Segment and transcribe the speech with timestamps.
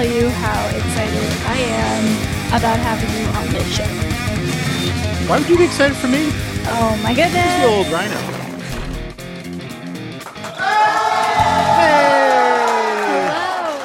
[0.00, 2.04] Tell you how excited I am
[2.56, 3.84] about having you on this show.
[5.28, 6.30] Why would you be excited for me?
[6.68, 7.34] Oh my goodness.
[7.34, 8.16] He's the old rhino.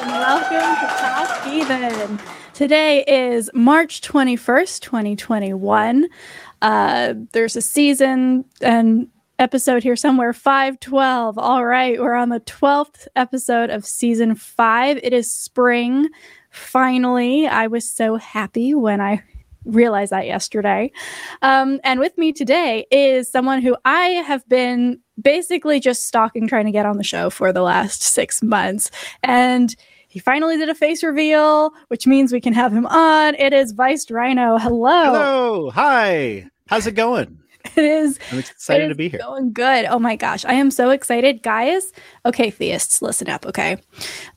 [0.00, 2.18] and welcome to Talk Heathen.
[2.54, 6.08] Today is March 21st, 2021.
[6.62, 9.08] Uh, there's a season and
[9.38, 11.38] episode here somewhere 512.
[11.38, 14.98] All right, we're on the 12th episode of season 5.
[15.02, 16.08] It is spring.
[16.50, 19.22] Finally, I was so happy when I
[19.64, 20.92] realized that yesterday.
[21.42, 26.66] Um, and with me today is someone who I have been basically just stalking, trying
[26.66, 28.90] to get on the show for the last six months.
[29.22, 29.74] And
[30.08, 33.34] he finally did a face reveal, which means we can have him on.
[33.34, 34.56] It is Vice Rhino.
[34.56, 35.04] Hello.
[35.04, 35.70] Hello.
[35.70, 36.48] Hi.
[36.68, 37.38] How's it going?
[37.76, 39.20] It is I'm excited it to be here.
[39.20, 39.84] Going good.
[39.86, 40.44] Oh my gosh.
[40.44, 41.42] I am so excited.
[41.42, 41.92] Guys,
[42.24, 43.76] okay, theists, listen up, okay?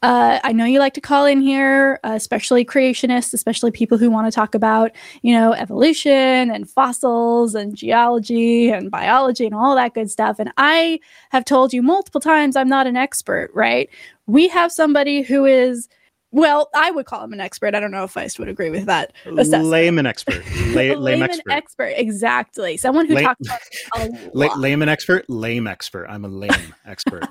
[0.02, 4.10] Uh, I know you like to call in here, uh, especially creationists, especially people who
[4.10, 4.92] want to talk about,
[5.22, 10.38] you know, evolution and fossils and geology and biology and all that good stuff.
[10.40, 13.90] And I have told you multiple times I'm not an expert, right?
[14.28, 15.88] We have somebody who is.
[16.32, 17.74] Well, I would call him an expert.
[17.74, 19.14] I don't know if Vice would agree with that.
[19.26, 19.66] assessment.
[19.66, 20.44] Layman expert.
[20.76, 21.52] Lay, lame Layman expert.
[21.52, 22.78] expert, exactly.
[22.78, 23.60] Someone who Lay- talks about
[23.98, 24.60] a lot.
[24.60, 25.28] layman expert.
[25.28, 26.06] Lame expert.
[26.08, 26.52] I'm a lame
[26.86, 27.28] expert.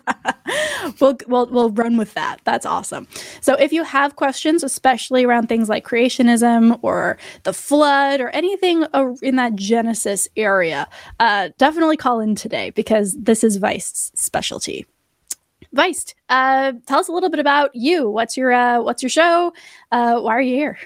[1.00, 2.40] we'll, we'll we'll run with that.
[2.44, 3.06] That's awesome.
[3.40, 8.84] So if you have questions, especially around things like creationism or the flood or anything
[9.22, 10.88] in that Genesis area,
[11.20, 14.86] uh, definitely call in today because this is Vice's specialty.
[15.72, 18.08] Vice, uh, tell us a little bit about you.
[18.08, 19.52] What's your uh, what's your show?
[19.92, 20.78] Uh, why are you here?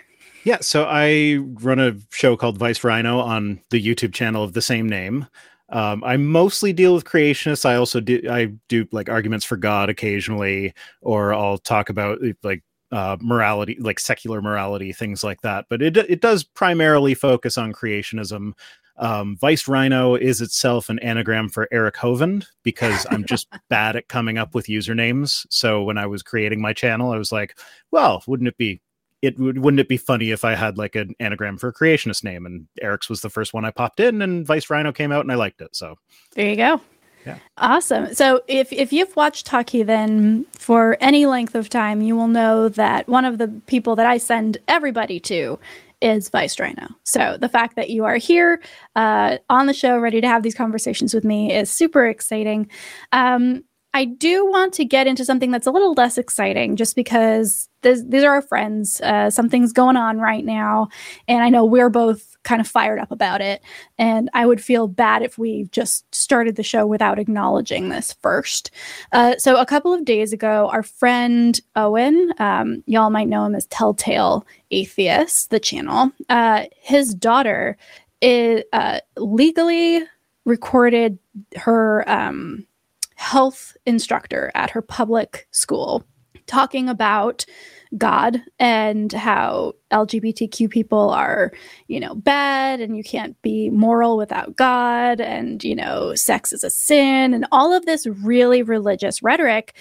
[0.45, 4.63] Yeah, so I run a show called Vice Rhino on the YouTube channel of the
[4.63, 5.27] same name.
[5.69, 7.65] Um, I mostly deal with creationists.
[7.65, 12.63] I also do I do like arguments for God occasionally, or I'll talk about like
[12.91, 15.67] uh, morality, like secular morality, things like that.
[15.71, 18.53] But it it does primarily focus on creationism.
[18.97, 24.09] Um, Vice Rhino is itself an anagram for Eric Hovind because I'm just bad at
[24.09, 25.47] coming up with usernames.
[25.51, 27.59] So when I was creating my channel, I was like,
[27.91, 28.81] well, wouldn't it be
[29.23, 32.25] it would wouldn't it be funny if I had like an anagram for a creationist
[32.25, 32.45] name?
[32.45, 35.33] And Eric's was the first one I popped in, and Vice Rhino came out, and
[35.33, 35.75] I liked it.
[35.75, 35.97] So
[36.35, 36.81] There you go.
[37.25, 37.39] Yeah.
[37.59, 38.15] Awesome.
[38.15, 42.69] So if if you've watched Talk Heathen for any length of time, you will know
[42.69, 45.59] that one of the people that I send everybody to
[46.03, 46.89] is Vice Rhino.
[47.05, 48.61] So the fact that you are here
[48.97, 52.69] uh, on the show, ready to have these conversations with me, is super exciting.
[53.13, 53.65] Um,
[53.95, 58.25] I do want to get into something that's a little less exciting, just because these
[58.25, 59.01] are our friends.
[59.01, 60.89] Uh, something's going on right now,
[61.29, 63.63] and I know we're both kind of fired up about it.
[63.99, 68.71] And I would feel bad if we just started the show without acknowledging this first.
[69.13, 73.55] Uh, so, a couple of days ago, our friend Owen, um, y'all might know him
[73.55, 77.77] as Telltale Atheist, the channel, uh, his daughter
[78.21, 80.05] it, uh, legally
[80.45, 81.19] recorded
[81.57, 82.67] her um,
[83.17, 86.05] health instructor at her public school
[86.47, 87.45] talking about
[87.99, 91.53] God and how LGBTQ people are,
[91.89, 96.65] you know, bad and you can't be moral without God and, you know, sex is
[96.65, 99.77] a sin and all of this really religious rhetoric.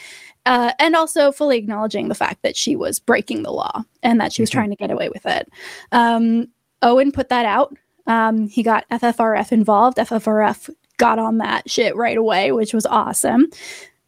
[0.46, 4.34] Uh, and also fully acknowledging the fact that she was breaking the law and that
[4.34, 4.58] she was mm-hmm.
[4.58, 5.48] trying to get away with it.
[5.92, 6.48] Um,
[6.82, 7.78] Owen put that out.
[8.08, 9.98] Um, he got FFRF involved.
[9.98, 13.48] FFRF got on that shit right away, which was awesome.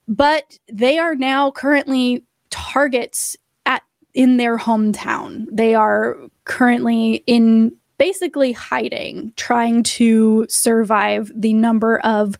[0.07, 3.35] But they are now currently targets
[3.65, 3.81] at
[4.13, 5.45] in their hometown.
[5.51, 12.37] They are currently in basically hiding, trying to survive the number of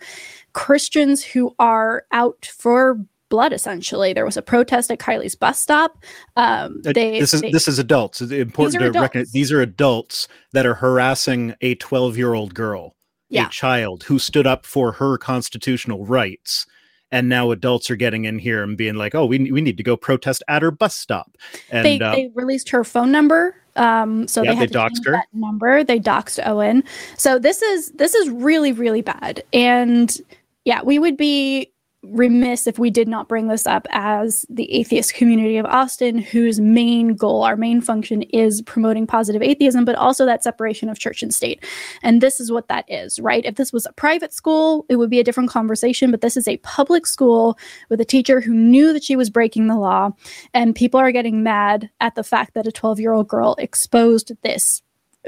[0.54, 3.00] Christians who are out for
[3.30, 5.98] blood essentially there was a protest at kylie's bus stop
[6.36, 9.02] um, they, this is they, this is adults it's important to adults.
[9.02, 12.96] recognize these are adults that are harassing a 12 year old girl
[13.30, 13.48] yeah.
[13.48, 16.68] a child who stood up for her constitutional rights
[17.14, 19.84] and now adults are getting in here and being like, "Oh, we we need to
[19.84, 21.38] go protest at her bus stop."
[21.70, 24.80] And they, uh, they released her phone number, um, so yeah, they had they to
[24.80, 25.12] doxed her.
[25.12, 25.84] that number.
[25.84, 26.84] They doxed Owen.
[27.16, 30.20] So this is this is really really bad, and
[30.66, 31.72] yeah, we would be
[32.04, 36.60] remiss if we did not bring this up as the atheist community of Austin, whose
[36.60, 41.24] main goal, our main function is promoting positive atheism, but also that separation of church
[41.24, 41.64] and state.
[42.02, 43.46] And this is what that is, right?
[43.46, 46.48] If this was a private school, it would be a different conversation, but this is
[46.48, 47.58] a public school
[47.90, 50.12] with a teacher who knew that she was breaking the law.
[50.54, 54.34] And people are getting mad at the fact that a 12 year old girl exposed
[54.44, 54.82] this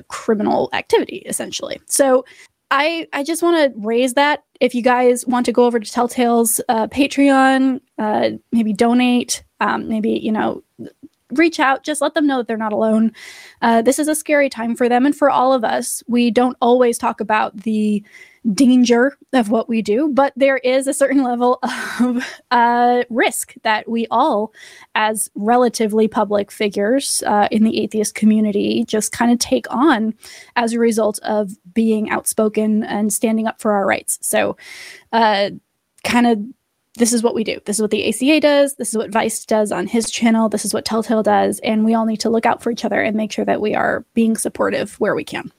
[0.09, 1.79] criminal activity essentially.
[1.87, 2.25] So
[2.71, 4.43] I I just want to raise that.
[4.59, 9.87] If you guys want to go over to Telltale's uh, Patreon, uh, maybe donate, um,
[9.87, 10.63] maybe you know
[11.31, 13.11] reach out just let them know that they're not alone
[13.63, 16.55] uh, this is a scary time for them and for all of us we don't
[16.61, 18.03] always talk about the
[18.53, 21.59] danger of what we do, but there is a certain level
[21.99, 24.53] of uh, risk that we all,
[24.93, 30.13] as relatively public figures uh, in the atheist community, just kind of take on
[30.55, 34.19] as a result of being outspoken and standing up for our rights.
[34.21, 34.57] So,
[35.11, 35.51] uh,
[36.03, 36.39] kind of
[36.97, 37.59] this is what we do.
[37.65, 38.75] This is what the ACA does.
[38.75, 40.47] This is what Vice does on his channel.
[40.47, 41.59] This is what Telltale does.
[41.59, 43.75] And we all need to look out for each other and make sure that we
[43.75, 45.51] are being supportive where we can.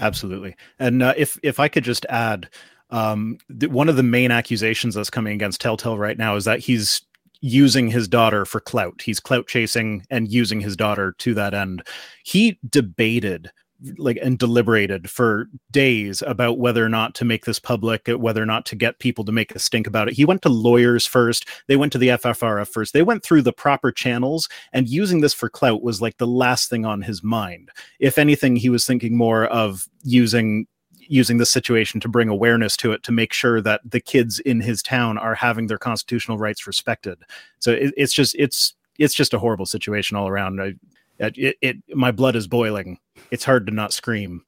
[0.00, 0.56] Absolutely.
[0.78, 2.48] And uh, if if I could just add,
[2.90, 6.60] um, th- one of the main accusations that's coming against Telltale right now is that
[6.60, 7.02] he's
[7.40, 9.02] using his daughter for clout.
[9.02, 11.82] He's clout chasing and using his daughter to that end.
[12.24, 13.50] He debated
[13.98, 18.42] like and deliberated for days about whether or not to make this public uh, whether
[18.42, 20.14] or not to get people to make a stink about it.
[20.14, 21.46] He went to lawyers first.
[21.66, 22.92] They went to the ffrf first.
[22.92, 26.70] They went through the proper channels and using this for clout was like the last
[26.70, 27.70] thing on his mind.
[27.98, 30.66] If anything he was thinking more of using
[31.08, 34.60] using the situation to bring awareness to it to make sure that the kids in
[34.60, 37.18] his town are having their constitutional rights respected.
[37.58, 40.60] So it, it's just it's it's just a horrible situation all around.
[40.60, 40.74] I,
[41.18, 42.98] it, it my blood is boiling.
[43.30, 44.44] It's hard to not scream.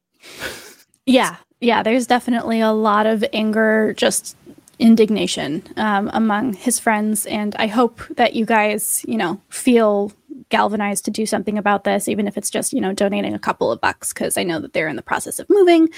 [1.06, 1.82] yeah, yeah.
[1.82, 4.36] There's definitely a lot of anger, just
[4.78, 10.12] indignation um, among his friends, and I hope that you guys, you know, feel
[10.50, 13.72] galvanized to do something about this, even if it's just you know donating a couple
[13.72, 15.88] of bucks, because I know that they're in the process of moving,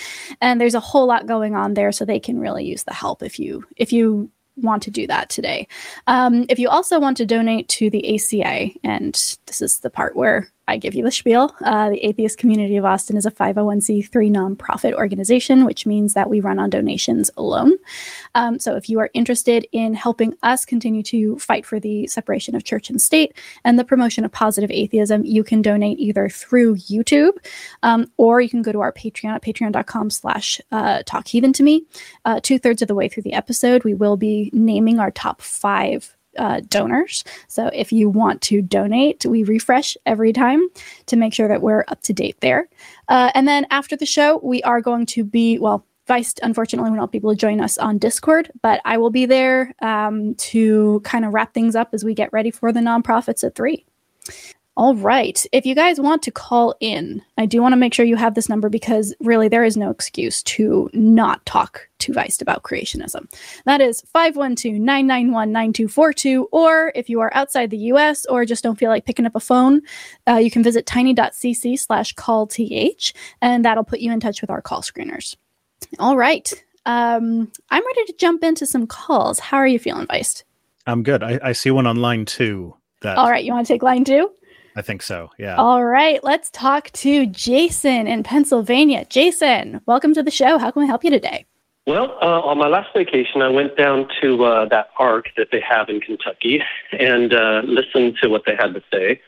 [0.41, 3.23] and there's a whole lot going on there, so they can really use the help
[3.23, 5.67] if you if you want to do that today.
[6.07, 9.15] Um, if you also want to donate to the ACA, and
[9.47, 11.53] this is the part where I give you the spiel.
[11.65, 16.39] Uh, the Atheist Community of Austin is a 501c3 nonprofit organization, which means that we
[16.39, 17.73] run on donations alone.
[18.37, 22.55] Um, so if you are interested in helping us continue to fight for the separation
[22.55, 26.77] of church and state and the promotion of positive atheism, you can donate either through
[26.77, 27.37] YouTube
[27.83, 31.65] um, or you can go to our Patreon at patreon.com slash uh, talk heathen to
[31.65, 31.85] me.
[32.25, 35.43] Uh, Two thirds of the way through the episode, we will be naming our top
[35.43, 37.23] five uh, donors.
[37.49, 40.61] So if you want to donate, we refresh every time
[41.07, 42.69] to make sure that we're up to date there.
[43.09, 47.13] Uh, and then after the show, we are going to be, well, Vice unfortunately not
[47.13, 51.25] be able to join us on Discord, but I will be there um, to kind
[51.25, 53.85] of wrap things up as we get ready for the nonprofits at three.
[54.81, 55.45] All right.
[55.53, 58.35] If you guys want to call in, I do want to make sure you have
[58.35, 63.31] this number because really there is no excuse to not talk to Vice about creationism.
[63.67, 66.49] That is 512 991 9242.
[66.51, 69.41] Or if you are outside the US or just don't feel like picking up a
[69.41, 69.83] phone,
[70.27, 74.49] uh, you can visit tiny.cc slash call th and that'll put you in touch with
[74.49, 75.37] our call screeners.
[75.99, 76.51] All right.
[76.87, 79.41] Um, I'm ready to jump into some calls.
[79.41, 80.43] How are you feeling, Vice?
[80.87, 81.23] I'm good.
[81.23, 82.75] I, I see one on line two.
[83.03, 83.19] That...
[83.19, 83.45] All right.
[83.45, 84.31] You want to take line two?
[84.77, 85.31] I think so.
[85.39, 85.57] Yeah.
[85.57, 89.05] All right, let's talk to Jason in Pennsylvania.
[89.09, 90.59] Jason, welcome to the show.
[90.59, 91.47] How can we help you today?
[91.87, 95.61] Well, uh, on my last vacation, I went down to uh, that park that they
[95.61, 96.63] have in Kentucky
[96.93, 99.21] and uh, listened to what they had to say.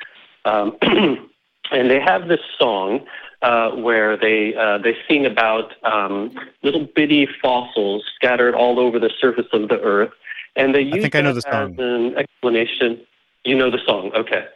[0.45, 3.07] Um, and they have this song
[3.43, 6.33] uh, where they uh, they sing about um,
[6.63, 10.13] little bitty fossils scattered all over the surface of the earth,
[10.55, 11.75] and they use I think I know the song.
[11.81, 13.01] an explanation.
[13.45, 14.47] You know the song, okay,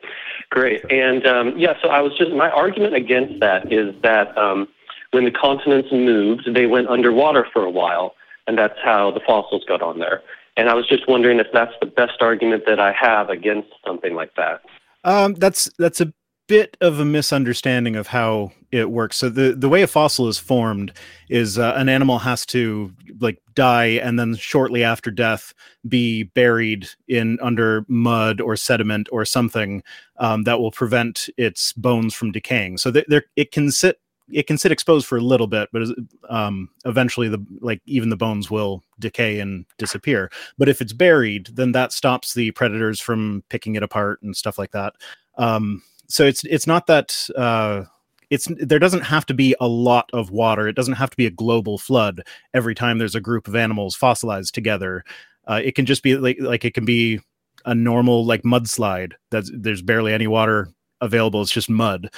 [0.51, 0.91] great.
[0.91, 4.69] And um, yeah, so I was just my argument against that is that um,
[5.11, 8.15] when the continents moved, they went underwater for a while,
[8.47, 10.23] and that's how the fossils got on there.
[10.57, 14.15] And I was just wondering if that's the best argument that I have against something
[14.15, 14.63] like that.
[15.05, 16.13] Um, that's that's a
[16.49, 19.17] bit of a misunderstanding of how it works.
[19.17, 20.93] So the the way a fossil is formed
[21.29, 25.55] is uh, an animal has to like die and then shortly after death
[25.89, 29.83] be buried in under mud or sediment or something
[30.19, 32.79] um, that will prevent its bones from decaying.
[32.79, 35.83] So th- there it can sit it can sit exposed for a little bit, but
[36.29, 40.31] um, eventually the like even the bones will decay and disappear.
[40.59, 44.59] But if it's buried, then that stops the predators from picking it apart and stuff
[44.59, 44.95] like that.
[45.39, 47.85] Um, so it's it's not that uh,
[48.31, 50.67] it's there doesn't have to be a lot of water.
[50.69, 52.23] It doesn't have to be a global flood
[52.55, 55.05] every time there's a group of animals fossilized together.
[55.49, 57.21] Uh, it can just be like like it can be
[57.65, 59.13] a normal like mudslide.
[59.31, 60.69] That there's barely any water
[61.01, 61.43] available.
[61.43, 62.09] It's just mud.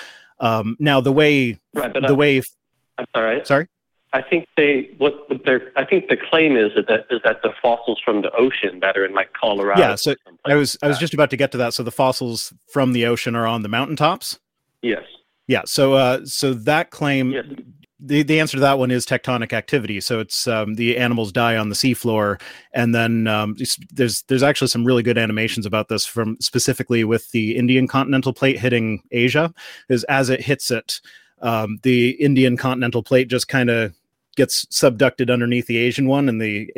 [0.41, 2.43] Um, now the way Right, the I- way
[2.99, 3.45] I'm sorry.
[3.45, 3.69] sorry
[4.13, 8.01] I think they what their I think the claim is that is that the fossils
[8.05, 9.81] from the ocean that are in like Colorado.
[9.81, 9.95] yeah.
[9.97, 10.15] So
[10.47, 11.75] I was I was just about to get to that.
[11.75, 14.39] So the fossils from the ocean are on the mountaintops.
[14.83, 15.03] yes.
[15.47, 15.63] Yeah.
[15.67, 17.45] So uh, so that claim Yes.
[18.01, 20.01] the, the answer to that one is tectonic activity.
[20.01, 22.41] So it's um, the animals die on the seafloor,
[22.73, 23.57] and then um,
[23.91, 28.33] there's there's actually some really good animations about this from specifically with the Indian continental
[28.33, 29.53] plate hitting Asia.
[29.89, 31.01] Is as it hits it,
[31.41, 33.95] um, the Indian continental plate just kind of
[34.39, 36.71] gets subducted underneath the Asian one, and the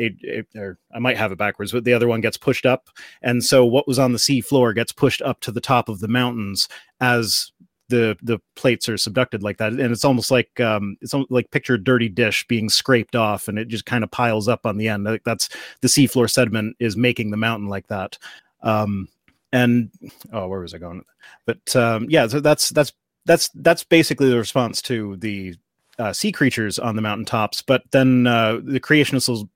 [0.93, 2.89] I might have it backwards, but the other one gets pushed up,
[3.21, 5.99] and so what was on the sea floor gets pushed up to the top of
[5.99, 6.67] the mountains
[6.99, 7.51] as
[7.87, 9.73] the the plates are subducted like that.
[9.73, 13.47] And it's almost like um it's almost like picture a dirty dish being scraped off
[13.47, 15.03] and it just kind of piles up on the end.
[15.03, 15.49] Like that's
[15.81, 18.17] the seafloor sediment is making the mountain like that.
[18.63, 19.09] Um
[19.53, 19.91] and
[20.31, 21.03] oh where was i going
[21.45, 22.93] but um yeah so that's that's
[23.25, 25.55] that's that's basically the response to the
[26.01, 29.47] uh, sea creatures on the mountaintops but then uh the creationists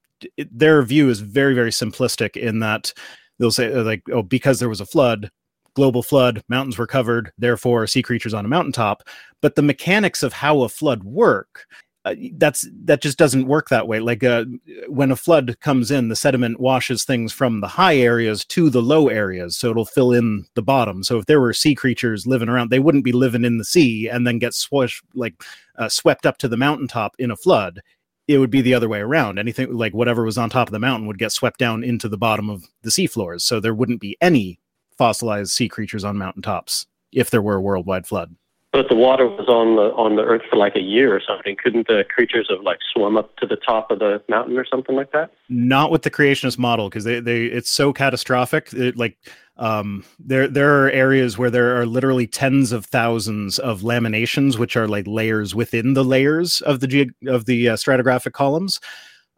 [0.51, 2.93] their view is very very simplistic in that
[3.39, 5.29] they'll say uh, like oh because there was a flood
[5.75, 9.03] global flood, mountains were covered, therefore sea creatures on a mountaintop.
[9.41, 11.67] But the mechanics of how a flood work,
[12.05, 13.99] uh, that's that just doesn't work that way.
[13.99, 14.45] Like uh,
[14.87, 18.81] when a flood comes in, the sediment washes things from the high areas to the
[18.81, 21.03] low areas, so it'll fill in the bottom.
[21.03, 24.07] So if there were sea creatures living around, they wouldn't be living in the sea
[24.07, 25.43] and then get swash like
[25.77, 27.81] uh, swept up to the mountaintop in a flood.
[28.27, 29.39] It would be the other way around.
[29.39, 32.17] Anything like whatever was on top of the mountain would get swept down into the
[32.17, 33.41] bottom of the seafloors.
[33.41, 34.59] So there wouldn't be any
[34.95, 38.35] fossilized sea creatures on mountaintops if there were a worldwide flood.
[38.75, 41.55] But the water was on the on the earth for like a year or something.
[41.55, 44.97] Couldn't the creatures have like swum up to the top of the mountain or something
[44.97, 45.31] like that?
[45.47, 48.73] Not with the creationist model because they, they it's so catastrophic.
[48.73, 49.17] It, like
[49.55, 54.75] um, there there are areas where there are literally tens of thousands of laminations, which
[54.75, 58.81] are like layers within the layers of the ge- of the uh, stratigraphic columns.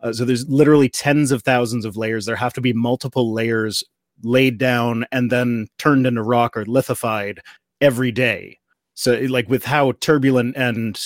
[0.01, 2.25] Uh, so there's literally tens of thousands of layers.
[2.25, 3.84] There have to be multiple layers
[4.24, 7.39] laid down and then turned into rock or lithified
[7.79, 8.58] every day.
[8.97, 10.99] So like with how turbulent and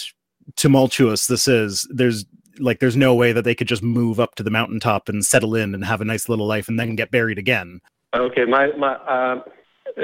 [0.56, 2.24] tumultuous this is, there's
[2.58, 5.56] like there's no way that they could just move up to the mountaintop and settle
[5.56, 7.82] in and have a nice little life and then get buried again.
[8.16, 9.42] Okay, my my uh,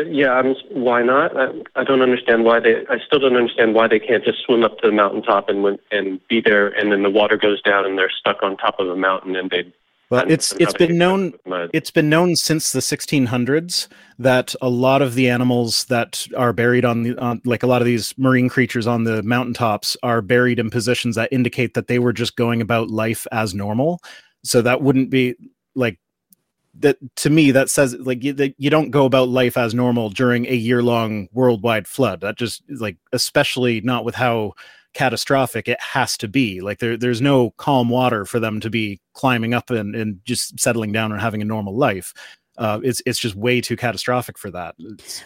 [0.05, 1.31] yeah, I'm, why not?
[1.37, 2.83] I, I don't understand why they.
[2.89, 6.19] I still don't understand why they can't just swim up to the mountaintop and and
[6.27, 8.97] be there, and then the water goes down and they're stuck on top of the
[8.97, 9.73] mountain and they.
[10.09, 11.33] Well, and- it's it's been known
[11.73, 13.87] it's been known since the 1600s
[14.19, 17.81] that a lot of the animals that are buried on the on, like a lot
[17.81, 21.99] of these marine creatures on the mountaintops are buried in positions that indicate that they
[21.99, 24.01] were just going about life as normal.
[24.43, 25.35] So that wouldn't be
[25.75, 25.99] like
[26.79, 30.09] that to me that says like you, that you don't go about life as normal
[30.09, 32.21] during a year long worldwide flood.
[32.21, 34.53] That just like especially not with how
[34.97, 38.99] catastrophic it has to be like there, there's no calm water for them to be
[39.13, 42.13] climbing up and, and just settling down and having a normal life
[42.57, 44.73] uh, it's it's just way too catastrophic for that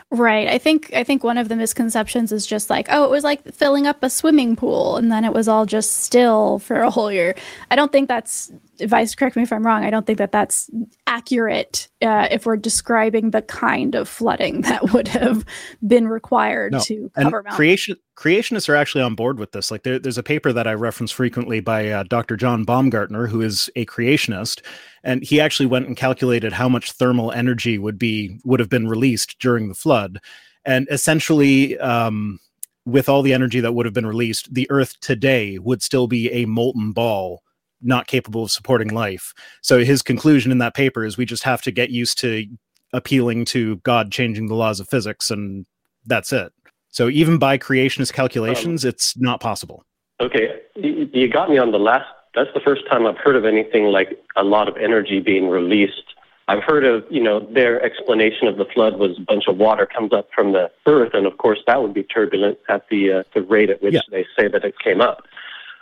[0.09, 0.47] Right.
[0.47, 3.53] I think I think one of the misconceptions is just like, oh, it was like
[3.53, 7.11] filling up a swimming pool and then it was all just still for a whole
[7.11, 7.35] year.
[7.69, 8.51] I don't think that's
[8.85, 9.83] Vice, correct me if I'm wrong.
[9.83, 10.69] I don't think that that's
[11.07, 15.45] accurate uh, if we're describing the kind of flooding that would have
[15.85, 16.79] been required No.
[16.81, 17.55] to and cover Mount.
[17.55, 20.73] creation creationists are actually on board with this like there, there's a paper that i
[20.73, 24.61] reference frequently by uh, dr john baumgardner who is a creationist
[25.03, 28.87] and he actually went and calculated how much thermal energy would be would have been
[28.87, 30.19] released during the flood
[30.65, 32.39] and essentially um,
[32.85, 36.31] with all the energy that would have been released the earth today would still be
[36.31, 37.41] a molten ball
[37.81, 41.61] not capable of supporting life so his conclusion in that paper is we just have
[41.61, 42.45] to get used to
[42.93, 45.65] appealing to god changing the laws of physics and
[46.05, 46.51] that's it
[46.91, 49.85] so even by creationist calculations, it's not possible.
[50.19, 52.05] Okay, you got me on the last.
[52.35, 56.03] That's the first time I've heard of anything like a lot of energy being released.
[56.47, 59.85] I've heard of, you know, their explanation of the flood was a bunch of water
[59.85, 63.23] comes up from the earth, and of course that would be turbulent at the uh,
[63.33, 64.01] the rate at which Yeah.
[64.11, 65.23] they say that it came up.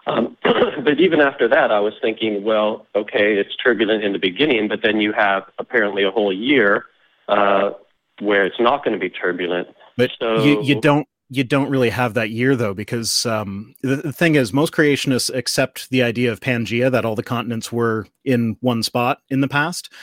[0.10, 4.68] Um, but even after that, I was thinking, well, okay, it's turbulent in the beginning,
[4.68, 6.86] but then you have apparently a whole year
[7.28, 7.72] uh,
[8.20, 9.68] where it's not going to be turbulent.
[9.98, 13.98] But So- you, you don't you don't really have that year though, because um, the,
[13.98, 18.08] the thing is, most creationists accept the idea of Pangea that all the continents were
[18.26, 19.94] in one spot in the past,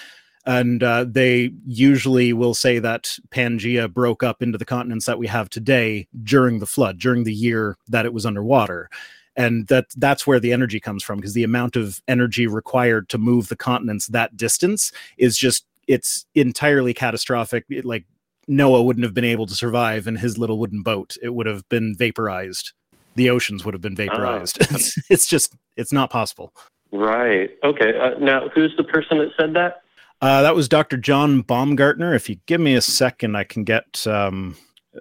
[0.46, 5.26] and uh, they usually will say that Pangea broke up into the continents that we
[5.26, 8.88] have today during the flood, during the year that it was underwater.
[9.36, 13.18] And that that's where the energy comes from, because the amount of energy required to
[13.18, 17.64] move the continents that distance is just it's entirely catastrophic.
[17.68, 18.04] It, like
[18.48, 21.16] Noah wouldn't have been able to survive in his little wooden boat.
[21.22, 22.72] It would have been vaporized.
[23.14, 24.58] The oceans would have been vaporized.
[24.60, 26.52] it's, it's just, it's not possible.
[26.92, 27.50] Right.
[27.64, 27.98] Okay.
[27.98, 29.82] Uh, now, who's the person that said that?
[30.20, 30.96] Uh, that was Dr.
[30.96, 32.14] John Baumgardner.
[32.14, 34.56] If you give me a second, I can get, um,
[34.94, 35.00] uh,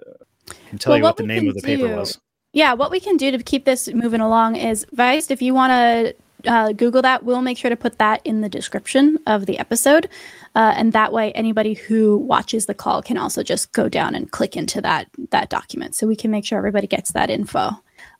[0.50, 2.18] I can tell Well, you what what the name of the paper do- was.
[2.56, 5.72] Yeah, what we can do to keep this moving along is, Vice, if you want
[5.72, 9.58] to uh, Google that, we'll make sure to put that in the description of the
[9.58, 10.08] episode.
[10.54, 14.30] Uh, and that way, anybody who watches the call can also just go down and
[14.30, 17.72] click into that that document, so we can make sure everybody gets that info.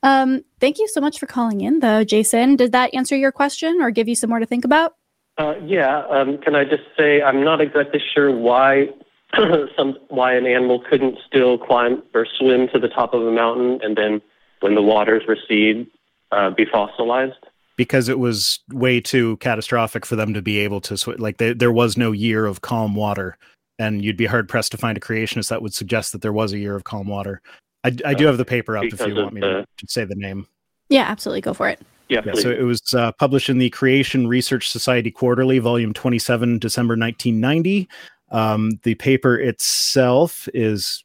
[0.02, 2.56] Um, thank you so much for calling in, though, Jason.
[2.56, 4.96] Did that answer your question or give you some more to think about?
[5.38, 6.04] Uh, yeah.
[6.10, 8.88] Um, can I just say I'm not exactly sure why
[9.76, 13.80] some why an animal couldn't still climb or swim to the top of a mountain
[13.82, 14.22] and then
[14.60, 15.86] when the waters recede
[16.32, 17.34] uh, be fossilized.
[17.76, 21.52] Because it was way too catastrophic for them to be able to sw- like they,
[21.52, 23.36] there was no year of calm water,
[23.78, 26.52] and you'd be hard pressed to find a creationist that would suggest that there was
[26.54, 27.42] a year of calm water.
[27.84, 30.04] I, I do have the paper up if you want me to, the- to say
[30.04, 30.46] the name.
[30.88, 31.42] Yeah, absolutely.
[31.42, 31.80] Go for it.
[32.08, 32.22] Yeah.
[32.24, 36.92] Yeah, so it was uh, published in the Creation Research Society Quarterly, Volume 27, December
[36.96, 37.88] 1990.
[38.30, 41.02] Um, the paper itself is.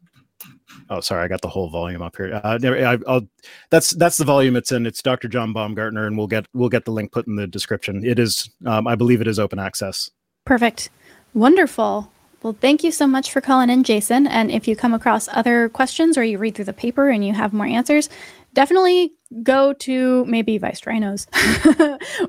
[0.89, 2.39] Oh, sorry, I got the whole volume up here.
[2.43, 3.27] Uh, I, I'll,
[3.69, 4.85] that's that's the volume it's in.
[4.85, 5.27] It's Dr.
[5.27, 8.05] John Baumgardner, and we'll get we'll get the link put in the description.
[8.05, 10.09] It is, um, I believe, it is open access.
[10.45, 10.89] Perfect.
[11.33, 12.11] Wonderful.
[12.43, 14.25] Well, thank you so much for calling in, Jason.
[14.25, 17.33] And if you come across other questions or you read through the paper and you
[17.33, 18.09] have more answers,
[18.53, 21.27] definitely go to maybe Vice Rhino's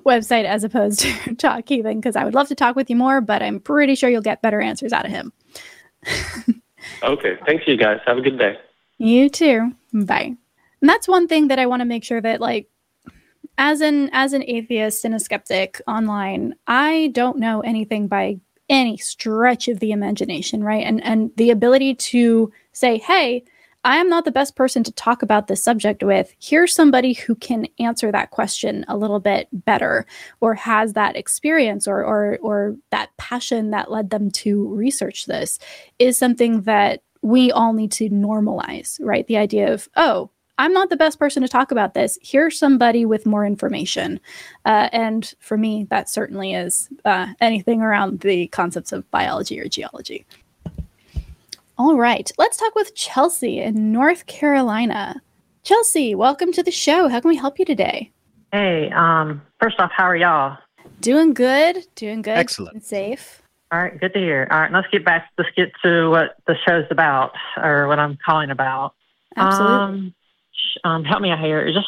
[0.04, 3.20] website as opposed to Talk Heathen, because I would love to talk with you more,
[3.20, 5.32] but I'm pretty sure you'll get better answers out of him.
[7.02, 7.38] okay.
[7.46, 8.00] Thanks, you guys.
[8.06, 8.58] Have a good day.
[8.98, 9.72] You too.
[9.92, 10.36] Bye.
[10.80, 12.68] And that's one thing that I want to make sure that like
[13.58, 18.96] as an as an atheist and a skeptic online, I don't know anything by any
[18.96, 20.84] stretch of the imagination, right?
[20.84, 23.44] And and the ability to say, "Hey,
[23.84, 26.34] I am not the best person to talk about this subject with.
[26.40, 30.06] Here's somebody who can answer that question a little bit better
[30.40, 35.58] or has that experience or or or that passion that led them to research this
[35.98, 39.26] is something that we all need to normalize, right?
[39.26, 42.18] The idea of, oh, I'm not the best person to talk about this.
[42.22, 44.20] Here's somebody with more information.
[44.64, 49.68] Uh, and for me, that certainly is uh, anything around the concepts of biology or
[49.68, 50.26] geology.
[51.78, 55.22] All right, let's talk with Chelsea in North Carolina.
[55.62, 57.08] Chelsea, welcome to the show.
[57.08, 58.12] How can we help you today?
[58.52, 60.58] Hey, um, first off, how are y'all?
[61.00, 62.36] Doing good, doing good.
[62.36, 62.74] Excellent.
[62.74, 63.40] and safe.
[63.72, 64.46] All right, good to hear.
[64.50, 65.30] All right, let's get back.
[65.38, 68.94] Let's get to what the show's about, or what I'm calling about.
[69.34, 69.74] Absolutely.
[69.74, 70.14] Um,
[70.84, 71.64] um, help me out here.
[71.72, 71.86] Just,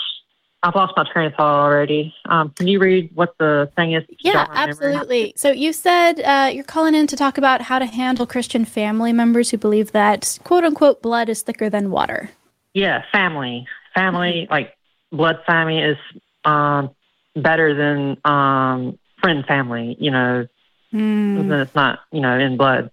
[0.65, 2.15] I've lost my train of thought already.
[2.25, 4.03] Um, can you read what the thing is?
[4.21, 5.35] Yeah, absolutely.
[5.37, 9.13] So you said uh, you're calling in to talk about how to handle Christian family
[9.13, 12.31] members who believe that quote unquote blood is thicker than water.
[12.73, 13.67] Yeah, family.
[13.95, 14.75] Family, like
[15.13, 15.99] blood family, is
[16.47, 16.91] um,
[17.37, 19.97] better than um, friend family.
[20.01, 20.47] You know,
[20.91, 21.51] Hmm.
[21.53, 22.91] it's not you know in blood.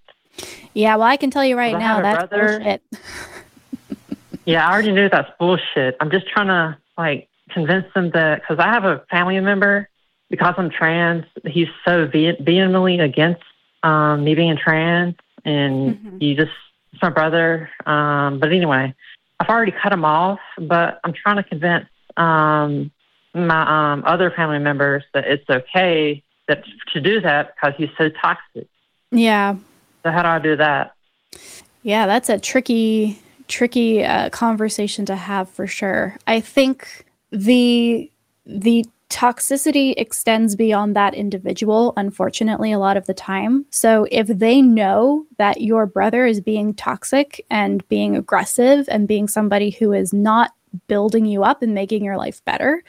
[0.74, 2.84] Yeah, well, I can tell you right now that's brother- bullshit.
[4.44, 5.96] Yeah, I already knew that's bullshit.
[6.00, 9.88] I'm just trying to like convince them that because I have a family member
[10.30, 13.44] because I'm trans, he's so vehemently against
[13.84, 16.20] um, me being trans, and Mhm.
[16.20, 16.52] he just
[16.94, 17.70] it's my brother.
[17.86, 18.94] Um, but anyway,
[19.40, 21.88] I've already cut him off, but I'm trying to convince
[22.18, 22.92] um,
[23.34, 28.10] my um, other family members that it's okay that to do that because he's so
[28.10, 28.68] toxic.
[29.12, 29.56] Yeah.
[30.04, 30.94] So how do I do that?
[31.84, 36.18] Yeah, that's a tricky, tricky uh, conversation to have for sure.
[36.28, 38.12] I think the
[38.46, 43.66] the toxicity extends beyond that individual, unfortunately, a lot of the time.
[43.70, 49.28] So if they know that your brother is being toxic and being aggressive and being
[49.28, 50.52] somebody who is not
[50.88, 52.84] building you up and making your life better,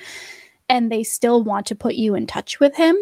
[0.68, 2.96] and they still want to put you in touch with him,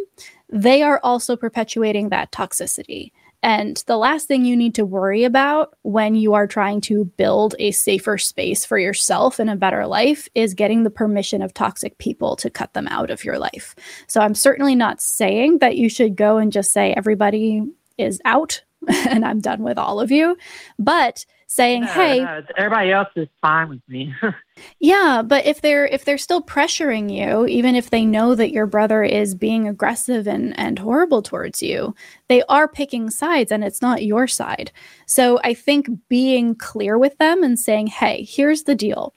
[0.49, 3.13] they are also perpetuating that toxicity.
[3.43, 7.55] And the last thing you need to worry about when you are trying to build
[7.59, 11.97] a safer space for yourself and a better life is getting the permission of toxic
[11.99, 13.75] people to cut them out of your life.
[14.09, 17.63] So I'm certainly not saying that you should go and just say everybody
[17.97, 20.37] is out and I'm done with all of you,
[20.79, 24.15] but saying, No, "Hey, no, everybody else is fine with me.
[24.79, 28.67] yeah, but if they're if they're still pressuring you, even if they know that your
[28.67, 31.93] brother is being aggressive and and horrible towards you,
[32.29, 34.71] they are picking sides and it's not your side.
[35.07, 39.13] So I think being clear with them and saying, "Hey, here's the deal.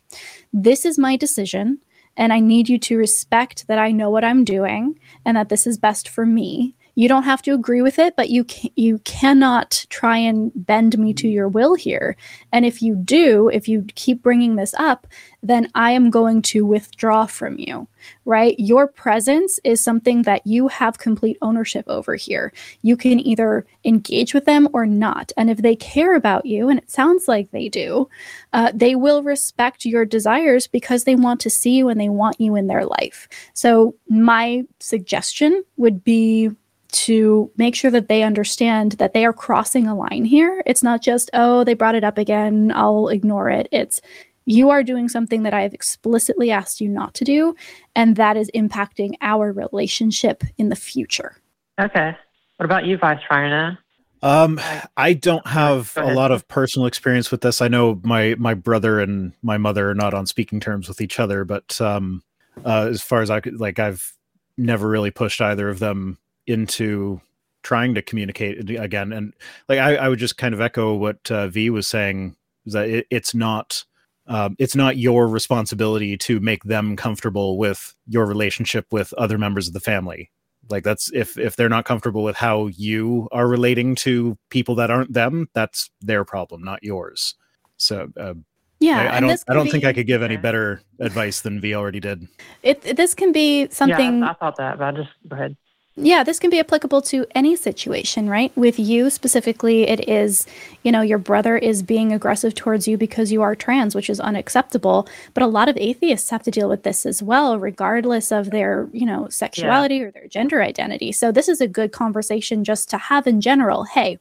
[0.52, 1.82] This is my decision
[2.18, 5.68] and I need you to respect that I know what I'm doing and that this
[5.68, 9.00] is best for me." You don't have to agree with it, but you ca- you
[9.00, 12.16] cannot try and bend me to your will here.
[12.52, 15.08] And if you do, if you keep bringing this up,
[15.42, 17.88] then I am going to withdraw from you,
[18.26, 18.56] right?
[18.60, 22.54] Your presence is something that you have complete ownership over here.
[22.82, 25.32] You can either engage with them or not.
[25.36, 28.08] And if they care about you, and it sounds like they do,
[28.54, 32.40] uh, they will respect your desires because they want to see you and they want
[32.40, 33.28] you in their life.
[33.54, 36.52] So, my suggestion would be
[36.94, 40.64] to make sure that they understand that they are crossing a line here.
[40.66, 43.68] It's not just, oh, they brought it up again, I'll ignore it.
[43.72, 44.02] It's,
[44.46, 47.56] you are doing something that I have explicitly asked you not to do,
[47.96, 51.38] and that is impacting our relationship in the future.
[51.80, 52.16] okay.
[52.58, 53.78] What about you, Vice Rhino?
[54.22, 54.62] Um,
[54.96, 57.62] I don't have a lot of personal experience with this.
[57.62, 61.20] I know my my brother and my mother are not on speaking terms with each
[61.20, 62.24] other, but um,
[62.64, 64.14] uh, as far as I could, like, I've
[64.58, 67.22] never really pushed either of them into
[67.64, 69.14] trying to communicate again.
[69.14, 69.34] And
[69.70, 72.90] like, I, I would just kind of echo what uh, V was saying: is that
[72.90, 73.84] it, it's not.
[74.26, 79.68] Um, it's not your responsibility to make them comfortable with your relationship with other members
[79.68, 80.32] of the family
[80.70, 84.90] like that's if if they're not comfortable with how you are relating to people that
[84.90, 87.36] aren't them that's their problem not yours
[87.76, 88.34] so uh,
[88.80, 91.76] Yeah, I, I don't i don't think i could give any better advice than v
[91.76, 92.26] already did
[92.62, 94.20] It, it- this can be something.
[94.22, 95.58] Yeah, I, I thought that, but I just go ahead.
[95.96, 98.52] Yeah, this can be applicable to any situation, right?
[98.58, 100.48] With you specifically, it is,
[100.82, 104.20] you know, your brother is being aggressive towards you because you are trans, which is
[104.20, 105.08] unacceptable.
[105.36, 108.90] But a lot of atheists have to deal with this as well, regardless of their,
[108.92, 111.12] you know, sexuality or their gender identity.
[111.12, 113.84] So this is a good conversation just to have in general.
[113.84, 114.18] Hey,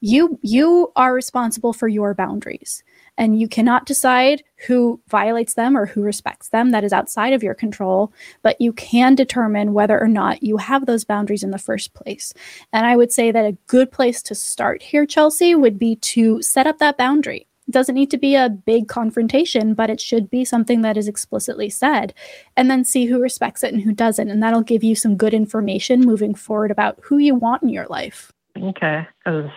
[0.00, 2.82] you you are responsible for your boundaries
[3.18, 6.70] and you cannot decide who violates them or who respects them.
[6.70, 8.12] That is outside of your control.
[8.42, 12.32] But you can determine whether or not you have those boundaries in the first place.
[12.72, 16.42] And i would say that a good place to start here chelsea would be to
[16.42, 17.46] set up that boundary.
[17.68, 21.08] It doesn't need to be a big confrontation but it should be something that is
[21.08, 22.14] explicitly said.
[22.56, 24.30] And then see who respects it and who doesn't.
[24.30, 27.86] And that'll give you some good information moving forward about who you want in your
[27.86, 28.32] life.
[28.56, 29.50] Okay, because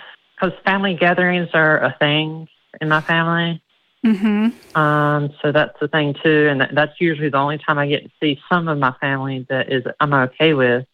[0.65, 2.47] family gatherings are a thing
[2.81, 3.61] in my family.
[4.05, 4.79] mm-hmm.
[4.79, 8.03] Um, so that's the thing too, and that, that's usually the only time I get
[8.03, 10.85] to see some of my family that is I'm okay with,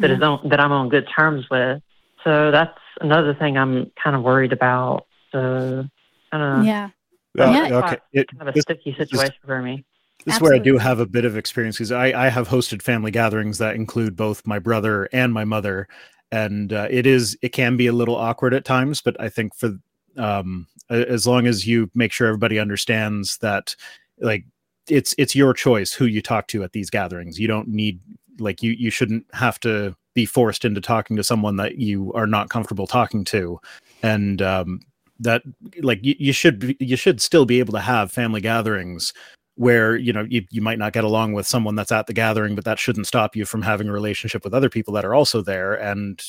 [0.00, 1.82] that is on, that I'm on good terms with.
[2.22, 5.06] So that's another thing I'm kind of worried about.
[5.32, 5.84] So
[6.32, 6.62] I don't know.
[6.64, 6.90] yeah
[7.38, 7.78] Uh, Yeah.
[7.78, 9.84] okay it, Kind of a this, sticky situation for me.
[10.24, 12.82] this is where i do have a bit of experience because I, I have hosted
[12.82, 15.88] family gatherings that include both my brother and my mother
[16.30, 19.54] and uh, it is it can be a little awkward at times but i think
[19.54, 19.76] for
[20.16, 23.74] um as long as you make sure everybody understands that
[24.20, 24.44] like
[24.88, 27.38] it's it's your choice who you talk to at these gatherings.
[27.38, 28.00] You don't need
[28.38, 32.26] like you you shouldn't have to be forced into talking to someone that you are
[32.26, 33.58] not comfortable talking to.
[34.02, 34.80] And um
[35.20, 35.42] that
[35.80, 39.12] like you, you should be, you should still be able to have family gatherings
[39.56, 42.56] where you know you, you might not get along with someone that's at the gathering
[42.56, 45.40] but that shouldn't stop you from having a relationship with other people that are also
[45.40, 45.74] there.
[45.74, 46.20] And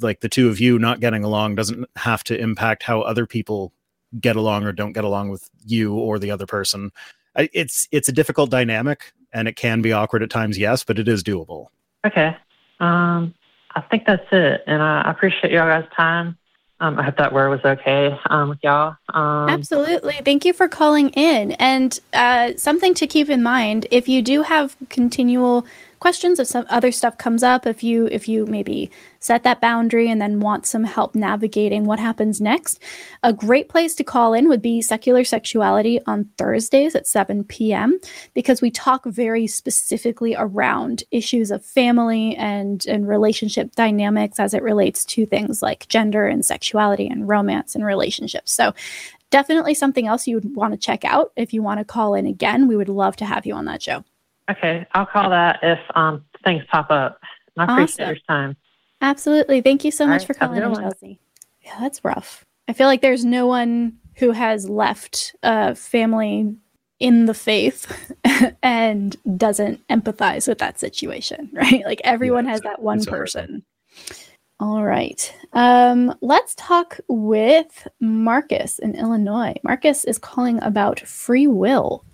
[0.00, 3.72] like the two of you not getting along doesn't have to impact how other people
[4.20, 6.90] get along or don't get along with you or the other person
[7.36, 11.08] it's it's a difficult dynamic and it can be awkward at times yes but it
[11.08, 11.68] is doable
[12.04, 12.36] Okay.
[12.80, 13.34] Um,
[13.74, 16.36] I think that's it, and I I appreciate y'all guys' time.
[16.80, 18.96] Um, I hope that word was okay um, with y'all.
[19.08, 20.14] Um, Absolutely.
[20.24, 21.52] Thank you for calling in.
[21.52, 25.64] And uh, something to keep in mind if you do have continual
[26.04, 28.90] questions, if some other stuff comes up, if you if you maybe
[29.20, 32.78] set that boundary and then want some help navigating what happens next,
[33.22, 37.98] a great place to call in would be Secular Sexuality on Thursdays at 7 p.m.
[38.34, 44.62] because we talk very specifically around issues of family and and relationship dynamics as it
[44.62, 48.52] relates to things like gender and sexuality and romance and relationships.
[48.52, 48.74] So
[49.30, 52.26] definitely something else you would want to check out if you want to call in
[52.26, 52.68] again.
[52.68, 54.04] We would love to have you on that show.
[54.50, 57.20] Okay, I'll call that if um, things pop up.
[57.56, 58.14] And I appreciate Awesome.
[58.14, 58.56] your time.
[59.00, 59.60] Absolutely.
[59.60, 60.74] Thank you so All much right, for calling good in.
[60.74, 61.20] Chelsea.
[61.62, 62.44] Yeah, that's rough.
[62.68, 66.54] I feel like there's no one who has left a family
[67.00, 68.14] in the faith
[68.62, 71.84] and doesn't empathize with that situation, right?
[71.84, 73.64] Like everyone Yeah, has that one it's a hard person.
[74.60, 75.34] All right.
[75.52, 79.54] Um, let's talk with Marcus in Illinois.
[79.64, 82.04] Marcus is calling about free will.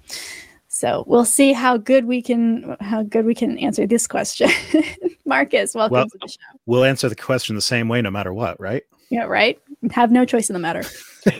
[0.81, 4.49] So we'll see how good we can how good we can answer this question.
[5.27, 6.38] Marcus, welcome Well- to the show.
[6.64, 8.83] We'll answer the question the same way no matter what, right?
[9.11, 9.61] Yeah, right.
[9.90, 10.83] Have no choice in the matter.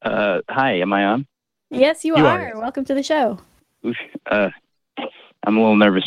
[0.00, 1.26] Uh, hi, am I on?
[1.70, 2.52] Yes, you, You are.
[2.54, 2.60] are.
[2.60, 3.40] Welcome to the show.
[4.30, 4.48] Uh,
[5.44, 6.04] I'm a little nervous.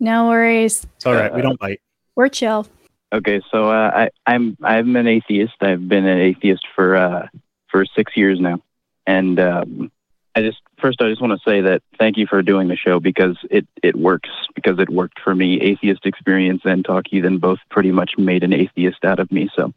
[0.00, 0.86] No worries.
[0.96, 1.30] It's all right.
[1.32, 1.82] We Uh, don't bite.
[2.16, 2.66] We're chill.
[3.12, 5.52] okay, so uh, I, I'm I'm an atheist.
[5.60, 7.26] I've been an atheist for uh,
[7.68, 8.62] for six years now,
[9.06, 9.92] and um,
[10.34, 13.00] I just first I just want to say that thank you for doing the show
[13.00, 15.60] because it it works because it worked for me.
[15.60, 19.50] Atheist experience and talk heathen both pretty much made an atheist out of me.
[19.56, 19.72] So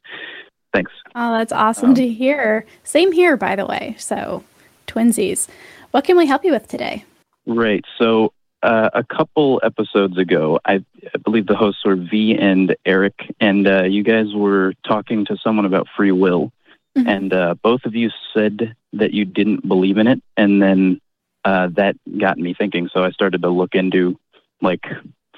[0.73, 0.91] thanks.
[1.15, 2.65] Oh, that's awesome Um, to hear.
[2.83, 3.95] Same here, by the way.
[3.97, 4.43] So,
[4.87, 5.47] twinsies.
[5.91, 7.05] What can we help you with today?
[7.45, 7.83] Right.
[7.99, 13.13] So uh, a couple episodes ago, I, I believe the hosts were V and Eric,
[13.39, 16.51] and uh, you guys were talking to someone about free will,
[16.97, 17.07] Mhm.
[17.07, 21.01] and uh, both of you said that you didn't believe in it, and then
[21.43, 22.87] uh, that got me thinking.
[22.93, 24.19] So I started to look into
[24.61, 24.83] like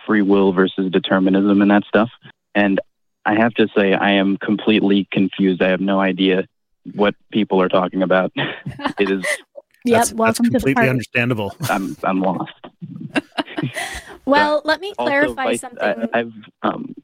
[0.05, 2.09] free will versus determinism and that stuff,
[2.53, 2.79] and
[3.25, 5.61] I have to say I am completely confused.
[5.61, 6.45] I have no idea
[6.93, 8.31] what people are talking about.
[8.99, 9.25] it is
[9.85, 9.97] Yep.
[9.97, 11.55] that's, that's welcome to the completely understandable.
[11.69, 12.53] I'm I'm lost.
[14.25, 16.09] Well, let me clarify Vice- something.
[16.11, 16.95] I, I've um.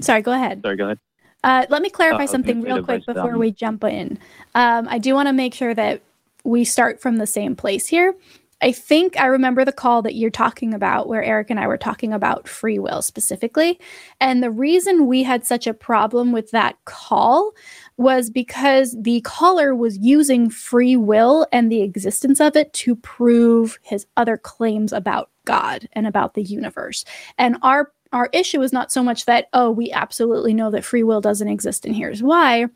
[0.00, 0.62] Sorry, go ahead.
[0.64, 0.98] Sorry, go ahead.
[1.42, 4.18] Uh, let me clarify something real quick before we jump in.
[4.54, 6.02] Um, I do want to make sure that
[6.44, 8.14] we start from the same place here.
[8.62, 11.78] I think I remember the call that you're talking about where Eric and I were
[11.78, 13.80] talking about free will specifically.
[14.20, 17.52] And the reason we had such a problem with that call
[17.96, 23.78] was because the caller was using free will and the existence of it to prove
[23.82, 27.04] his other claims about God and about the universe.
[27.38, 31.02] And our our issue is not so much that oh we absolutely know that free
[31.02, 32.66] will doesn't exist and here's why.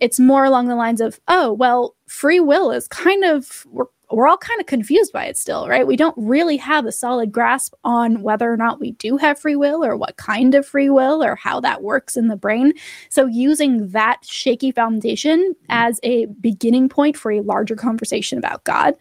[0.00, 4.28] It's more along the lines of oh well free will is kind of we're, we're
[4.28, 5.86] all kind of confused by it still right?
[5.86, 9.56] We don't really have a solid grasp on whether or not we do have free
[9.56, 12.74] will or what kind of free will or how that works in the brain.
[13.08, 15.66] So using that shaky foundation mm-hmm.
[15.70, 18.94] as a beginning point for a larger conversation about god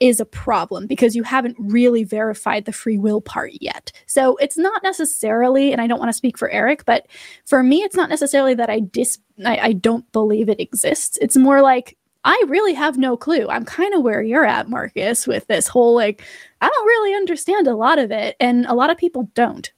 [0.00, 3.92] is a problem because you haven't really verified the free will part yet.
[4.06, 7.06] So it's not necessarily, and I don't want to speak for Eric, but
[7.44, 11.18] for me, it's not necessarily that I dis I, I don't believe it exists.
[11.20, 13.46] It's more like I really have no clue.
[13.48, 16.22] I'm kind of where you're at, Marcus, with this whole like,
[16.60, 19.70] I don't really understand a lot of it, and a lot of people don't.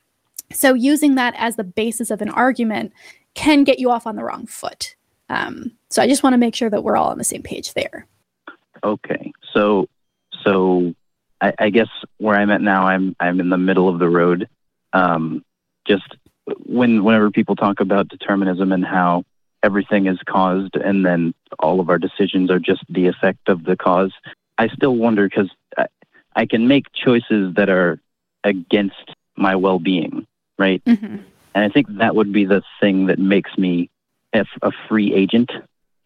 [0.50, 2.92] So using that as the basis of an argument
[3.34, 4.96] can get you off on the wrong foot.
[5.28, 7.74] Um, so I just want to make sure that we're all on the same page
[7.74, 8.06] there.
[8.82, 9.86] Okay, so
[10.44, 10.94] so
[11.40, 14.48] I, I guess where I'm at now, I'm I'm in the middle of the road.
[14.92, 15.44] Um,
[15.86, 16.16] just
[16.64, 19.24] when whenever people talk about determinism and how
[19.62, 23.76] everything is caused, and then all of our decisions are just the effect of the
[23.76, 24.12] cause,
[24.56, 25.86] I still wonder because I,
[26.34, 27.98] I can make choices that are
[28.44, 30.26] against my well-being,
[30.58, 30.82] right?
[30.84, 31.22] Mhm.
[31.54, 33.90] And I think that would be the thing that makes me
[34.32, 35.50] a, a free agent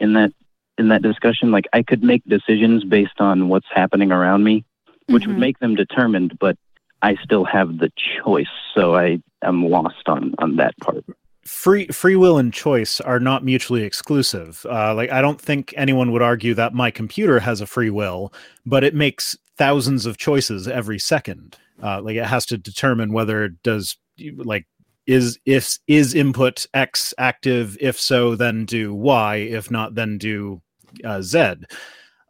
[0.00, 0.32] in that
[0.78, 1.50] in that discussion.
[1.50, 4.64] Like I could make decisions based on what's happening around me,
[5.08, 5.28] which Mhm.
[5.28, 6.56] would make them determined, but
[7.02, 7.90] I still have the
[8.24, 8.46] choice.
[8.74, 11.04] So I am lost on on that part.
[11.44, 14.64] free free will and choice are not mutually exclusive.
[14.70, 18.32] Uh, like I don't think anyone would argue that my computer has a free will,
[18.64, 21.56] but it makes thousands of choices every second.
[21.82, 23.96] Uh, like it has to determine whether it does
[24.36, 24.66] like
[25.06, 27.76] is if is input X active.
[27.80, 29.36] If so, then do Y.
[29.36, 30.60] If not, then do
[31.04, 31.54] uh, Z.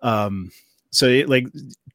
[0.02, 0.50] Um,
[0.90, 1.46] so it, like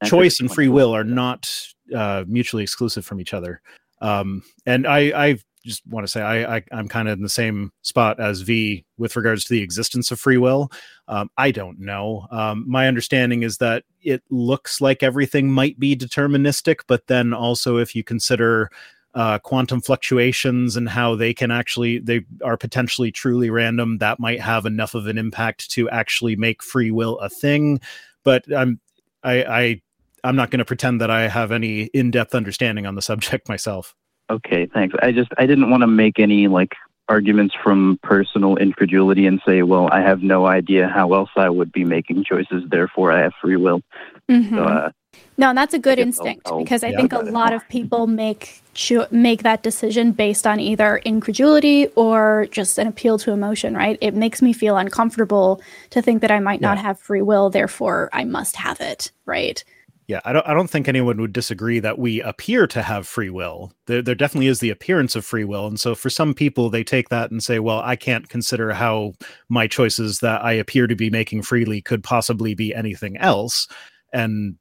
[0.05, 1.49] choice and free will are not
[1.95, 3.61] uh, mutually exclusive from each other.
[4.01, 7.29] Um, and I, I've just want to say I, I am kind of in the
[7.29, 10.71] same spot as V with regards to the existence of free will.
[11.07, 12.25] Um, I don't know.
[12.31, 17.77] Um, my understanding is that it looks like everything might be deterministic, but then also
[17.77, 18.69] if you consider
[19.17, 24.39] uh, quantum fluctuations and how they can actually they are potentially truly random, that might
[24.39, 27.81] have enough of an impact to actually make free will a thing.
[28.23, 28.79] But I'm
[29.23, 29.81] I, I
[30.23, 33.95] I'm not going to pretend that I have any in-depth understanding on the subject myself.
[34.29, 34.95] Okay, thanks.
[35.01, 36.73] I just I didn't want to make any like
[37.09, 41.71] arguments from personal incredulity and say, well, I have no idea how else I would
[41.71, 43.81] be making choices, therefore I have free will.
[44.29, 44.55] Mm-hmm.
[44.55, 44.91] So, uh,
[45.37, 47.67] no, and that's a good instinct I'll, I'll, because I yeah, think a lot of
[47.69, 53.31] people make cho- make that decision based on either incredulity or just an appeal to
[53.31, 53.97] emotion, right?
[54.01, 56.69] It makes me feel uncomfortable to think that I might yeah.
[56.69, 59.63] not have free will, therefore I must have it, right?
[60.07, 63.29] Yeah, I don't I don't think anyone would disagree that we appear to have free
[63.29, 63.73] will.
[63.87, 65.67] There there definitely is the appearance of free will.
[65.67, 69.13] And so for some people they take that and say, well, I can't consider how
[69.49, 73.67] my choices that I appear to be making freely could possibly be anything else.
[74.13, 74.55] And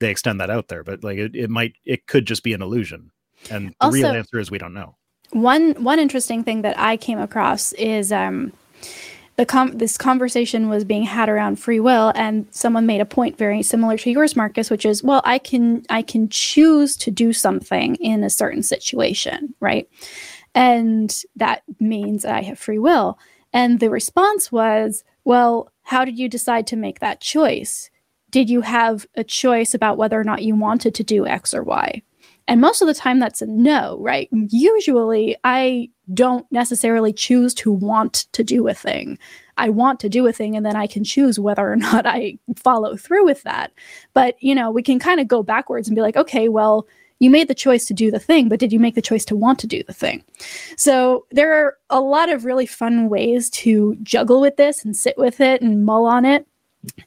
[0.00, 0.84] they extend that out there.
[0.84, 3.10] But like it, it might it could just be an illusion.
[3.50, 4.96] And the real answer is we don't know.
[5.30, 8.52] One one interesting thing that I came across is um
[9.36, 13.36] the com- this conversation was being had around free will and someone made a point
[13.36, 17.32] very similar to yours marcus which is well i can i can choose to do
[17.32, 19.88] something in a certain situation right
[20.54, 23.18] and that means i have free will
[23.52, 27.90] and the response was well how did you decide to make that choice
[28.34, 31.62] did you have a choice about whether or not you wanted to do x or
[31.62, 32.02] y
[32.46, 34.28] and most of the time, that's a no, right?
[34.32, 39.18] Usually, I don't necessarily choose to want to do a thing.
[39.56, 42.38] I want to do a thing, and then I can choose whether or not I
[42.56, 43.72] follow through with that.
[44.12, 46.86] But, you know, we can kind of go backwards and be like, okay, well,
[47.18, 49.36] you made the choice to do the thing, but did you make the choice to
[49.36, 50.22] want to do the thing?
[50.76, 55.16] So there are a lot of really fun ways to juggle with this and sit
[55.16, 56.46] with it and mull on it.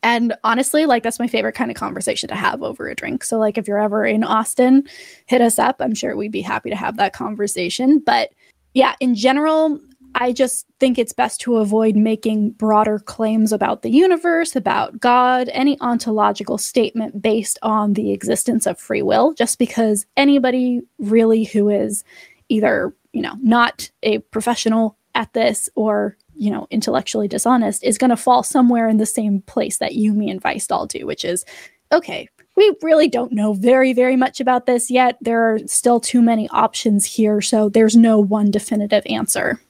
[0.04, 3.24] And honestly, like that's my favorite kind of conversation to have over a drink.
[3.24, 4.88] So, like, if you're ever in Austin,
[5.26, 5.78] hit us up.
[5.80, 8.00] I'm sure we'd be happy to have that conversation.
[8.00, 8.32] But
[8.74, 9.80] yeah, in general,
[10.16, 15.50] I just think it's best to avoid making broader claims about the universe, about God,
[15.52, 21.70] any ontological statement based on the existence of free will, just because anybody really who
[21.70, 22.04] is
[22.50, 28.10] either, you know, not a professional at this or you know, intellectually dishonest is going
[28.10, 31.46] to fall somewhere in the same place that you, me, and Weisdahl do, which is
[31.92, 32.30] okay.
[32.56, 35.18] We really don't know very, very much about this yet.
[35.22, 39.62] There are still too many options here, so there's no one definitive answer.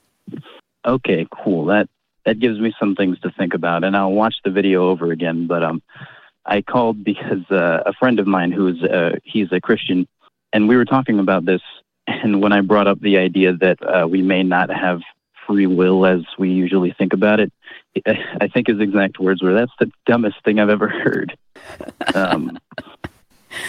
[0.86, 1.66] Okay, cool.
[1.66, 1.90] That
[2.26, 5.48] that gives me some things to think about, and I'll watch the video over again.
[5.48, 5.82] But um,
[6.46, 10.08] I called because uh, a friend of mine who's uh, he's a Christian,
[10.54, 11.62] and we were talking about this.
[12.08, 15.02] And when I brought up the idea that uh, we may not have
[15.48, 17.52] free will as we usually think about it.
[18.06, 21.36] I think his exact words were, "That's the dumbest thing I've ever heard."
[22.14, 22.60] Um,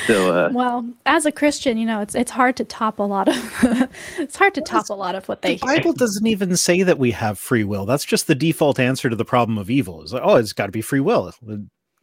[0.06, 3.28] so, uh, well, as a Christian, you know, it's it's hard to top a lot
[3.28, 3.34] of
[4.18, 5.54] it's hard to top a lot of what they.
[5.54, 7.86] The Bible doesn't even say that we have free will.
[7.86, 10.02] That's just the default answer to the problem of evil.
[10.02, 11.28] Is like, oh, it's got to be free will.
[11.28, 11.38] It's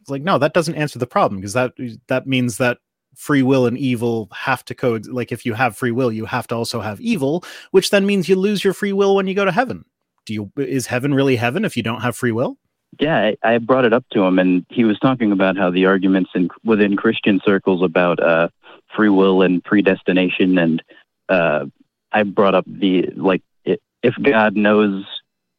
[0.08, 1.72] like, no, that doesn't answer the problem because that
[2.08, 2.78] that means that
[3.16, 6.46] free will and evil have to code like if you have free will you have
[6.46, 9.44] to also have evil which then means you lose your free will when you go
[9.44, 9.84] to heaven.
[10.24, 12.58] Do you is heaven really heaven if you don't have free will?
[13.00, 15.86] Yeah i, I brought it up to him and he was talking about how the
[15.86, 18.48] arguments in within christian circles about uh,
[18.94, 20.82] free will and predestination and
[21.28, 21.66] uh,
[22.12, 25.04] i brought up the like if god knows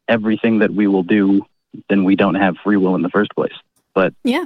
[0.07, 1.45] everything that we will do
[1.89, 3.53] then we don't have free will in the first place.
[3.93, 4.45] But yeah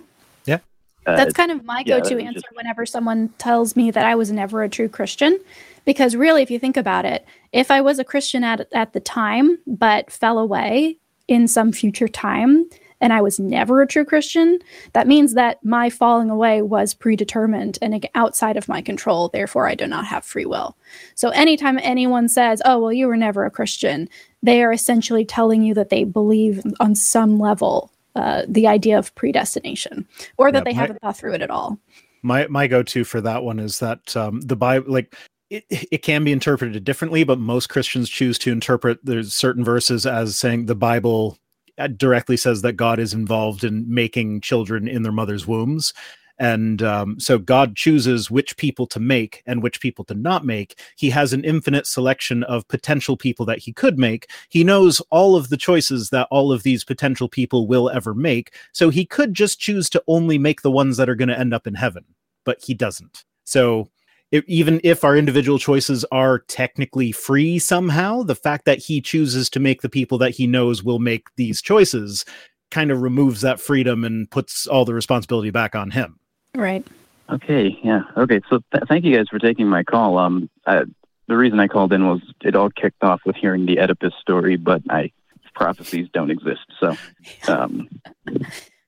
[1.06, 2.56] Uh, That's kind of my go-to answer just...
[2.56, 5.40] whenever someone tells me that I was never a true Christian,
[5.86, 9.00] because really, if you think about it, if I was a Christian at at the
[9.00, 12.70] time but fell away in some future time,
[13.02, 14.60] and I was never a true Christian,
[14.94, 19.30] that means that my falling away was predetermined and outside of my control.
[19.30, 20.78] Therefore, I do not have free will.
[21.16, 24.08] So, anytime anyone says, "Oh, well, you were never a Christian,"
[24.44, 29.14] they are essentially telling you that they believe on some level uh, the idea of
[29.16, 31.78] predestination or that yeah, they my, haven't thought through it at all.
[32.24, 35.16] My my go-to for that one is that um, the Bible like
[35.50, 40.06] it, it can be interpreted differently, but most Christians choose to interpret there's certain verses
[40.06, 41.38] as saying the Bible
[41.78, 45.94] uh, directly says that God is involved in making children in their mother's wombs
[46.42, 50.80] and um, so God chooses which people to make and which people to not make.
[50.96, 54.28] He has an infinite selection of potential people that he could make.
[54.50, 58.56] He knows all of the choices that all of these potential people will ever make.
[58.72, 61.54] So he could just choose to only make the ones that are going to end
[61.54, 62.06] up in heaven,
[62.44, 63.24] but he doesn't.
[63.44, 63.92] So
[64.32, 69.60] even if our individual choices are technically free somehow, the fact that he chooses to
[69.60, 72.26] make the people that he knows will make these choices
[72.72, 76.18] kind of removes that freedom and puts all the responsibility back on him.
[76.56, 76.86] Right.
[77.30, 78.02] Okay, yeah.
[78.18, 80.18] Okay, so th- thank you guys for taking my call.
[80.18, 80.84] Um, I,
[81.28, 84.58] the reason I called in was it all kicked off with hearing the Oedipus story,
[84.58, 85.12] but I
[85.54, 86.66] prophecies don't exist.
[86.80, 86.98] So,
[87.48, 87.88] um,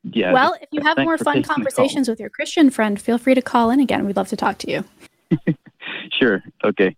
[0.03, 0.33] yeah.
[0.33, 3.69] Well, if you have more fun conversations with your Christian friend, feel free to call
[3.69, 4.05] in again.
[4.05, 4.83] We'd love to talk to you.
[6.11, 6.43] sure.
[6.63, 6.95] Okay.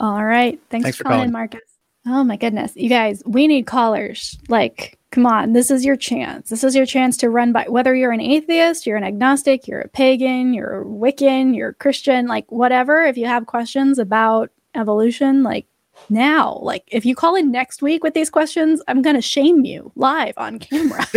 [0.00, 0.58] All right.
[0.70, 1.60] Thanks, Thanks for, for calling in, Marcus.
[2.06, 2.72] Oh my goodness.
[2.74, 4.38] You guys, we need callers.
[4.48, 5.52] Like, come on.
[5.52, 6.50] This is your chance.
[6.50, 9.80] This is your chance to run by whether you're an atheist, you're an agnostic, you're
[9.80, 13.04] a pagan, you're a Wiccan, you're a Christian, like whatever.
[13.04, 15.66] If you have questions about evolution, like
[16.08, 16.58] now.
[16.62, 19.92] Like, if you call in next week with these questions, I'm going to shame you
[19.96, 21.04] live on camera.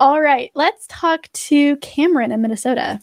[0.00, 3.00] All right, let's talk to Cameron in Minnesota.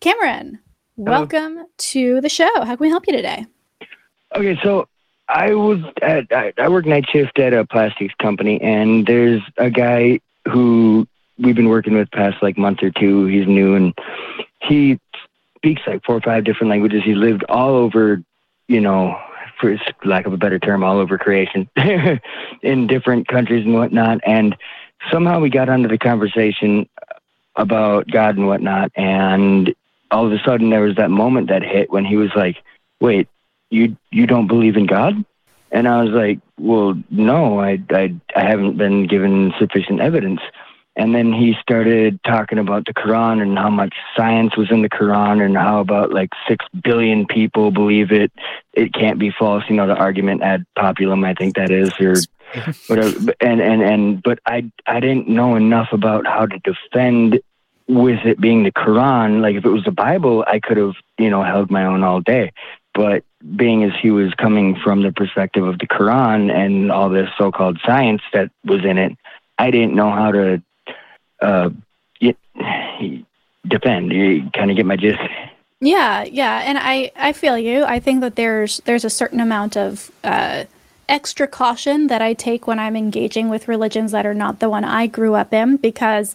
[0.00, 0.60] Cameron,
[0.96, 1.10] Hello.
[1.10, 2.50] welcome to the show.
[2.56, 3.46] How can we help you today?
[4.34, 4.88] Okay, so
[5.28, 9.70] I was at I, I work night shift at a plastics company, and there's a
[9.70, 11.06] guy who
[11.38, 13.26] we've been working with past like month or two.
[13.26, 13.94] He's new, and
[14.62, 15.00] he
[15.56, 17.02] speaks like four or five different languages.
[17.04, 18.22] He lived all over,
[18.68, 19.18] you know,
[19.60, 21.68] for lack of a better term, all over creation
[22.62, 24.20] in different countries and whatnot.
[24.24, 24.56] And
[25.10, 26.88] somehow we got onto the conversation
[27.56, 28.92] about God and whatnot.
[28.94, 29.74] And
[30.10, 32.56] all of a sudden there was that moment that hit when he was like,
[33.00, 33.28] wait,
[33.70, 35.24] you, you don't believe in God?
[35.72, 40.40] And I was like, well, no, I, I, I haven't been given sufficient evidence.
[40.96, 44.88] And then he started talking about the Quran and how much science was in the
[44.88, 48.32] Quran and how about like six billion people believe it.
[48.72, 49.64] It can't be false.
[49.68, 52.14] You know, the argument ad populum, I think that is, or
[52.86, 53.34] whatever.
[53.42, 57.40] And, and, and, but I, I didn't know enough about how to defend
[57.86, 59.42] with it being the Quran.
[59.42, 62.22] Like if it was the Bible, I could have, you know, held my own all
[62.22, 62.52] day.
[62.96, 63.24] But
[63.54, 67.52] being as he was coming from the perspective of the Quran and all this so
[67.52, 69.12] called science that was in it,
[69.58, 70.62] I didn't know how to
[71.42, 71.70] uh,
[73.68, 74.12] defend.
[74.12, 75.20] You kind of get my gist.
[75.80, 77.84] Yeah, yeah, and I I feel you.
[77.84, 80.64] I think that there's there's a certain amount of uh,
[81.08, 84.84] extra caution that I take when I'm engaging with religions that are not the one
[84.84, 86.34] I grew up in because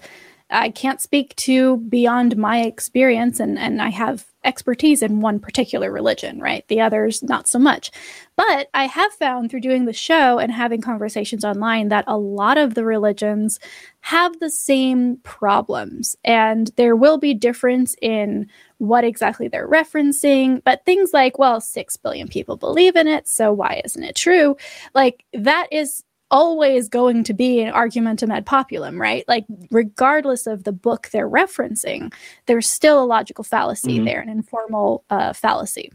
[0.51, 5.91] I can't speak to beyond my experience and and I have expertise in one particular
[5.91, 6.67] religion, right?
[6.67, 7.91] The others, not so much.
[8.35, 12.57] But I have found through doing the show and having conversations online that a lot
[12.57, 13.59] of the religions
[14.01, 16.15] have the same problems.
[16.23, 18.49] And there will be difference in
[18.79, 20.63] what exactly they're referencing.
[20.63, 23.27] But things like, well, 6 billion people believe in it.
[23.27, 24.57] So why isn't it true?
[24.95, 29.23] Like that is always going to be an argumentum ad populum, right?
[29.27, 32.11] Like, regardless of the book they're referencing,
[32.47, 34.05] there's still a logical fallacy mm-hmm.
[34.05, 35.91] there, an informal uh, fallacy.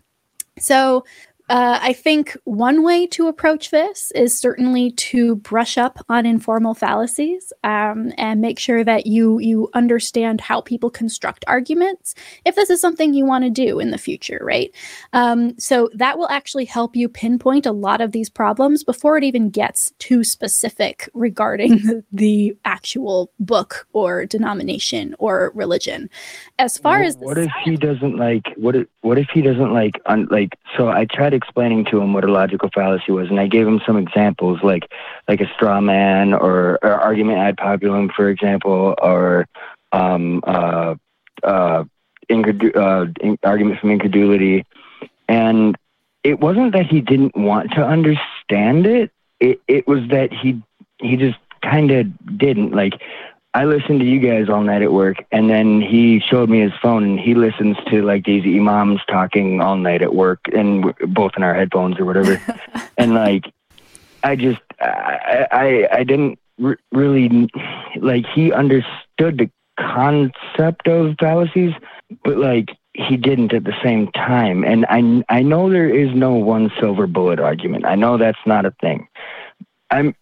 [0.59, 1.05] So,
[1.49, 6.75] uh, I think one way to approach this is certainly to brush up on informal
[6.75, 12.17] fallacies um, and make sure that you you understand how people construct arguments.
[12.45, 14.75] If this is something you want to do in the future, right?
[15.13, 19.23] Um, so that will actually help you pinpoint a lot of these problems before it
[19.23, 26.11] even gets too specific regarding the, the actual book or denomination or religion.
[26.59, 29.73] As far well, as what if he doesn't like what if what if he doesn't
[29.73, 33.29] like un, like so I try to explaining to him what a logical fallacy was,
[33.29, 34.91] and I gave him some examples, like
[35.29, 39.47] like a straw man or, or argument ad populum, for example, or
[39.93, 40.97] um, uh,
[41.45, 41.85] uh,
[42.29, 44.65] uh, in- argument from incredulity,
[45.29, 45.77] and
[46.25, 50.61] it wasn't that he didn't want to understand it; it it was that he
[50.99, 52.73] he just kind of didn't.
[52.73, 52.95] Like
[53.57, 56.75] I listened to you guys all night at work, and then he showed me his
[56.83, 61.33] phone, and he listens to like these imams talking all night at work, and both
[61.39, 62.39] in our headphones or whatever.
[62.99, 63.51] and like,
[64.23, 67.49] I just, I, I, I didn't r- really
[67.97, 68.27] like.
[68.27, 69.51] He understood the
[69.81, 71.73] concept of fallacies,
[72.25, 74.65] but like he didn't at the same time.
[74.65, 77.87] And I, I know there is no one silver bullet argument.
[77.87, 79.09] I know that's not a thing.
[79.91, 80.15] I'm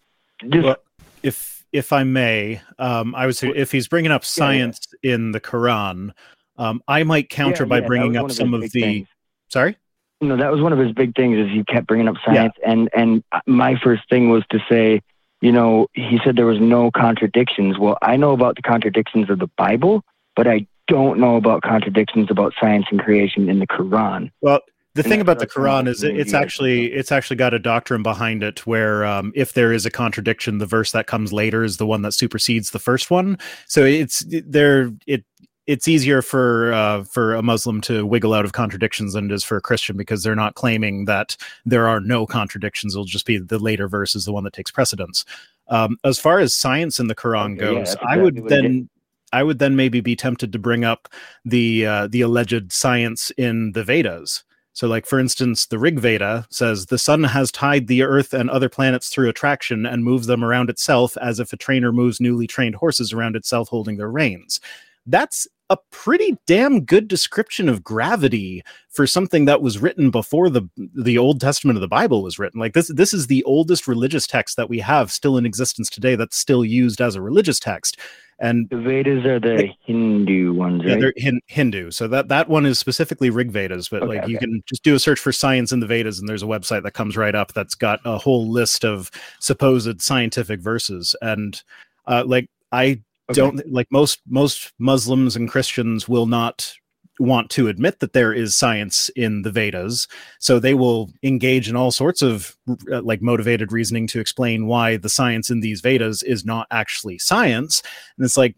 [0.47, 0.77] just well,
[1.21, 5.15] if if I may, um, I would say if he's bringing up science yeah, yeah.
[5.15, 6.11] in the Quran,
[6.57, 8.81] um, I might counter yeah, by bringing up some of, of the.
[8.81, 9.07] Things.
[9.49, 9.77] Sorry.
[10.21, 11.37] No, that was one of his big things.
[11.37, 15.01] Is he kept bringing up science, and and my first thing was to say,
[15.41, 17.77] you know, he said there was no contradictions.
[17.77, 20.03] Well, I know about the contradictions of the Bible,
[20.35, 24.31] but I don't know about contradictions about science and creation in the Quran.
[24.39, 24.61] Well,
[24.95, 28.65] the thing about the Quran is it's actually it's actually got a doctrine behind it
[28.65, 32.01] where um, if there is a contradiction, the verse that comes later is the one
[32.01, 33.37] that supersedes the first one.
[33.67, 35.25] So it's there it
[35.67, 39.43] it's easier for uh, for a Muslim to wiggle out of contradictions than it is
[39.43, 41.35] for a Christian because they're not claiming that
[41.65, 42.95] there are no contradictions.
[42.95, 45.25] It'll just be the later verse is the one that takes precedence.
[45.67, 48.41] Um, as far as science in the Quran Okay, yeah, goes, that's I would exactly
[48.43, 48.89] what it then
[49.33, 51.09] I would then maybe be tempted to bring up
[51.43, 54.44] the uh, the alleged science in the Vedas.
[54.75, 58.49] So, like for instance, the Rig Veda says the sun has tied the Earth and
[58.49, 62.45] other planets through attraction and moves them around itself as if a trainer moves newly
[62.45, 64.59] trained horses around itself holding their reins.
[65.05, 70.63] That's a pretty damn good description of gravity for something that was written before the
[70.75, 72.59] the Old Testament of the Bible was written.
[72.59, 76.17] Like this this is the oldest religious text that we have still in existence today
[76.17, 77.97] that's still used as a religious text.
[78.39, 80.99] And The Vedas are the Hindu ones, yeah, right?
[80.99, 81.91] they're Hin- Hindu.
[81.91, 84.93] So that that one is specifically Rig Vedas, but Okay, like you can just do
[84.93, 87.53] a search for science in the Vedas, and there's a website that comes right up
[87.53, 89.09] that's got a whole list of
[89.39, 91.15] supposed scientific verses.
[91.21, 91.61] And
[92.07, 93.39] uh, like I Okay.
[93.41, 96.73] don't like most most Muslims and Christians will not
[97.19, 100.07] want to admit that there is science in the Vedas,
[100.39, 102.55] so they will engage in all sorts of
[102.91, 107.17] uh, like motivated reasoning to explain why the science in these Vedas is not actually
[107.19, 107.81] science.
[108.17, 108.55] And it's like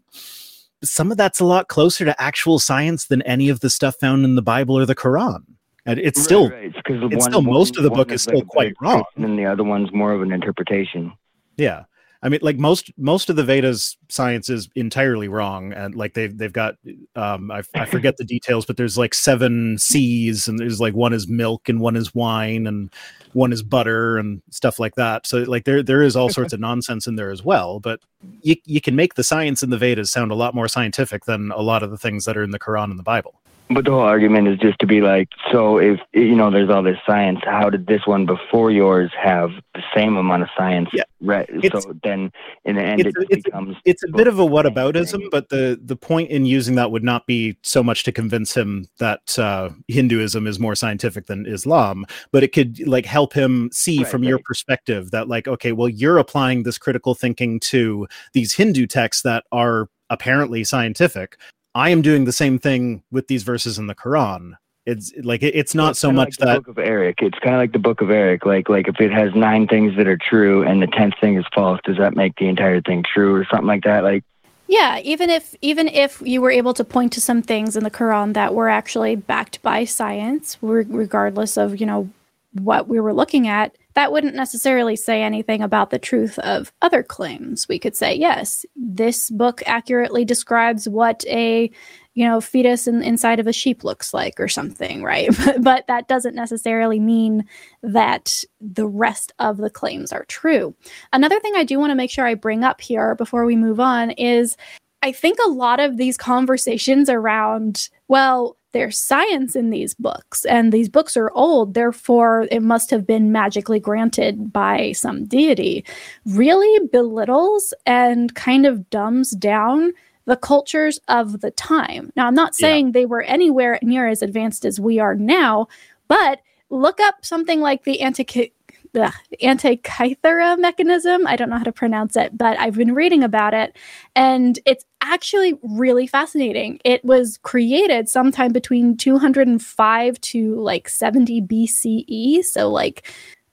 [0.82, 4.24] some of that's a lot closer to actual science than any of the stuff found
[4.24, 5.40] in the Bible or the Quran.
[5.86, 6.72] And it's Right, still right.
[6.74, 9.04] It's, one- still most of the book is like still quite wrong.
[9.16, 11.12] And the other one's more of an interpretation.
[11.56, 11.84] Yeah.
[12.20, 16.36] I mean, like most most of the Vedas science is entirely wrong, and like they've
[16.36, 16.74] they've got
[17.14, 21.12] um I, I forget the details, but there's like seven seas, and there's like one
[21.12, 22.92] is milk, and one is wine, and
[23.34, 25.28] one is butter, and stuff like that.
[25.28, 27.78] So like there there is all sorts of nonsense in there as well.
[27.78, 28.00] But
[28.42, 31.52] you you can make the science in the Vedas sound a lot more scientific than
[31.52, 33.40] a lot of the things that are in the Quran and the Bible.
[33.70, 36.82] But the whole argument is just to be like, so if you know, there's all
[36.82, 37.40] this science.
[37.44, 40.88] How did this one before yours have the same amount of science?
[40.92, 41.02] Yeah.
[41.20, 41.48] Right.
[41.50, 42.32] It's- So then,
[42.64, 43.76] in the end, it it's becomes.
[43.84, 46.76] it's a bit of a both the same whataboutism, but the the point in using
[46.76, 51.26] that would not be so much to convince him that uh, Hinduism is more scientific
[51.26, 55.46] than Islam, but it could like help him see Right, from your perspective that like,
[55.46, 61.36] okay, well, you're applying this critical thinking to these Hindu texts that are apparently scientific.
[61.78, 64.54] I am doing the same thing with these verses in the Quran.
[64.84, 67.16] It's like it- it's not It's so much like that the book of Eric.
[67.22, 68.44] It's kind of like the book of Eric.
[68.44, 71.44] Like like if it has nine things that are true and the tenth thing is
[71.54, 74.02] false, does that make the entire thing true or something like that?
[74.02, 74.24] Like
[74.66, 77.90] Yeah, even if even if you were able to point to some things in the
[77.90, 82.08] Quran that were actually backed by science, re- regardless of you know
[82.54, 87.02] what we were looking at, that wouldn't necessarily say anything about the truth of other
[87.02, 87.66] claims.
[87.68, 91.68] We could say, yes, this book accurately describes what a
[92.14, 95.36] you know fetus in, inside of a sheep looks like or something, right?
[95.44, 97.44] But, but that doesn't necessarily mean
[97.82, 100.76] that the rest of the claims are true.
[101.12, 103.80] Another thing I do want to make sure I bring up here before we move
[103.80, 104.56] on is
[105.02, 110.72] I think a lot of these conversations around, well, there's science in these books, and
[110.72, 115.84] these books are old, therefore it must have been magically granted by some deity,
[116.26, 119.92] really belittles and kind of dumbs down
[120.26, 122.12] the cultures of the time.
[122.14, 122.66] Now, I'm not Yeah.
[122.68, 125.68] saying they were anywhere near as advanced as we are now,
[126.06, 128.52] but look up something like the anti
[128.92, 129.12] the
[129.42, 131.26] Antikythera mechanism.
[131.26, 133.76] I don't know how to pronounce it, but I've been reading about it
[134.16, 136.80] and it's actually really fascinating.
[136.84, 142.44] It was created sometime between 205 to like 70 BCE.
[142.44, 143.06] So, like,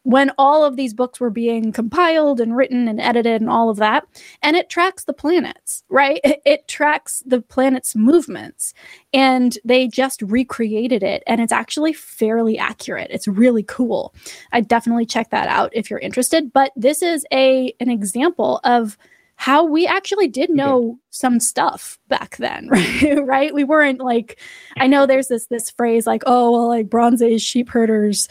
[0.05, 3.77] when all of these books were being compiled and written and edited and all of
[3.77, 4.05] that.
[4.43, 6.21] And it tracks the planets, right?
[6.23, 8.75] It, it tracks the planet's movements.
[9.13, 11.23] And they just recreated it.
[11.25, 13.09] And it's actually fairly accurate.
[13.09, 14.13] It's really cool.
[14.51, 16.53] I definitely check that out if you're interested.
[16.53, 18.97] But this is a an example of
[19.37, 23.17] how we actually did know some stuff back then, right?
[23.25, 23.53] right?
[23.53, 24.39] We weren't like
[24.77, 28.27] I know there's this this phrase like, oh well, like Bronze Age sheep herders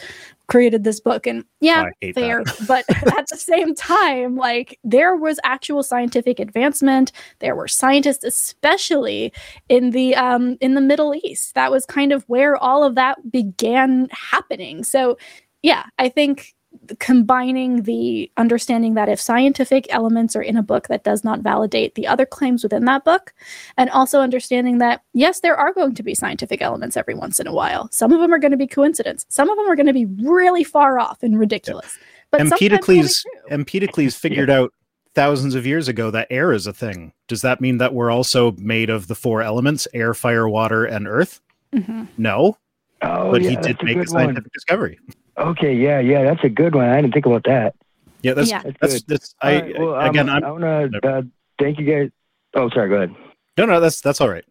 [0.47, 1.27] created this book.
[1.27, 2.43] And yeah, I fair.
[2.67, 2.85] but
[3.17, 7.11] at the same time, like there was actual scientific advancement.
[7.39, 9.31] There were scientists, especially
[9.69, 11.55] in the um in the Middle East.
[11.55, 14.83] That was kind of where all of that began happening.
[14.83, 15.17] So
[15.61, 16.54] yeah, I think
[16.99, 21.95] combining the understanding that if scientific elements are in a book that does not validate
[21.95, 23.33] the other claims within that book
[23.77, 27.47] and also understanding that yes there are going to be scientific elements every once in
[27.47, 29.85] a while some of them are going to be coincidence some of them are going
[29.85, 31.97] to be really far off and ridiculous
[32.31, 33.25] but sometimes they'll be Empedocles.
[33.49, 34.73] Empedocles figured out
[35.13, 37.13] thousands of years ago that air is a thing.
[37.27, 41.07] Does that mean that we're also made of the four elements: air, fire, water, and
[41.07, 41.41] earth?
[41.73, 42.07] Mhm.
[42.17, 42.57] No,
[43.01, 44.25] oh, but yeah, he did make a good one.
[44.25, 44.99] scientific discovery.
[45.37, 46.89] Okay, yeah, yeah, that's a good one.
[46.89, 47.75] I didn't think about that.
[48.21, 48.63] Yeah, that's Yeah.
[48.63, 49.03] That's that's, good.
[49.07, 51.21] that's I All right, well, again I'm I want to uh,
[51.59, 52.09] thank you guys.
[52.53, 52.89] Oh, sorry.
[52.89, 53.15] Go ahead.
[53.57, 54.45] no no that's that's all right.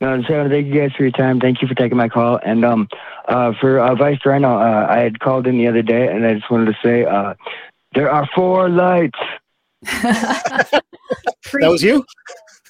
[0.00, 1.40] No, so thank you guys for your time.
[1.40, 2.38] Thank you for taking my call.
[2.44, 2.88] And um,
[3.26, 6.34] uh, for uh, Vice Rhino, uh, I had called in the other day, and I
[6.34, 7.34] just wanted to say uh,
[7.94, 9.18] there are four lights.
[9.82, 10.82] that
[11.52, 12.04] was you.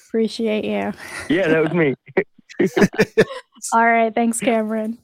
[0.07, 0.93] Appreciate you.
[1.29, 1.95] Yeah, that was me.
[3.73, 4.97] All right, thanks, Cameron.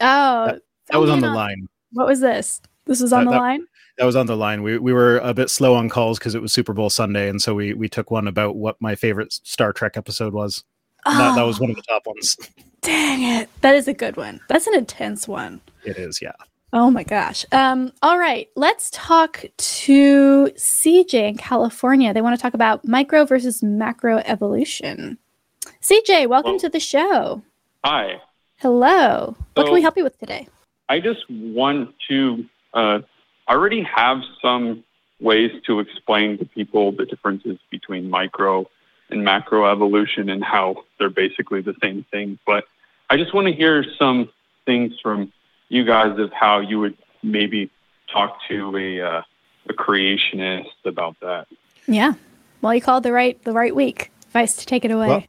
[0.00, 0.58] Oh,
[0.90, 1.68] That was on the Selena, line.
[1.92, 2.60] What was this?
[2.86, 3.66] This was on That- the that- line.
[3.98, 4.62] That was on the line.
[4.62, 7.40] We we were a bit slow on calls because it was Super Bowl Sunday, and
[7.40, 10.64] so we we took one about what my favorite Star Trek episode was.
[11.06, 12.36] And that, that was one of the top ones.
[12.82, 13.48] Dang it.
[13.62, 14.40] That is a good one.
[14.48, 15.60] That's an intense one.
[15.84, 16.32] It is, yeah.
[16.72, 17.46] Oh my gosh.
[17.52, 22.12] Um, all right, let's talk to CJ in California.
[22.12, 25.16] They want to talk about micro versus macro evolution.
[25.80, 27.40] CJ, welcome Well- to the show.
[27.84, 28.20] Hi.
[28.56, 29.36] Hello.
[29.54, 30.48] what can we help you with today?
[30.88, 33.00] I just want to uh,
[33.48, 34.84] I already have some
[35.20, 38.68] ways to explain to people the differences between micro
[39.08, 42.38] and macro evolution and how they're basically the same thing.
[42.44, 42.64] But
[43.08, 44.28] I just want to hear some
[44.64, 45.32] things from
[45.68, 47.70] you guys of how you would maybe
[48.12, 49.22] talk to a uh,
[49.68, 51.46] a creationist about that.
[51.86, 52.14] Yeah.
[52.62, 54.12] Well, you called the right the right week.
[54.30, 55.08] Vice to take it away.
[55.08, 55.24] Well,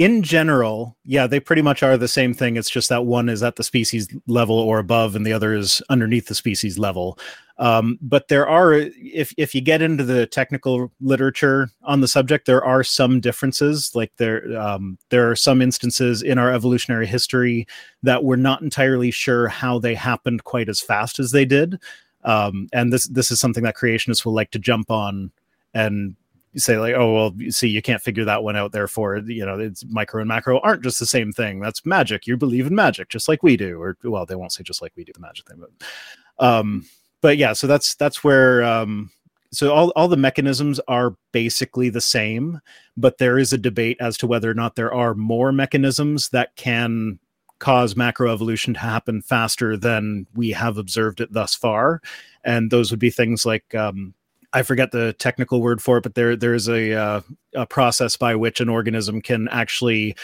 [0.00, 2.56] in general, yeah, they pretty much are the same thing.
[2.56, 5.82] It's just that one is at the species level or above, and the other is
[5.90, 7.18] underneath the species level.
[7.58, 12.46] Um, but there are, if if you get into the technical literature on the subject,
[12.46, 13.94] there are some differences.
[13.94, 17.66] Like there, um, there are some instances in our evolutionary history
[18.02, 21.78] that we're not entirely sure how they happened quite as fast as they did.
[22.24, 25.30] Um, and this this is something that creationists will like to jump on
[25.74, 26.16] and
[26.56, 29.58] say like oh well you see you can't figure that one out therefore you know
[29.58, 31.60] it's micro and macro aren't just the same thing.
[31.60, 32.26] That's magic.
[32.26, 34.92] You believe in magic just like we do or well they won't say just like
[34.96, 36.86] we do the magic thing but um
[37.20, 39.10] but yeah so that's that's where um
[39.52, 42.60] so all, all the mechanisms are basically the same
[42.96, 46.54] but there is a debate as to whether or not there are more mechanisms that
[46.56, 47.18] can
[47.60, 52.00] cause macroevolution to happen faster than we have observed it thus far.
[52.42, 54.14] And those would be things like um,
[54.52, 57.20] I forget the technical word for it, but there there is a uh,
[57.54, 60.16] a process by which an organism can actually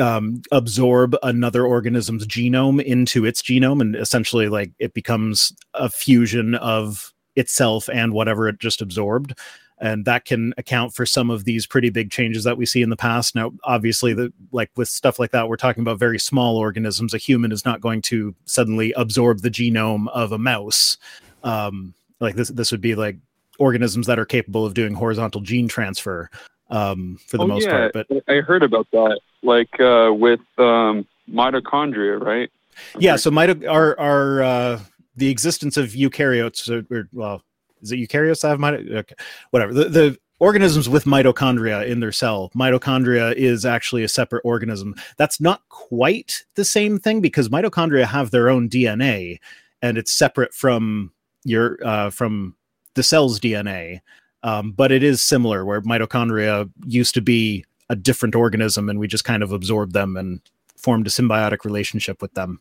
[0.00, 6.54] um, absorb another organism's genome into its genome, and essentially like it becomes a fusion
[6.56, 9.38] of itself and whatever it just absorbed.
[9.78, 12.90] And that can account for some of these pretty big changes that we see in
[12.90, 13.34] the past.
[13.34, 17.14] Now, obviously, the like with stuff like that, we're talking about very small organisms.
[17.14, 20.98] A human is not going to suddenly absorb the genome of a mouse.
[21.42, 23.16] Um, like this, this would be like
[23.62, 26.28] organisms that are capable of doing horizontal gene transfer
[26.68, 27.92] um, for the oh, most yeah, part.
[27.92, 32.50] But I heard about that, like uh, with um, mitochondria, right?
[32.98, 34.80] yeah, so mito- our our uh,
[35.16, 37.42] the existence of eukaryotes, or, or, well,
[37.82, 39.14] is it eukaryotes that have mito- okay,
[39.50, 42.50] whatever the the organisms with mitochondria in their cell.
[42.56, 44.96] Mitochondria is actually a separate organism.
[45.16, 49.38] That's not quite the same thing because mitochondria have their own DNA,
[49.80, 51.12] and it's separate from
[51.44, 52.56] your uh, from
[52.94, 54.00] the cell's DNA.
[54.42, 59.06] Um, but it is similar where mitochondria used to be a different organism and we
[59.06, 60.40] just kind of absorbed them and
[60.76, 62.60] formed a symbiotic relationship with them.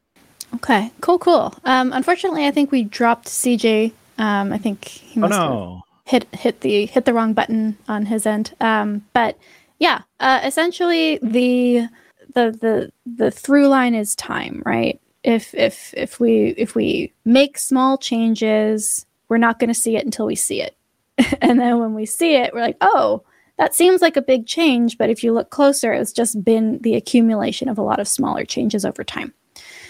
[0.55, 1.53] Okay, cool, cool.
[1.63, 3.93] Um, unfortunately, I think we dropped CJ.
[4.17, 5.81] Um, I think he Oh must have no.
[6.05, 8.53] hit hit the hit the wrong button on his end.
[8.59, 9.37] Um, but
[9.79, 11.87] yeah, uh, essentially the
[12.33, 14.99] the the the through line is time, right?
[15.23, 20.05] If if if we if we make small changes, we're not going to see it
[20.05, 20.77] until we see it,
[21.41, 23.23] and then when we see it, we're like, oh.
[23.57, 26.95] That seems like a big change, but if you look closer, it's just been the
[26.95, 29.35] accumulation of a lot of smaller changes over time.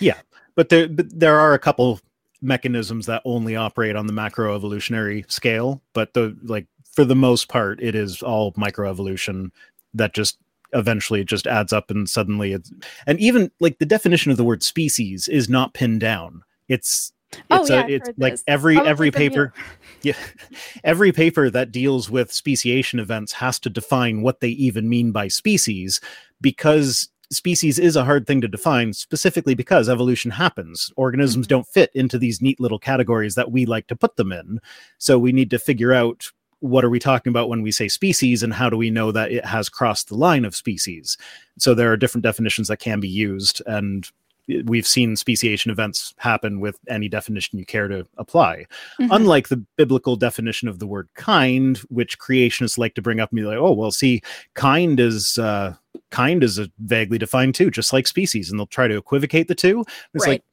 [0.02, 0.18] Yeah,
[0.56, 2.02] but there but there are a couple
[2.42, 7.82] mechanisms that only operate on the macroevolutionary scale, but the like for the most part,
[7.82, 9.52] it is all microevolution
[9.94, 10.38] that just
[10.74, 12.72] eventually just adds up and suddenly it's
[13.06, 16.44] and even like the definition of the word species is not pinned down.
[16.68, 17.14] It's
[17.50, 18.44] Oh, it's yeah, a, it's like this.
[18.48, 19.54] every every paper
[20.02, 20.14] yeah
[20.84, 25.28] every paper that deals with speciation events has to define what they even mean by
[25.28, 26.02] species
[26.42, 31.50] because species is a hard thing to define specifically because evolution happens organisms Mm-hmm.
[31.52, 34.60] don't fit into these neat little categories that we like to put them in
[34.98, 36.30] so we need to figure out
[36.60, 39.32] what are we talking about when we say species and how do we know that
[39.32, 41.18] it has crossed the line of species
[41.58, 44.12] so there are different definitions that can be used and
[44.66, 48.66] we've seen speciation events happen with any definition you care to apply
[49.00, 49.08] Mhm.
[49.12, 53.38] unlike the biblical definition of the word kind which creationists like to bring up and
[53.38, 54.22] be like oh well see
[54.56, 55.74] kind is uh
[56.10, 59.56] kind is a vaguely defined too just like species and they'll try to equivocate the
[59.56, 59.82] two
[60.14, 60.32] it's Right.
[60.34, 60.44] like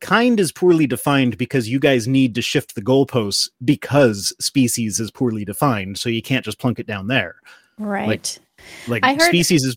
[0.00, 5.10] kind is poorly defined because you guys need to shift the goalposts because species is
[5.10, 7.36] poorly defined so you can't just plunk it down there
[7.78, 8.38] Right.
[8.88, 9.76] like I heard- species is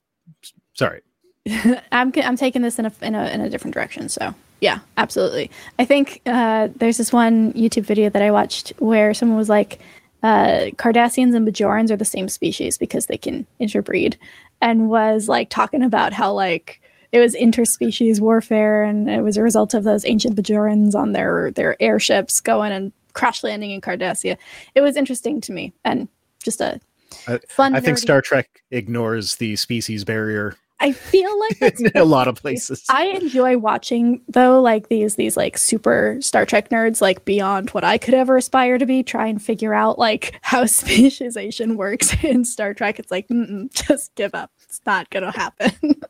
[0.74, 1.02] sorry
[1.92, 4.10] I'm I'm taking this in a in a in a different direction.
[4.10, 5.52] So yeah, absolutely.
[5.78, 9.80] I think uh, there's this one YouTube video that I watched where someone was like,
[10.24, 14.18] uh, Cardassians and Bajorans are the same species because they can interbreed,
[14.62, 16.82] and was like talking about how like
[17.12, 21.52] it was interspecies warfare and it was a result of those ancient Bajorans on their
[21.52, 24.36] their airships going and crash landing in Cardassia.
[24.74, 26.08] It was interesting to me and
[26.44, 26.82] just a
[27.28, 27.76] I, fun.
[27.76, 30.56] I think Star Trek ignores the species barrier
[30.86, 32.86] I feel like that's in a lot of places.
[32.90, 37.84] I enjoy watching though, like these these like super Star Trek nerds, like beyond what
[37.84, 42.46] I could ever aspire to be, try and figure out like how speciesization works in
[42.46, 43.00] Star Trek.
[43.00, 44.52] It's like, mm-mm, just give up.
[44.62, 46.02] It's not gonna happen.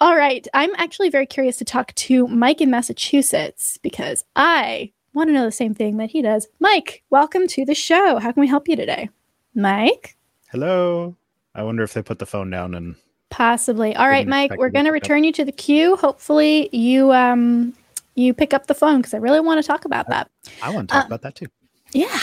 [0.00, 5.28] All right, I'm actually very curious to talk to Mike in Massachusetts because I want
[5.28, 6.48] to know the same thing that he does.
[6.60, 8.18] Mike, welcome to the show.
[8.20, 9.10] How can we help you today,
[9.54, 10.16] Mike?
[10.50, 11.14] Hello.
[11.54, 12.96] I wonder if they put the phone down and
[13.30, 13.94] Possibly.
[13.96, 15.96] All right, Mike, we're going to return you to the queue.
[15.96, 17.72] Hopefully you um
[18.16, 20.28] you pick up the phone because I really want to talk about that.
[20.62, 21.46] I want to talk Uh, about that too.
[21.92, 22.18] Yeah.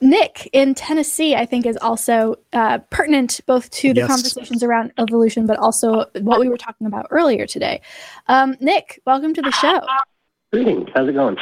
[0.00, 4.08] Nick in Tennessee, I think, is also uh, pertinent both to the Yes.
[4.08, 7.80] conversations around evolution, but also what we were talking about earlier today.
[8.28, 9.80] Um, Nick, welcome to the show.
[10.52, 10.88] Greetings.
[10.94, 11.36] How's it going?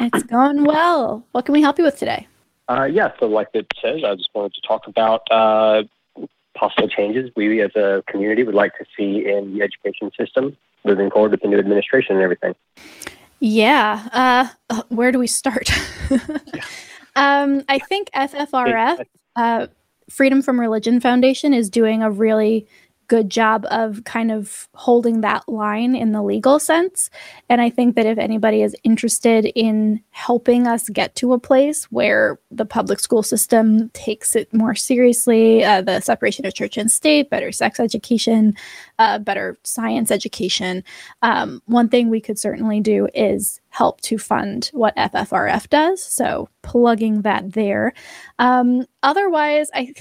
[0.00, 1.26] It's going well.
[1.32, 2.28] What can we help you with today?
[2.68, 5.82] Uh, yeah, so like it says, I just wanted to talk about uh,
[6.56, 11.10] possible changes we as a community would like to see in the education system moving
[11.10, 12.54] forward with the new administration and everything.
[13.40, 14.08] Yeah.
[14.12, 15.70] Uh, uh, where do we start?
[17.16, 19.04] um, I think FFRF,
[19.36, 19.66] uh,
[20.08, 22.66] Freedom from Religion Foundation, is doing a really
[23.08, 27.10] good job of kind of holding that line in the legal sense.
[27.48, 31.84] And I think that if anybody is interested in helping us get to a place
[31.84, 36.90] where the public school system takes it more seriously, uh, the separation of church and
[36.90, 38.54] state, better sex education,
[38.98, 40.82] uh, better science education,
[41.22, 46.02] um, one thing we could certainly do is help to fund what FFRF does.
[46.02, 47.92] So plugging that there.
[48.38, 49.92] Um, otherwise, I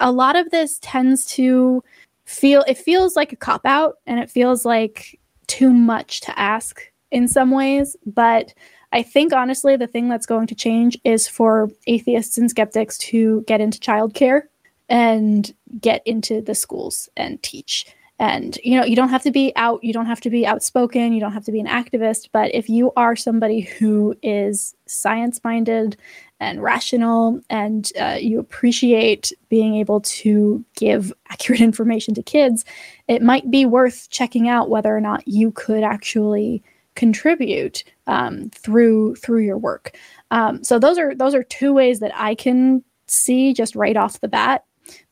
[0.00, 1.82] a lot of this tends to
[2.28, 6.82] feel it feels like a cop out and it feels like too much to ask
[7.10, 7.96] in some ways.
[8.06, 8.54] But
[8.90, 13.44] i think honestly the thing that's going to change is for atheists and skeptics to
[13.46, 14.44] get into childcare
[14.88, 17.86] and get into the schools and teach.
[18.18, 21.12] And you know you don't have to be out you don't have to be outspoken
[21.12, 25.40] you don't have to be an activist but if you are somebody who is science
[25.44, 25.96] minded
[26.40, 32.64] and rational and uh, you appreciate being able to give accurate information to kids
[33.08, 36.62] it might be worth checking out whether or not you could actually
[36.98, 39.96] contribute um, through through your work.
[40.32, 44.20] Um, so those are those are two ways that i can see just right off
[44.20, 44.64] the bat.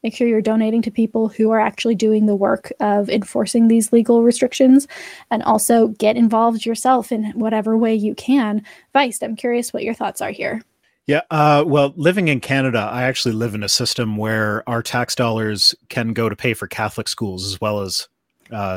[0.02, 3.92] Make sure you're donating to people who are actually doing the work of enforcing these
[3.92, 4.88] legal restrictions
[5.30, 8.62] and also get involved yourself in whatever way you can.
[8.92, 10.60] Vice, i'm curious what your thoughts are here
[11.06, 11.20] Yeah.
[11.30, 15.74] Uh, well, living in Canada, I actually live in a system where our tax dollars
[15.88, 18.08] can go to pay for Catholic schools as well as
[18.50, 18.76] uh,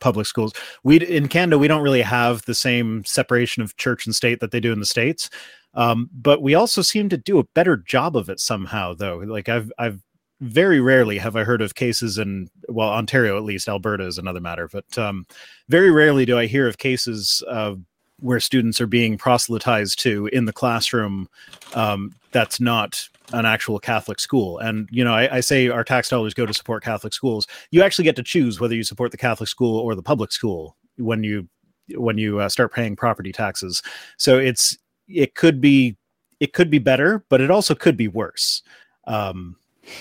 [0.00, 0.54] public schools.
[0.82, 4.50] We in Canada, we don't really have the same separation of church and state that
[4.50, 5.28] they do in the states,
[5.74, 8.94] um, but we also seem to do a better job of it somehow.
[8.94, 10.02] Though, like I've I've
[10.40, 14.40] very rarely have I heard of cases in well Ontario at least Alberta is another
[14.40, 15.26] matter, but um,
[15.68, 17.82] very rarely do I hear of cases of
[18.20, 21.28] where students are being proselytized to in the classroom
[21.74, 24.58] um, that's not an actual Catholic school.
[24.58, 27.46] And, you know, I, I say our tax dollars go to support Catholic schools.
[27.70, 30.76] You actually get to choose whether you support the Catholic school or the public school
[30.96, 31.48] when you
[31.94, 33.82] when you uh, start paying property taxes.
[34.16, 35.96] So it's it could be
[36.40, 38.62] it could be better, but it also could be worse.
[39.06, 39.56] Um,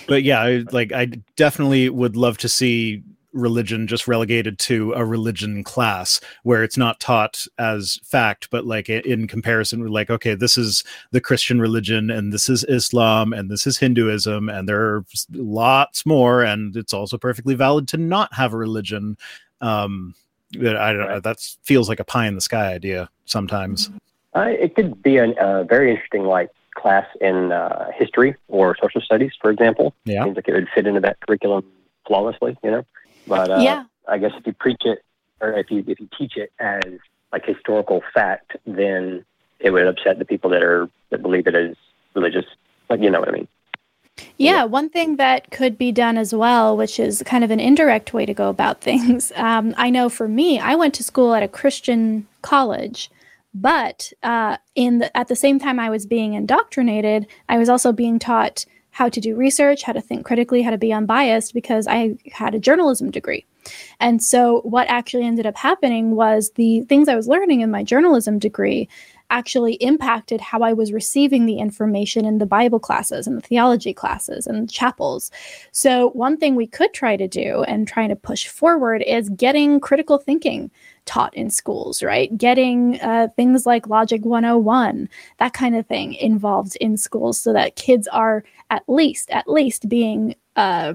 [0.08, 1.06] but yeah, like I
[1.36, 3.04] definitely would love to see
[3.38, 8.90] religion just relegated to a religion class where it's not taught as fact but like
[8.90, 13.50] in comparison we're like okay this is the christian religion and this is islam and
[13.50, 18.34] this is hinduism and there are lots more and it's also perfectly valid to not
[18.34, 19.18] have a religion
[19.62, 20.14] um
[20.56, 23.90] i don't know that feels like a pie in the sky idea sometimes
[24.36, 29.02] Uh, it could be a uh, very interesting, like class in uh, history or social
[29.02, 29.96] studies, for example.
[30.06, 30.24] Yeah.
[30.24, 31.66] Seems like it would fit into that curriculum
[32.06, 32.86] flawlessly, you know.
[33.28, 33.84] But uh, Yeah.
[34.08, 35.04] I guess if you preach it
[35.42, 36.84] or if you if you teach it as
[37.32, 39.26] like historical fact, then
[39.60, 41.76] it would upset the people that are that believe it as
[42.14, 42.46] religious.
[42.90, 43.48] Like you know what I mean.
[44.38, 48.14] Yeah, one thing that could be done as well, which is kind of an indirect
[48.14, 49.32] way to go about things.
[49.36, 53.12] Um, I know for me, I went to school at a Christian college,
[53.54, 57.92] but uh, in the, at the same time I was being indoctrinated, I was also
[57.92, 58.66] being taught
[58.98, 62.56] how to do research, how to think critically, how to be unbiased, because I had
[62.56, 63.46] a journalism degree.
[64.00, 67.84] And so, what actually ended up happening was the things I was learning in my
[67.84, 68.90] journalism degree
[69.30, 73.94] actually impacted how I was receiving the information in the Bible classes and the theology
[73.94, 75.30] classes and chapels.
[75.72, 79.80] So, one thing we could try to do and trying to push forward is getting
[79.80, 80.72] critical thinking
[81.06, 82.38] taught in schools, right?
[82.38, 87.76] Getting uh, things like Logic 101, that kind of thing involved in schools so that
[87.76, 90.94] kids are at least, at least being uh,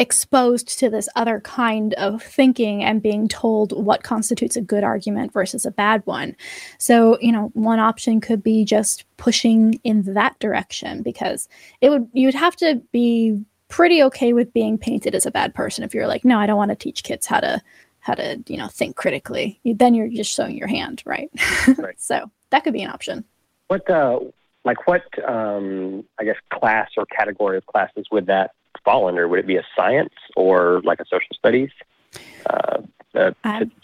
[0.00, 5.30] exposed to this other kind of thinking and being told what constitutes a good argument
[5.30, 6.34] versus a bad one.
[6.78, 11.48] So, you know, one option could be just pushing in that direction because
[11.82, 15.84] it would you'd have to be pretty okay with being painted as a bad person
[15.84, 17.60] if you're like, no, I don't want to teach kids how to
[18.00, 19.60] how to, you know, think critically.
[19.64, 21.30] Then you're just showing your hand, right?
[21.76, 22.00] right.
[22.00, 23.24] so, that could be an option.
[23.68, 24.20] What uh
[24.64, 28.52] like what um I guess class or category of classes would that
[28.84, 29.28] fall under?
[29.28, 31.70] Would it be a science or like a social studies?
[32.48, 32.82] Uh,
[33.14, 33.32] uh,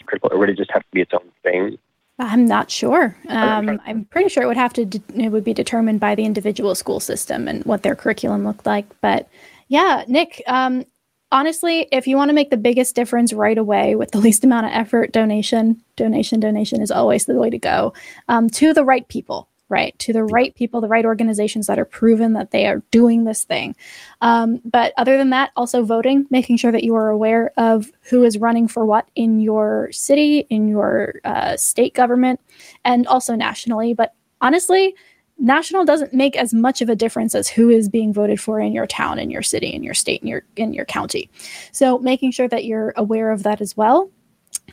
[0.05, 1.77] critical, or would it just have to be its own thing?
[2.19, 3.15] I'm not sure.
[3.29, 4.85] Um, I'm pretty sure it would have to.
[4.85, 8.65] De- it would be determined by the individual school system and what their curriculum looked
[8.65, 8.85] like.
[9.01, 9.29] But
[9.67, 10.41] yeah, Nick.
[10.47, 10.85] Um,
[11.31, 14.65] honestly, if you want to make the biggest difference right away with the least amount
[14.65, 17.93] of effort, donation, donation, donation is always the way to go
[18.29, 21.85] um, to the right people right to the right people the right organizations that are
[21.85, 23.75] proven that they are doing this thing.
[24.21, 28.23] Um, but other than that also voting making sure that you are aware of who
[28.23, 32.39] is running for what in your city in your uh, state government
[32.85, 33.93] and also nationally.
[33.93, 34.95] But honestly
[35.39, 38.73] national doesn't make as much of a difference as who is being voted for in
[38.73, 41.29] your town in your city in your state in your in your county.
[41.71, 44.09] So making sure that you're aware of that as well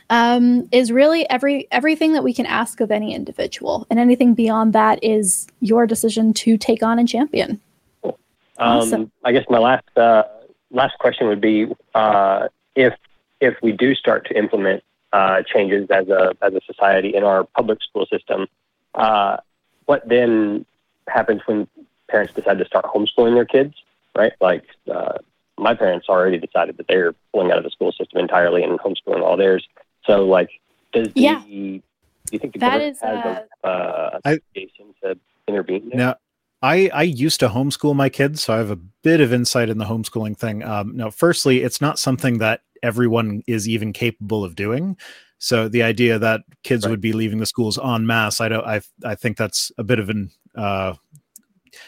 [0.09, 4.73] um, is really every everything that we can ask of any individual, and anything beyond
[4.73, 7.59] that is your decision to take on and champion.
[8.03, 8.19] Cool.
[8.57, 9.11] Um, awesome.
[9.23, 10.23] I guess my last uh,
[10.71, 12.93] last question would be uh, if
[13.41, 17.43] if we do start to implement uh, changes as a as a society in our
[17.43, 18.47] public school system,
[18.93, 19.37] uh,
[19.85, 20.65] what then
[21.07, 21.67] happens when
[22.09, 23.73] parents decide to start homeschooling their kids?
[24.15, 25.17] Right, like uh,
[25.57, 29.21] my parents already decided that they're pulling out of the school system entirely and homeschooling
[29.21, 29.67] all theirs.
[30.05, 30.49] So, like,
[30.93, 31.43] does yeah.
[31.45, 31.81] the
[32.27, 35.89] do you think the that government is, has uh, a, uh, obligation to intervene?
[35.89, 35.97] There?
[35.97, 36.15] Now,
[36.61, 39.77] I I used to homeschool my kids, so I have a bit of insight in
[39.77, 40.63] the homeschooling thing.
[40.63, 44.97] Um, now, firstly, it's not something that everyone is even capable of doing.
[45.37, 46.91] So the idea that kids right.
[46.91, 49.99] would be leaving the schools en masse, I don't, I, I think that's a bit
[49.99, 50.93] of an, uh,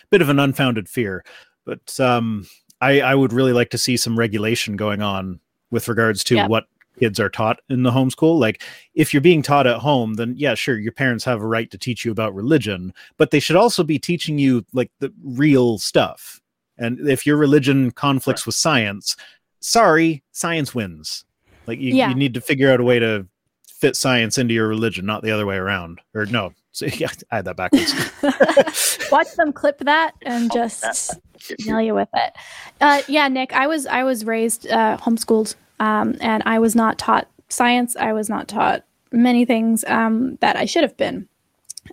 [0.09, 1.23] bit of an unfounded fear.
[1.65, 2.45] But um,
[2.81, 5.39] I, I would really like to see some regulation going on
[5.71, 6.65] with regards to what
[6.99, 8.39] kids are taught in the homeschool.
[8.39, 8.63] Like,
[8.93, 11.77] if you're being taught at home, then yeah, sure, your parents have a right to
[11.77, 16.41] teach you about religion, but they should also be teaching you like the real stuff.
[16.77, 18.47] And if your religion conflicts right.
[18.47, 19.15] with science,
[19.59, 21.25] sorry, science wins.
[21.65, 22.09] Like, you, yeah.
[22.09, 23.27] you need to figure out a way to
[23.67, 26.01] fit science into your religion, not the other way around.
[26.13, 27.91] Or no, so, yeah, I had that backwards.
[29.11, 31.15] Watch them clip that and just
[31.65, 32.33] nail you with it.
[32.79, 36.99] Uh, yeah, Nick, I was I was raised uh, homeschooled um, and I was not
[36.99, 37.95] taught science.
[37.95, 41.27] I was not taught many things um, that I should have been.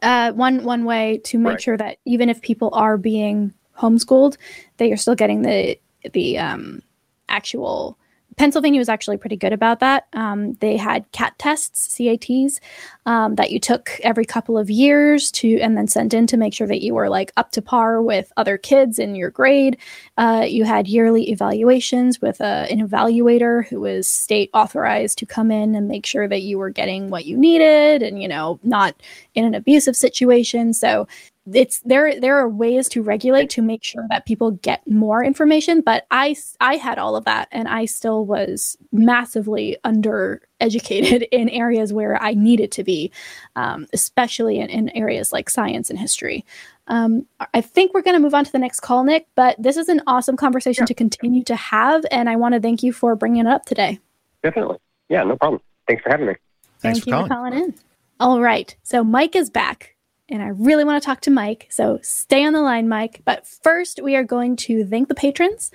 [0.02, 1.62] Uh, one one way to make right.
[1.62, 4.36] sure that even if people are being homeschooled,
[4.76, 5.78] that you're still getting the
[6.12, 6.82] the um,
[7.30, 7.96] actual
[8.36, 10.06] Pennsylvania was actually pretty good about that.
[10.12, 12.60] Um, they had CAT tests, CATs,
[13.06, 16.54] um, that you took every couple of years to, and then sent in to make
[16.54, 19.76] sure that you were like up to par with other kids in your grade.
[20.16, 25.26] Uh, you had yearly evaluations with a, uh, an evaluator who was state authorized to
[25.26, 28.58] come in and make sure that you were getting what you needed, and you know,
[28.62, 28.94] not
[29.34, 30.72] in an abusive situation.
[30.72, 31.06] So
[31.52, 35.82] it's there there are ways to regulate to make sure that people get more information
[35.82, 41.48] but i i had all of that and i still was massively under educated in
[41.50, 43.10] areas where i needed to be
[43.56, 46.44] um, especially in, in, areas like science and history.
[46.86, 49.76] Um, i think we're going to move on to the next call nick but this
[49.76, 50.86] is an awesome conversation yeah.
[50.86, 53.98] to continue to have and i want to thank you for bringing it up today.
[54.42, 54.78] Definitely.
[55.08, 55.60] Yeah no problem.
[55.86, 56.34] Thanks for having me.
[56.80, 57.28] Thanks thank for you calling.
[57.28, 57.74] for calling in.
[58.20, 59.93] All right so mike is back
[60.28, 61.66] and I really want to talk to Mike.
[61.70, 63.20] So stay on the line, Mike.
[63.24, 65.70] But first, we are going to thank the patrons.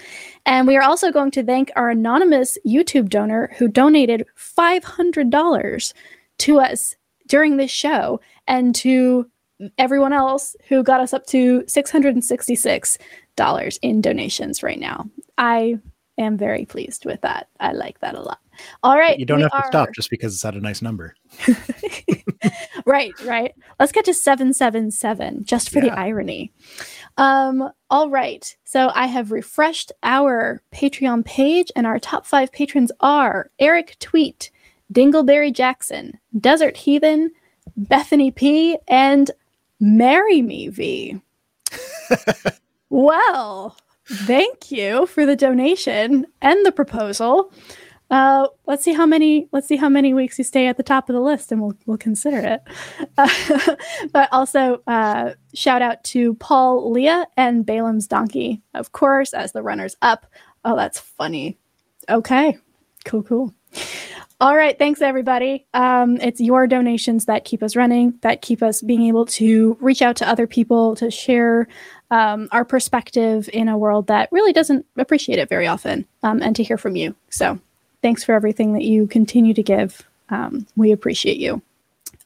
[0.46, 5.94] And we are also going to thank our anonymous YouTube donor who donated $500
[6.40, 6.96] to us
[7.28, 9.30] during this show and to
[9.78, 15.08] everyone else who got us up to $666 in donations right now.
[15.38, 15.78] I
[16.18, 17.50] am very pleased with that.
[17.60, 18.40] I like that a lot.
[18.84, 19.20] All right.
[19.20, 21.16] You don't have to stop just because it's at a nice number.
[22.90, 23.56] right, right.
[23.80, 26.52] Let's get to 777 just for the irony.
[27.18, 28.56] Um, all right.
[28.64, 34.52] So I have refreshed our Patreon page, and our top five patrons are Eric Tweet,
[34.94, 37.32] Dingleberry Jackson, Desert Heathen,
[37.76, 39.32] Bethany P, and
[39.80, 41.22] Marry Me V.
[42.90, 47.54] well, thank you for the donation and the proposal.
[48.10, 49.48] Uh, let's see how many.
[49.52, 51.76] Let's see how many weeks you stay at the top of the list, and we'll
[51.86, 52.62] we'll consider it.
[53.18, 53.76] Uh,
[54.12, 59.62] but also, uh, shout out to Paul, Leah, and Balaam's donkey, of course, as the
[59.62, 60.26] runners up.
[60.66, 61.58] Oh, that's funny.
[62.10, 62.58] Okay,
[63.06, 63.54] cool, cool.
[64.42, 65.68] All right, thanks everybody.
[65.74, 70.02] Um, it's your donations that keep us running, that keep us being able to reach
[70.02, 71.68] out to other people to share
[72.10, 76.56] um, our perspective in a world that really doesn't appreciate it very often, um, and
[76.56, 77.16] to hear from you.
[77.30, 77.60] So
[78.02, 80.08] thanks for everything that you continue to give.
[80.30, 81.62] Um, we appreciate you.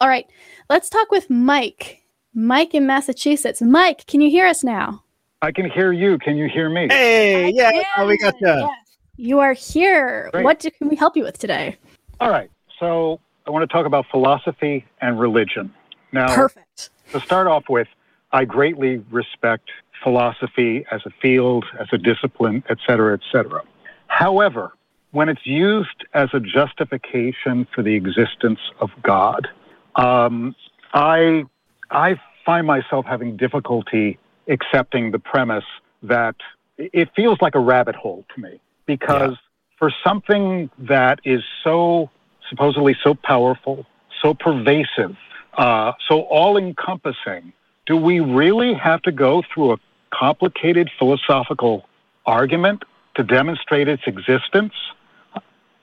[0.01, 0.27] All right,
[0.69, 2.01] let's talk with Mike.
[2.33, 3.61] Mike in Massachusetts.
[3.61, 5.03] Mike, can you hear us now?
[5.41, 6.17] I can hear you.
[6.17, 6.87] Can you hear me?
[6.89, 8.69] Hey, yeah, we got you.
[9.17, 10.29] You are here.
[10.31, 10.43] Great.
[10.43, 11.77] What do, can we help you with today?
[12.19, 12.49] All right.
[12.79, 15.71] So I want to talk about philosophy and religion.
[16.11, 16.89] Now, Perfect.
[17.11, 17.87] to start off with,
[18.31, 19.69] I greatly respect
[20.03, 23.61] philosophy as a field, as a discipline, et cetera, et cetera.
[24.07, 24.73] However,
[25.13, 29.47] when it's used as a justification for the existence of God,
[29.95, 30.55] um,
[30.93, 31.45] I
[31.89, 35.63] I find myself having difficulty accepting the premise
[36.01, 36.35] that
[36.77, 39.37] it feels like a rabbit hole to me because
[39.77, 42.09] for something that is so
[42.49, 43.85] supposedly so powerful,
[44.21, 45.15] so pervasive,
[45.57, 47.53] uh, so all encompassing,
[47.85, 49.77] do we really have to go through a
[50.11, 51.87] complicated philosophical
[52.25, 52.83] argument
[53.15, 54.73] to demonstrate its existence?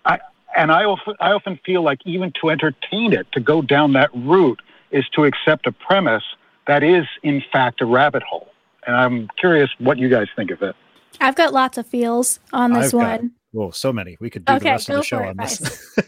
[0.05, 0.19] I,
[0.57, 4.11] and I often, I often feel like even to entertain it, to go down that
[4.15, 6.25] route, is to accept a premise
[6.67, 8.49] that is, in fact, a rabbit hole.
[8.87, 10.75] And I'm curious what you guys think of it.
[11.21, 13.31] I've got lots of feels on this I've got- one.
[13.53, 14.17] Whoa, so many.
[14.21, 15.99] We could do the rest of the show for it, on this.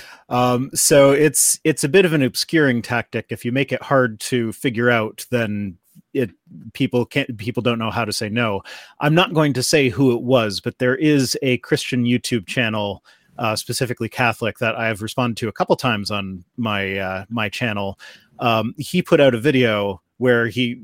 [0.30, 3.26] um, so it's it's a bit of an obscuring tactic.
[3.28, 5.76] If you make it hard to figure out, then
[6.14, 6.30] it
[6.72, 8.62] people can't people don't know how to say no.
[9.00, 13.04] I'm not going to say who it was, but there is a Christian YouTube channel,
[13.38, 17.48] uh, specifically Catholic, that I have responded to a couple times on my uh, my
[17.48, 17.98] channel.
[18.38, 20.80] Um, he put out a video where he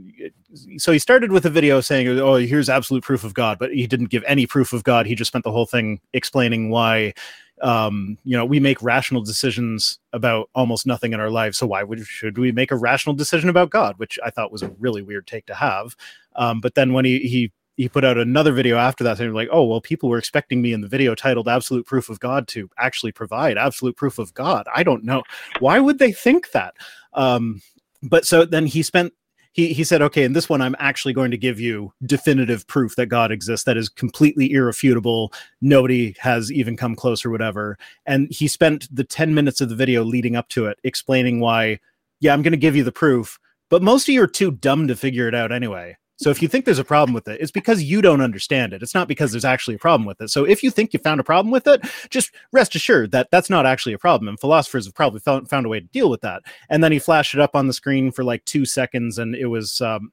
[0.79, 3.87] so he started with a video saying oh here's absolute proof of god but he
[3.87, 7.15] didn't give any proof of god he just spent the whole thing explaining why
[7.63, 11.83] um you know we make rational decisions about almost nothing in our lives so why
[11.83, 15.03] would should we make a rational decision about god which i thought was a really
[15.03, 15.97] weird take to have.
[16.37, 19.49] Um but then when he he he put out another video after that saying like
[19.53, 22.69] oh well people were expecting me in the video titled absolute proof of god to
[22.77, 24.67] actually provide absolute proof of god.
[24.75, 25.23] I don't know.
[25.61, 26.75] Why would they think that?
[27.15, 27.63] Um
[28.03, 29.13] but so then he spent
[29.59, 32.95] he he said okay in this one i'm actually going to give you definitive proof
[32.95, 35.33] that god exists that is completely irrefutable.
[35.61, 37.77] Nobody has even come close or whatever.
[38.07, 41.81] And he spent the 10 minutes of the video leading up to it explaining why
[42.21, 43.39] yeah i'm going to give you the proof
[43.69, 46.49] but most of you are too dumb to figure it out anyway so if you
[46.49, 48.83] think there's a problem with it, it's because you don't understand it.
[48.83, 50.31] It's not because there's actually a problem with it.
[50.31, 53.49] So if you think you found a problem with it, just rest assured that that's
[53.49, 54.29] not actually a problem.
[54.29, 56.43] And philosophers have probably found, found a way to deal with that.
[56.69, 59.47] And then he flashed it up on the screen for like two seconds, and it
[59.47, 60.13] was, um,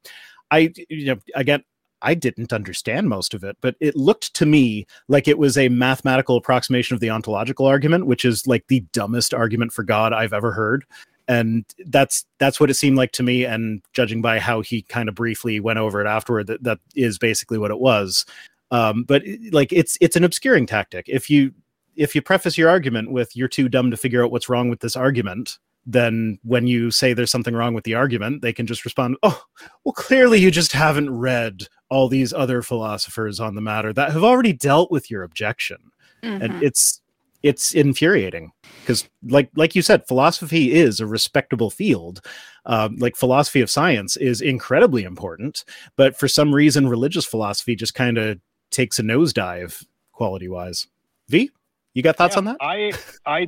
[0.52, 1.64] I, you know, again,
[2.04, 5.70] I didn't understand most of it, but it looked to me like it was a
[5.70, 10.34] mathematical approximation of the ontological argument, which is like the dumbest argument for God I've
[10.34, 10.86] ever heard
[11.28, 15.10] and that's that's what it seemed like to me and judging by how he kind
[15.10, 18.26] of briefly went over it afterward that that is basically what it was.
[18.72, 21.06] Um but like it's it's an obscuring tactic.
[21.08, 21.54] If you
[21.96, 24.80] if you preface your argument with you're too dumb to figure out what's wrong with
[24.82, 25.58] this argument
[25.88, 29.42] then when you say there's something wrong with the argument they can just respond oh
[29.84, 34.24] well clearly you just haven't read all these other philosophers on the matter that have
[34.24, 35.78] already dealt with your objection.
[36.24, 36.42] Mm-hmm.
[36.42, 37.02] and it's
[37.46, 42.22] it's infuriating because like like you said philosophy is a respectable field
[42.66, 45.64] um, like philosophy of science is incredibly important
[45.96, 48.40] but for some reason religious philosophy just kind of
[48.72, 50.88] takes a nosedive quality wise
[51.30, 51.50] v
[51.94, 52.92] you got thoughts Yeah, on that I,
[53.26, 53.48] I,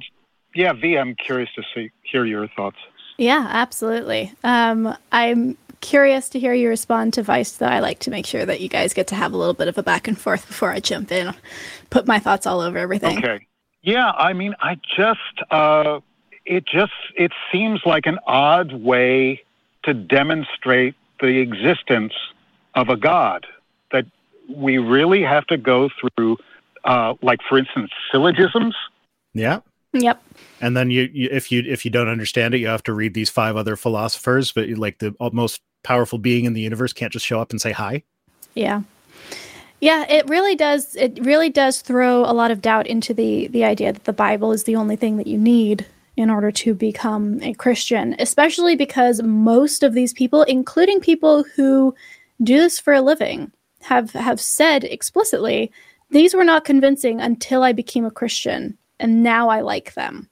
[0.58, 0.98] yeah, V.
[0.98, 2.78] I'm curious to see hear your thoughts.
[3.18, 4.34] Yeah, absolutely.
[4.44, 7.68] Um, I'm curious to hear you respond to Vice, though.
[7.68, 9.78] I like to make sure that you guys get to have a little bit of
[9.78, 11.34] a back and forth before I jump in,
[11.92, 13.20] put my thoughts all over everything.
[13.20, 13.46] Okay.
[13.88, 15.20] Yeah, I mean, I just,
[15.50, 16.02] uh,
[16.46, 19.44] it just, it seems like an odd way
[19.84, 22.12] to demonstrate the existence
[22.76, 23.48] of a God.
[23.94, 24.06] That
[24.54, 26.36] we really have to go through,
[26.84, 28.76] uh, like, for instance, syllogisms.
[29.34, 29.62] yeah
[29.94, 30.22] Yep.
[30.60, 33.14] And then you, you if you if you don't understand it, you have to read
[33.14, 34.52] these five other philosophers.
[34.52, 37.72] But like the most powerful being in the universe can't just show up and say
[37.72, 38.04] hi.
[38.54, 38.82] Yeah.
[39.80, 40.96] Yeah, it really does.
[40.96, 44.52] It really does throw a lot of doubt into the the idea that the Bible
[44.52, 49.22] is the only thing that you need in order to become a Christian, especially because
[49.22, 51.94] most of these people, including people who
[52.42, 53.52] do this for a living,
[53.82, 55.72] have have said explicitly,
[56.10, 60.28] these were not convincing until I became a Christian, and now I like them.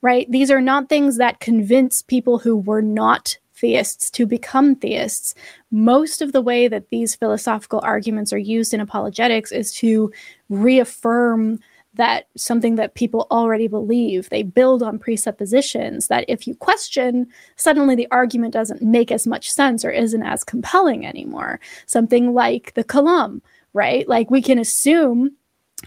[0.00, 0.28] Right?
[0.30, 5.34] These are not things that convince people who were not theists to become theists.
[5.70, 10.12] Most of the way that these philosophical arguments are used in apologetics is to
[10.48, 11.60] reaffirm
[11.94, 14.28] that something that people already believe.
[14.28, 19.50] They build on presuppositions that if you question, suddenly the argument doesn't make as much
[19.50, 21.60] sense or isn't as compelling anymore.
[21.86, 23.40] Something like the Kalam,
[23.72, 24.08] right?
[24.08, 25.32] Like we can assume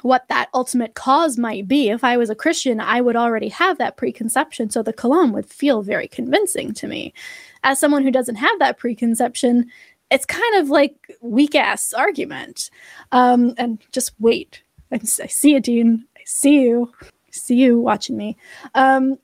[0.01, 1.89] what that ultimate cause might be.
[1.89, 4.69] If I was a Christian, I would already have that preconception.
[4.69, 7.13] So the Kalam would feel very convincing to me.
[7.64, 9.70] As someone who doesn't have that preconception,
[10.09, 12.70] it's kind of like weak ass argument.
[13.12, 14.64] Um, and just wait.
[14.91, 16.05] I, I see it, Dean.
[16.18, 16.91] I see you.
[17.01, 18.38] I see you watching me.
[18.76, 19.18] Um,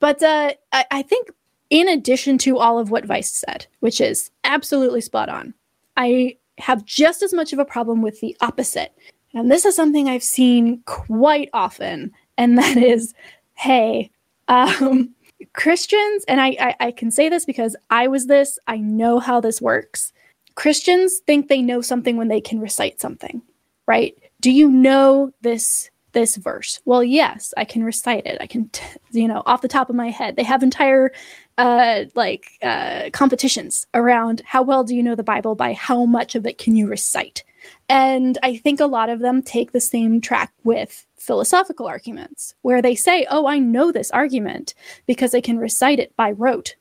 [0.00, 1.28] but uh, I, I think,
[1.70, 5.54] in addition to all of what Vice said, which is absolutely spot on,
[5.96, 8.92] I have just as much of a problem with the opposite
[9.34, 13.14] and this is something I've seen quite often, and that is
[13.54, 14.10] hey,
[14.48, 15.14] um,
[15.52, 19.40] Christians, and I, I, I can say this because I was this, I know how
[19.40, 20.12] this works.
[20.54, 23.42] Christians think they know something when they can recite something,
[23.86, 24.16] right?
[24.40, 26.80] Do you know this this verse?
[26.84, 28.38] Well, yes, I can recite it.
[28.40, 28.82] I can, t-
[29.12, 30.36] you know, off the top of my head.
[30.36, 31.12] They have entire
[31.58, 36.34] uh, like uh, competitions around how well do you know the Bible by how much
[36.34, 37.44] of it can you recite.
[37.88, 42.82] And I think a lot of them take the same track with philosophical arguments, where
[42.82, 44.74] they say, Oh, I know this argument
[45.06, 46.76] because I can recite it by rote.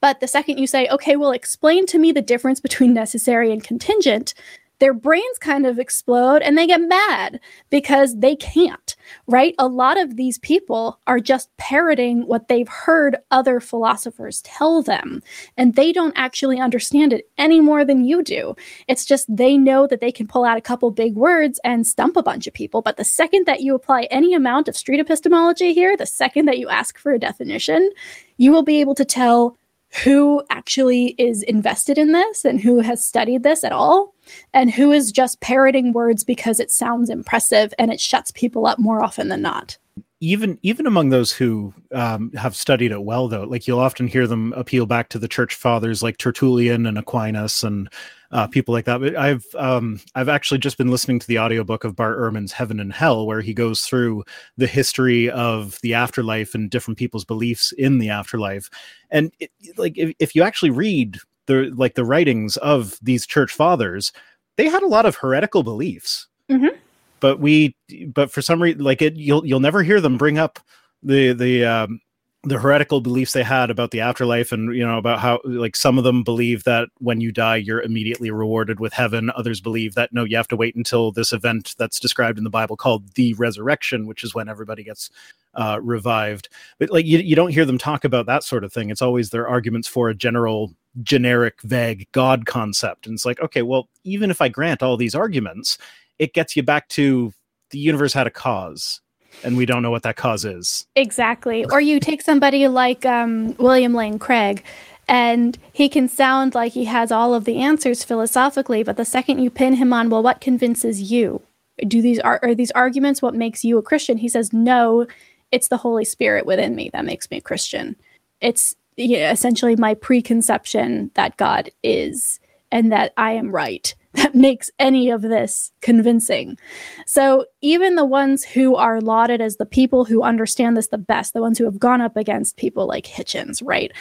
[0.00, 3.62] But the second you say, Okay, well, explain to me the difference between necessary and
[3.62, 4.34] contingent,
[4.80, 7.38] their brains kind of explode and they get mad
[7.70, 9.54] because they can't, right?
[9.58, 15.22] A lot of these people are just parroting what they've heard other philosophers tell them,
[15.56, 18.56] and they don't actually understand it any more than you do.
[18.88, 22.16] It's just they know that they can pull out a couple big words and stump
[22.16, 22.82] a bunch of people.
[22.82, 26.58] But the second that you apply any amount of street epistemology here, the second that
[26.58, 27.90] you ask for a definition,
[28.38, 29.56] you will be able to tell
[30.04, 34.14] who actually is invested in this and who has studied this at all
[34.54, 38.78] and who is just parroting words because it sounds impressive and it shuts people up
[38.78, 39.76] more often than not.
[40.20, 44.26] Even even among those who um, have studied it well though like you'll often hear
[44.26, 47.88] them appeal back to the church fathers like tertullian and aquinas and
[48.32, 49.00] uh, people like that.
[49.00, 52.80] But i've um, i've actually just been listening to the audiobook of bart ehrman's heaven
[52.80, 54.24] and hell where he goes through
[54.56, 58.70] the history of the afterlife and different people's beliefs in the afterlife.
[59.10, 63.52] And it, like if, if you actually read the like the writings of these church
[63.52, 64.12] fathers
[64.56, 66.26] they had a lot of heretical beliefs.
[66.50, 66.76] Mm-hmm.
[67.20, 67.74] But we
[68.08, 70.60] but for some reason like it you'll you'll never hear them bring up
[71.02, 72.00] the the um
[72.42, 75.98] the heretical beliefs they had about the afterlife and you know about how like some
[75.98, 79.30] of them believe that when you die you're immediately rewarded with heaven.
[79.36, 82.50] Others believe that no you have to wait until this event that's described in the
[82.50, 85.10] bible called the resurrection which is when everybody gets
[85.54, 86.48] uh, revived.
[86.78, 88.88] But like you, you don't hear them talk about that sort of thing.
[88.88, 90.72] It's always their arguments for a general
[91.02, 93.06] generic vague god concept.
[93.06, 95.76] And it's like okay well even if i grant all these arguments
[96.18, 97.34] it gets you back to
[97.70, 99.02] the universe had a cause
[99.42, 100.86] and we don't know what that cause is.
[100.96, 101.64] Exactly.
[101.66, 104.64] Or you take somebody like um, William Lane Craig,
[105.08, 109.40] and he can sound like he has all of the answers philosophically, but the second
[109.40, 111.42] you pin him on, well, what convinces you?
[111.86, 114.18] Do these are, are these arguments what makes you a Christian?
[114.18, 115.06] He says, no,
[115.50, 117.96] it's the Holy Spirit within me that makes me a Christian.
[118.40, 122.38] It's yeah, essentially my preconception that God is
[122.70, 126.58] and that I am right that makes any of this convincing.
[127.06, 131.32] So, even the ones who are lauded as the people who understand this the best,
[131.32, 133.92] the ones who have gone up against people like Hitchens, right?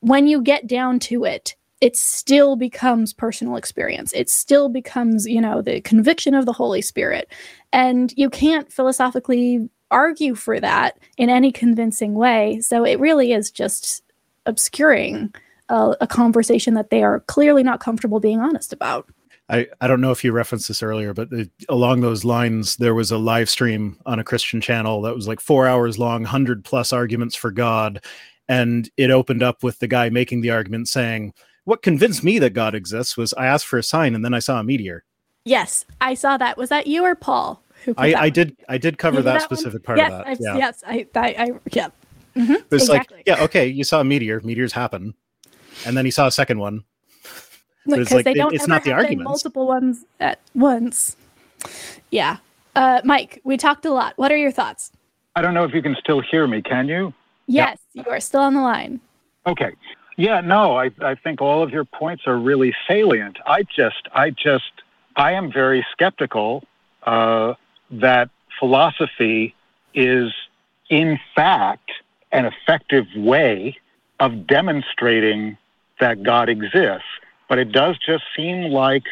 [0.00, 4.12] When you get down to it, it still becomes personal experience.
[4.14, 7.30] It still becomes, you know, the conviction of the Holy Spirit.
[7.72, 12.60] And you can't philosophically argue for that in any convincing way.
[12.60, 14.02] So, it really is just
[14.46, 15.34] obscuring
[15.68, 19.08] a, conversation that they are clearly not comfortable being honest about.
[19.52, 22.94] I, I don't know if you referenced this earlier, but it, along those lines, there
[22.94, 26.64] was a live stream on a Christian channel that was like four hours long, 100
[26.64, 28.02] plus arguments for God.
[28.48, 31.34] And it opened up with the guy making the argument saying,
[31.64, 34.38] What convinced me that God exists was I asked for a sign and then I
[34.38, 35.04] saw a meteor.
[35.44, 36.56] Yes, I saw that.
[36.56, 37.62] Was that you or Paul?
[37.98, 39.58] I, I did I did cover that, that one?
[39.58, 40.38] specific part yes, of that.
[40.40, 40.56] Yeah.
[40.56, 41.88] yes, I, I, I yeah.
[42.36, 43.18] Mhm, It's exactly.
[43.18, 45.14] like, yeah, okay, you saw a meteor, meteors happen.
[45.84, 46.84] And then he saw a second one.
[47.86, 49.28] But it's because like they don't it's ever not the happen arguments.
[49.28, 51.16] multiple ones at once.
[52.10, 52.38] Yeah,
[52.74, 54.14] uh, Mike, we talked a lot.
[54.16, 54.92] What are your thoughts?
[55.34, 56.62] I don't know if you can still hear me.
[56.62, 57.12] Can you?
[57.46, 59.00] Yes, you are still on the line.
[59.46, 59.72] Okay.
[60.16, 63.38] Yeah, no, I, I think all of your points are really salient.
[63.46, 64.70] I just, I just,
[65.16, 66.64] I am very skeptical
[67.04, 67.54] uh,
[67.90, 68.28] that
[68.58, 69.54] philosophy
[69.94, 70.32] is,
[70.90, 71.90] in fact,
[72.30, 73.78] an effective way
[74.20, 75.56] of demonstrating
[75.98, 77.08] that God exists.
[77.52, 79.02] But it does just seem like,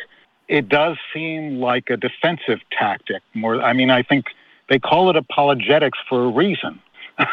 [0.48, 3.20] it does seem like a defensive tactic.
[3.34, 4.28] More, I mean, I think
[4.70, 6.80] they call it apologetics for a reason.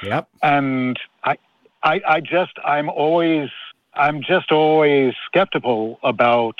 [0.00, 0.28] Yep.
[0.44, 1.38] and I,
[1.82, 3.48] I, I just, I'm always,
[3.94, 6.54] I'm just always skeptical about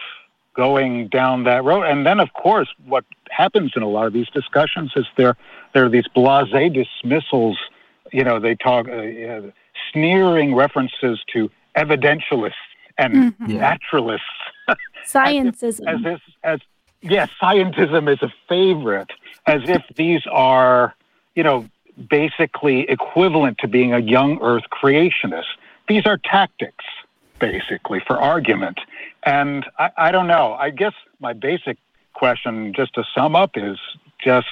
[0.54, 1.84] going down that road.
[1.84, 5.36] And then, of course, what happens in a lot of these discussions is there,
[5.72, 7.56] there are these blasé dismissals.
[8.12, 9.40] You know, they talk uh, uh,
[9.92, 12.54] sneering references to evidentialists
[12.98, 13.48] and Mhm.
[13.48, 13.60] Yeah.
[13.60, 14.26] naturalists
[15.06, 15.86] Scientism.
[15.86, 16.60] as if as
[17.00, 19.10] yes, scientism is a favorite,
[19.46, 20.94] as if these are
[21.34, 21.66] you know
[22.10, 25.46] basically equivalent to being a young Earth creationist.
[25.88, 26.84] These are tactics,
[27.38, 28.78] basically, for argument.
[29.24, 30.52] And I, I don't know.
[30.54, 31.76] I guess my basic
[32.12, 33.78] question, just to sum up, is
[34.22, 34.46] just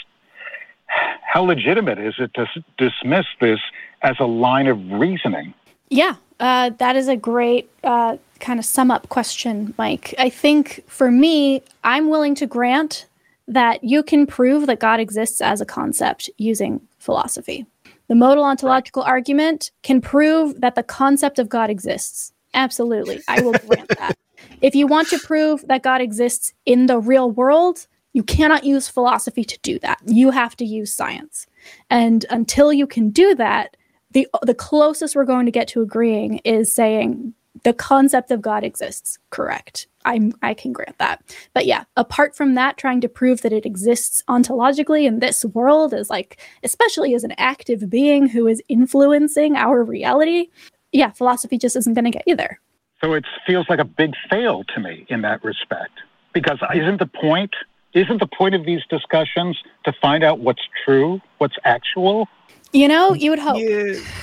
[1.22, 3.60] how legitimate is it to s- dismiss this
[4.02, 5.52] as a line of reasoning?
[5.90, 10.14] Yeah, uh, that is a great uh, kind of sum up question, Mike.
[10.18, 13.06] I think for me, I'm willing to grant
[13.48, 17.64] that you can prove that God exists as a concept using philosophy.
[18.08, 22.32] The modal ontological argument can prove that the concept of God exists.
[22.54, 23.20] Absolutely.
[23.28, 24.16] I will grant that.
[24.60, 28.88] If you want to prove that God exists in the real world, you cannot use
[28.88, 29.98] philosophy to do that.
[30.06, 31.46] You have to use science.
[31.90, 33.76] And until you can do that,
[34.16, 37.34] the the closest we're going to get to agreeing is saying
[37.64, 39.18] the concept of God exists.
[39.28, 39.88] Correct.
[40.06, 41.22] I'm I can grant that.
[41.52, 45.92] But yeah, apart from that, trying to prove that it exists ontologically in this world
[45.92, 50.46] as like, especially as an active being who is influencing our reality,
[50.92, 52.58] yeah, philosophy just isn't going to get you there.
[53.02, 55.92] So it feels like a big fail to me in that respect.
[56.32, 57.54] Because isn't the point
[57.92, 62.28] isn't the point of these discussions to find out what's true, what's actual?
[62.72, 63.54] You know, you would hope.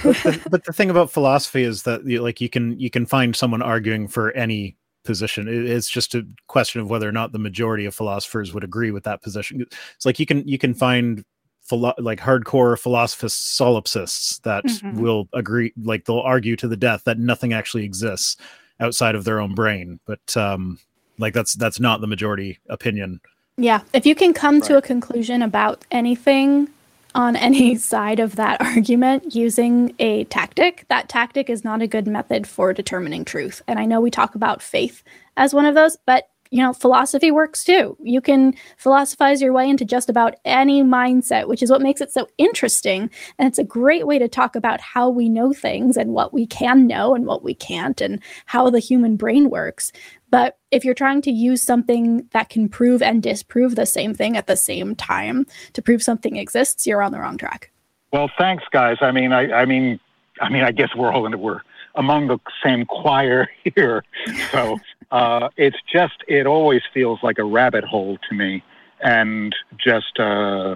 [0.04, 3.06] but, the, but the thing about philosophy is that you, like you can you can
[3.06, 5.48] find someone arguing for any position.
[5.48, 8.92] It- it's just a question of whether or not the majority of philosophers would agree
[8.92, 9.66] with that position.
[9.96, 11.24] It's like you can you can find
[11.62, 15.00] philo- like hardcore philosophists solipsists that Mhm.
[15.00, 18.38] will agree like they'll argue to the death that nothing actually exists
[18.80, 20.00] outside of their own brain.
[20.06, 20.78] But um
[21.18, 23.20] like that's that's not the majority opinion.
[23.58, 26.68] Yeah, if you can come to a conclusion about anything
[27.16, 32.08] on any side of that argument using a tactic, that tactic is not a good
[32.08, 33.62] method for determining truth.
[33.68, 35.04] And I know we talk about faith
[35.38, 37.98] as one of those, but you know, philosophy works too.
[38.00, 42.12] You can philosophize your way into just about any mindset, which is what makes it
[42.12, 43.10] so interesting.
[43.40, 46.46] And it's a great way to talk about how we know things and what we
[46.46, 49.92] can know and what we can't and how the human brain works.
[50.30, 54.38] But if you're trying to use something that can prove and disprove the same thing
[54.38, 57.72] at the same time to prove something exists, you're on the wrong track.
[58.12, 58.98] Well, thanks, guys.
[59.02, 60.00] I mean, I, I mean,
[60.40, 61.62] I mean, I guess we're all in, we're
[61.96, 64.04] among the same choir here.
[64.52, 64.80] So
[65.14, 68.64] uh, it's just, it always feels like a rabbit hole to me,
[69.00, 70.76] and just uh,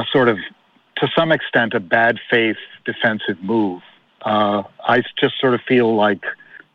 [0.00, 0.38] a sort of,
[0.96, 3.82] to some extent, a bad faith defensive move.
[4.22, 4.62] Uh,
[4.94, 6.24] I just sort of feel like,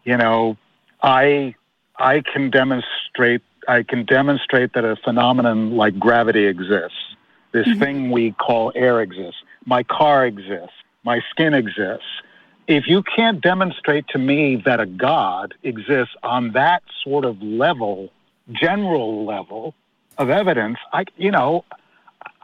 [0.04, 0.56] you know,
[1.02, 1.56] I
[1.98, 7.16] I can demonstrate I can demonstrate that a phenomenon like gravity exists.
[7.52, 9.42] This thing we call air exists.
[9.66, 10.78] My car exists.
[11.04, 12.12] My skin exists.
[12.70, 18.10] If you can't demonstrate to me that a God exists on that sort of level,
[18.52, 19.74] general level
[20.20, 21.66] of evidence, I you know,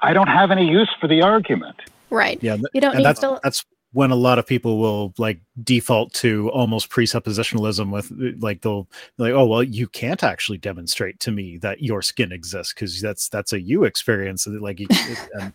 [0.01, 1.75] I don't have any use for the argument.
[2.09, 2.39] Right.
[2.41, 5.39] Yeah, You don't and need that's, to- That's when a lot of people will like
[5.63, 8.11] default to almost presuppositionalism with
[8.41, 8.89] like they'll
[9.19, 13.29] like, oh well, you can't actually demonstrate to me that your skin exists because that's
[13.29, 14.47] that's a you experience.
[14.47, 15.53] and, Like, it, it- and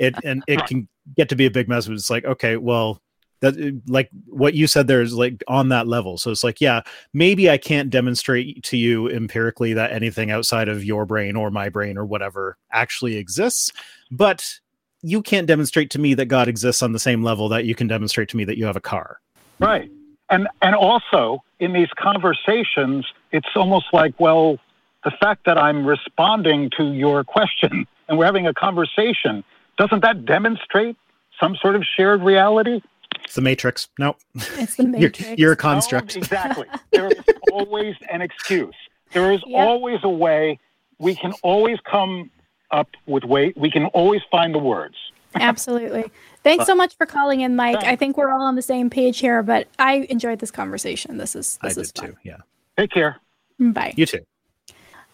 [0.00, 1.86] it and it can get to be a big mess.
[1.86, 3.00] But it's like, okay, well.
[3.40, 6.18] That uh, like what you said there is like on that level.
[6.18, 6.82] So it's like, yeah,
[7.12, 11.68] maybe I can't demonstrate to you empirically that anything outside of your brain or my
[11.68, 13.70] brain or whatever actually exists,
[14.10, 14.44] but
[15.02, 17.86] you can't demonstrate to me that God exists on the same level that you can
[17.86, 19.20] demonstrate to me that you have a car.
[19.60, 19.90] Right.
[20.30, 24.58] And and also in these conversations, it's almost like, well,
[25.04, 29.44] the fact that I'm responding to your question and we're having a conversation,
[29.76, 30.96] doesn't that demonstrate
[31.40, 32.80] some sort of shared reality?
[33.28, 33.88] It's the Matrix.
[33.98, 35.20] No, it's the Matrix.
[35.20, 36.16] You're, you're oh, a construct.
[36.16, 36.66] No, exactly.
[36.92, 37.22] there is
[37.52, 38.74] always an excuse.
[39.12, 39.66] There is yep.
[39.66, 40.58] always a way.
[40.98, 42.30] We can always come
[42.70, 43.52] up with way.
[43.54, 44.94] We can always find the words.
[45.34, 46.10] Absolutely.
[46.42, 47.84] Thanks so much for calling in, Mike.
[47.84, 51.18] I think we're all on the same page here, but I enjoyed this conversation.
[51.18, 52.10] This is this I is did fun.
[52.12, 52.16] too.
[52.22, 52.38] Yeah.
[52.78, 53.18] Take care.
[53.60, 53.92] Bye.
[53.94, 54.24] You too.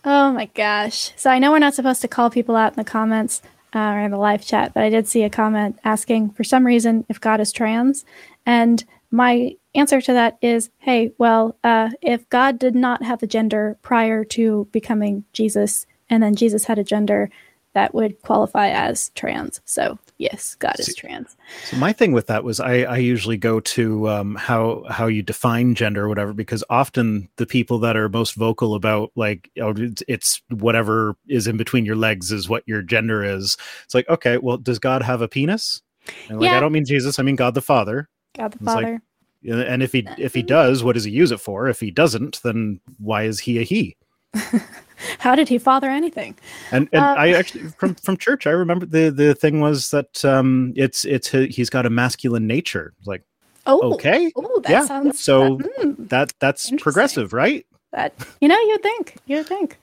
[0.05, 1.11] Oh my gosh.
[1.17, 3.43] So I know we're not supposed to call people out in the comments
[3.75, 6.65] uh, or in the live chat, but I did see a comment asking for some
[6.67, 8.05] reason if God is trans.
[8.47, 13.27] And my answer to that is hey, well, uh, if God did not have a
[13.27, 17.31] gender prior to becoming Jesus, and then Jesus had a gender,
[17.75, 19.61] that would qualify as trans.
[19.65, 21.37] So yes, God is trans.
[21.65, 25.23] So my thing with that was I, I usually go to um, how how you
[25.23, 29.75] define gender or whatever because often the people that are most vocal about like oh,
[30.09, 33.57] it's whatever is in between your legs is what your gender is.
[33.85, 35.83] It's like okay, well, does God have a penis?
[36.29, 36.57] And like Yeah.
[36.57, 38.09] I don't mean Jesus, I mean God the Father.
[38.37, 39.03] God the It's like- Father.
[39.47, 41.69] And if he if he does, what does he use it for?
[41.69, 43.95] If he doesn't, then why is he a he?
[45.19, 46.35] How did he father anything?
[46.73, 50.25] And and Uh, I actually from from church, I remember the the thing was that
[50.25, 52.95] um it's it's he's got a masculine nature.
[53.05, 53.23] Like
[53.67, 54.85] Oh, okay, Oh, that yeah.
[54.87, 57.67] sounds so mm, that that's progressive, right?
[57.93, 59.79] that you know you'd think you'd think.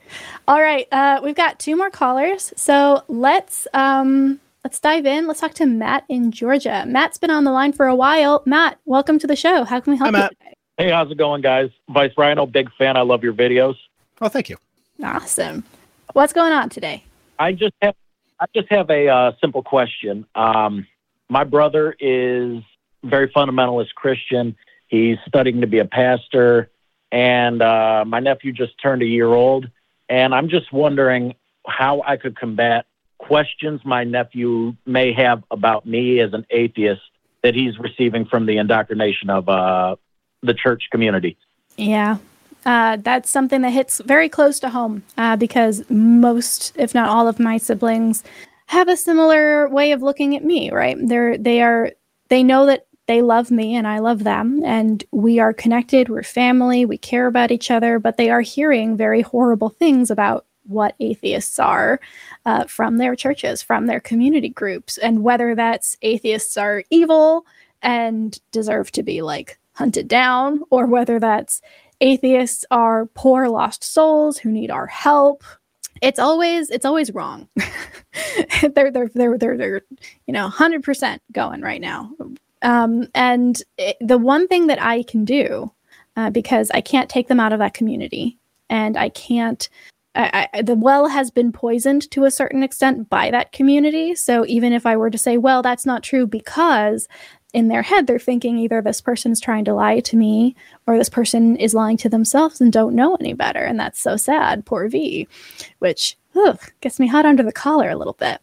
[0.46, 5.26] All right, uh, we've got two more callers, so let's um let's dive in.
[5.26, 6.84] Let's talk to Matt in Georgia.
[6.86, 8.42] Matt's been on the line for a while.
[8.44, 9.64] Matt, welcome to the show.
[9.64, 10.22] How can we help you?
[10.28, 10.54] today?
[10.78, 11.70] Hey, how's it going, guys?
[11.90, 12.96] Vice Rhino, big fan.
[12.96, 13.76] I love your videos.
[14.22, 14.56] Oh, thank you.
[15.02, 15.64] Awesome.
[16.12, 17.02] What's going on today?
[17.40, 17.96] I just have
[18.38, 20.26] I just have a uh, simple question.
[20.36, 20.86] Um,
[21.28, 22.62] my brother is
[23.02, 24.56] very fundamentalist Christian.
[24.86, 26.70] He's studying to be a pastor,
[27.10, 29.68] and uh, my nephew just turned a year old.
[30.08, 31.34] And I'm just wondering
[31.66, 32.86] how I could combat
[33.18, 37.02] questions my nephew may have about me as an atheist
[37.42, 39.96] that he's receiving from the indoctrination of uh,
[40.42, 41.36] the church community.
[41.76, 42.18] Yeah.
[42.64, 47.26] Uh, that's something that hits very close to home uh, because most, if not all,
[47.26, 48.22] of my siblings
[48.66, 50.70] have a similar way of looking at me.
[50.70, 50.96] Right?
[51.00, 51.90] They're they are
[52.28, 56.08] they know that they love me and I love them, and we are connected.
[56.08, 56.86] We're family.
[56.86, 61.58] We care about each other, but they are hearing very horrible things about what atheists
[61.58, 62.00] are
[62.46, 67.44] uh, from their churches, from their community groups, and whether that's atheists are evil
[67.82, 71.60] and deserve to be like hunted down, or whether that's
[72.02, 75.42] atheists are poor lost souls who need our help.
[76.02, 77.48] It's always it's always wrong.
[78.74, 79.82] they're they're they're they're they're
[80.26, 82.10] you know hundred percent going right now.
[82.60, 85.72] Um, and it, the one thing that I can do
[86.16, 88.36] uh, because I can't take them out of that community,
[88.68, 89.68] and I can't.
[90.14, 94.14] I, I, the well has been poisoned to a certain extent by that community.
[94.14, 97.08] So even if I were to say, well, that's not true because
[97.52, 100.56] in their head they're thinking either this person's trying to lie to me
[100.86, 103.60] or this person is lying to themselves and don't know any better.
[103.60, 104.64] And that's so sad.
[104.64, 105.28] Poor V,
[105.78, 108.40] which ugh, gets me hot under the collar a little bit.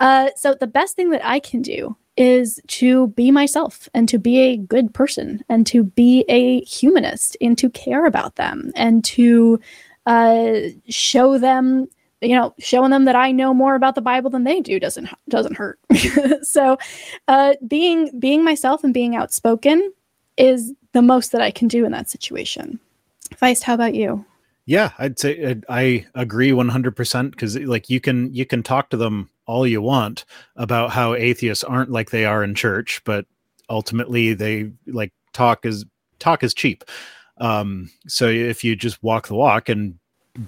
[0.00, 4.18] Uh, so the best thing that I can do is to be myself and to
[4.18, 9.04] be a good person and to be a humanist and to care about them and
[9.04, 9.60] to
[10.06, 10.54] uh,
[10.88, 11.88] show them
[12.26, 15.08] you know showing them that i know more about the bible than they do doesn't
[15.28, 15.78] doesn't hurt.
[16.42, 16.78] So
[17.28, 19.92] uh, being being myself and being outspoken
[20.36, 22.78] is the most that i can do in that situation.
[23.38, 24.24] Vice how about you?
[24.66, 29.30] Yeah, I'd say I agree 100% because like you can you can talk to them
[29.46, 30.24] all you want
[30.56, 33.26] about how atheists aren't like they are in church, but
[33.70, 35.84] ultimately they like talk is
[36.18, 36.84] talk is cheap.
[37.38, 39.98] Um, so if you just walk the walk and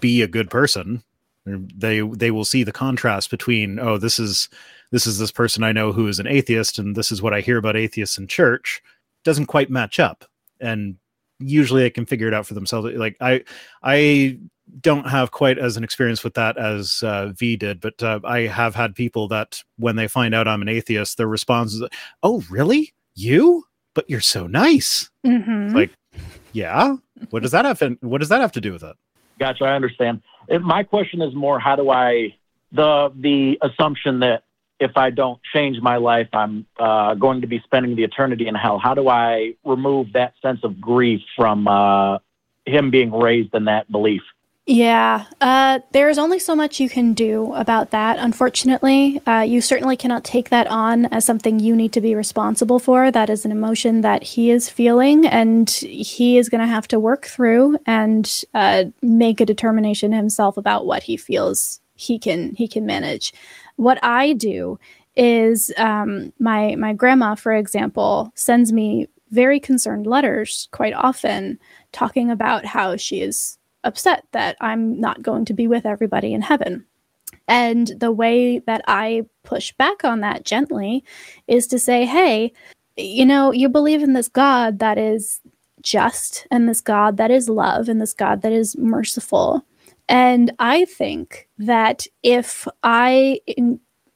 [0.00, 1.02] be a good person,
[1.46, 4.48] they they will see the contrast between oh this is
[4.90, 7.40] this is this person I know who is an atheist and this is what I
[7.40, 8.82] hear about atheists in church
[9.24, 10.24] doesn't quite match up.
[10.60, 10.96] And
[11.38, 12.88] usually they can figure it out for themselves.
[12.96, 13.42] Like i
[13.82, 14.38] i
[14.80, 18.40] don't have quite as an experience with that as uh, v did but uh, i
[18.40, 21.82] have had people that when they find out i'm an atheist their response is
[22.22, 22.92] oh really?
[23.14, 23.64] You?
[23.94, 25.10] But you're so nice.
[25.26, 25.74] Mm-hmm.
[25.74, 25.90] like
[26.52, 26.96] yeah?
[27.30, 28.96] What does that have to, what does that have to do with it?
[29.38, 30.22] Gotcha, I understand.
[30.60, 32.34] My question is more: How do I
[32.72, 34.44] the the assumption that
[34.80, 38.54] if I don't change my life, I'm uh, going to be spending the eternity in
[38.54, 38.78] hell?
[38.78, 42.18] How do I remove that sense of grief from uh,
[42.64, 44.22] him being raised in that belief?
[44.70, 49.18] Yeah, uh, there's only so much you can do about that, unfortunately.
[49.26, 53.10] Uh, you certainly cannot take that on as something you need to be responsible for.
[53.10, 57.00] That is an emotion that he is feeling, and he is going to have to
[57.00, 62.68] work through and uh, make a determination himself about what he feels he can he
[62.68, 63.32] can manage.
[63.76, 64.78] What I do
[65.16, 71.58] is um, my my grandma, for example, sends me very concerned letters quite often,
[71.92, 76.42] talking about how she is upset that I'm not going to be with everybody in
[76.42, 76.84] heaven.
[77.46, 81.04] And the way that I push back on that gently
[81.46, 82.52] is to say, hey,
[82.96, 85.40] you know, you believe in this God that is
[85.82, 89.64] just, and this God that is love, and this God that is merciful.
[90.08, 93.40] And I think that if I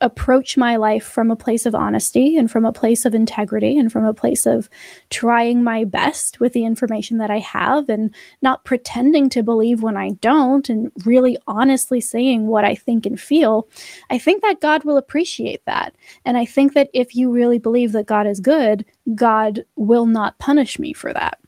[0.03, 3.91] approach my life from a place of honesty and from a place of integrity and
[3.91, 4.69] from a place of
[5.11, 9.97] trying my best with the information that I have and not pretending to believe when
[9.97, 13.69] I don't and really honestly saying what I think and feel,
[14.11, 15.95] I think that God will appreciate that.
[16.25, 18.85] And I think that if you really believe that God is good,
[19.15, 21.39] God will not punish me for that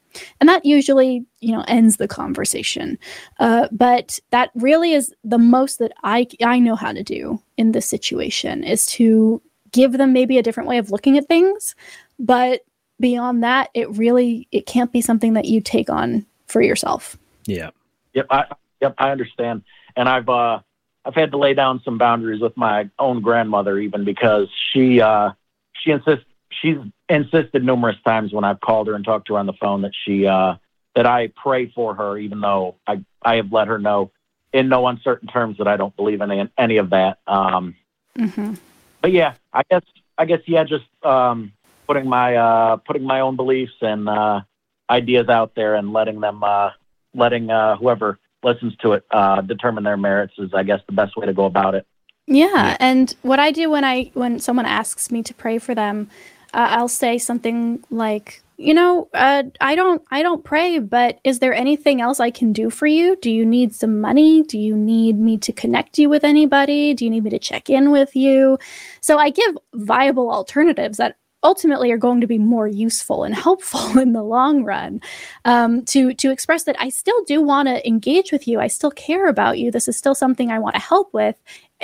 [0.40, 2.98] and that usually you know ends the conversation.
[3.40, 7.72] Uh, but that really is the most that i i know how to do in
[7.72, 9.40] this situation is to
[9.72, 11.74] give them maybe a different way of looking at things.
[12.18, 12.62] But
[13.00, 17.16] beyond that it really it can't be something that you take on for yourself.
[17.46, 17.70] Yeah.
[18.14, 18.44] Yep i
[18.80, 19.62] yep i understand.
[19.96, 20.60] And i've uh
[21.04, 25.30] i've had to lay down some boundaries with my own grandmother even because she uh
[25.72, 26.24] she insists
[26.60, 26.76] she's
[27.08, 29.92] insisted numerous times when I've called her and talked to her on the phone that
[30.04, 30.54] she uh,
[30.94, 34.10] that I pray for her, even though I I have let her know
[34.52, 37.18] in no uncertain terms that I don't believe in any, any of that.
[37.26, 37.74] Um,
[38.16, 38.54] mm-hmm.
[39.02, 39.82] But yeah, I guess
[40.16, 41.52] I guess yeah, just um,
[41.86, 44.40] putting my uh, putting my own beliefs and uh,
[44.88, 46.70] ideas out there and letting them uh,
[47.14, 51.16] letting uh, whoever listens to it uh, determine their merits is I guess the best
[51.16, 51.86] way to go about it.
[52.26, 55.74] Yeah, yeah, and what I do when I when someone asks me to pray for
[55.74, 56.08] them,
[56.54, 61.40] uh, I'll say something like, you know, uh, I don't, I don't pray, but is
[61.40, 63.16] there anything else I can do for you?
[63.16, 64.42] Do you need some money?
[64.42, 66.94] Do you need me to connect you with anybody?
[66.94, 68.58] Do you need me to check in with you?
[69.00, 73.98] So I give viable alternatives that ultimately are going to be more useful and helpful
[73.98, 75.00] in the long run
[75.44, 78.60] um, to to express that I still do want to engage with you.
[78.60, 79.70] I still care about you.
[79.70, 81.36] This is still something I want to help with.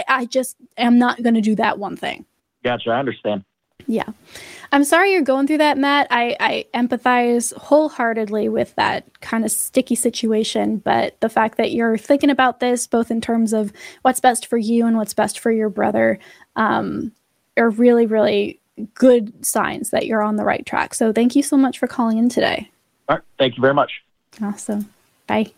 [0.08, 2.24] I just am not going to do that one thing.
[2.64, 2.90] Gotcha.
[2.90, 3.44] I understand.
[3.86, 4.08] Yeah.
[4.72, 6.06] I'm sorry you're going through that, Matt.
[6.10, 10.76] I, I empathize wholeheartedly with that kind of sticky situation.
[10.78, 13.72] But the fact that you're thinking about this, both in terms of
[14.02, 16.18] what's best for you and what's best for your brother,
[16.54, 17.12] um,
[17.56, 18.60] are really, really
[18.94, 20.94] good signs that you're on the right track.
[20.94, 22.70] So thank you so much for calling in today.
[23.08, 23.24] All right.
[23.38, 24.02] Thank you very much.
[24.40, 24.88] Awesome.
[25.26, 25.52] Bye.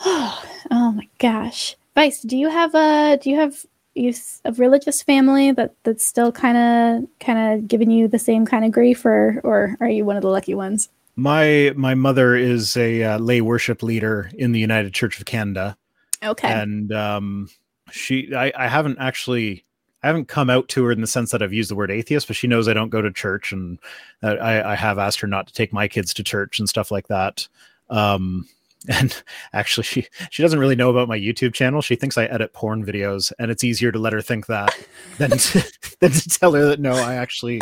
[0.04, 1.76] oh my gosh.
[1.96, 4.14] Vice, do you have a do you have you
[4.44, 8.64] a religious family that that's still kind of kind of giving you the same kind
[8.64, 10.88] of grief, or or are you one of the lucky ones?
[11.16, 15.76] My my mother is a uh, lay worship leader in the United Church of Canada.
[16.22, 17.48] Okay, and um,
[17.90, 19.64] she I, I haven't actually
[20.02, 22.26] I haven't come out to her in the sense that I've used the word atheist,
[22.26, 23.78] but she knows I don't go to church, and
[24.22, 27.08] I, I have asked her not to take my kids to church and stuff like
[27.08, 27.48] that.
[27.90, 28.48] Um,
[28.88, 31.82] and actually she she doesn't really know about my youtube channel.
[31.82, 34.74] She thinks i edit porn videos and it's easier to let her think that
[35.18, 37.60] than to, than to tell her that no i actually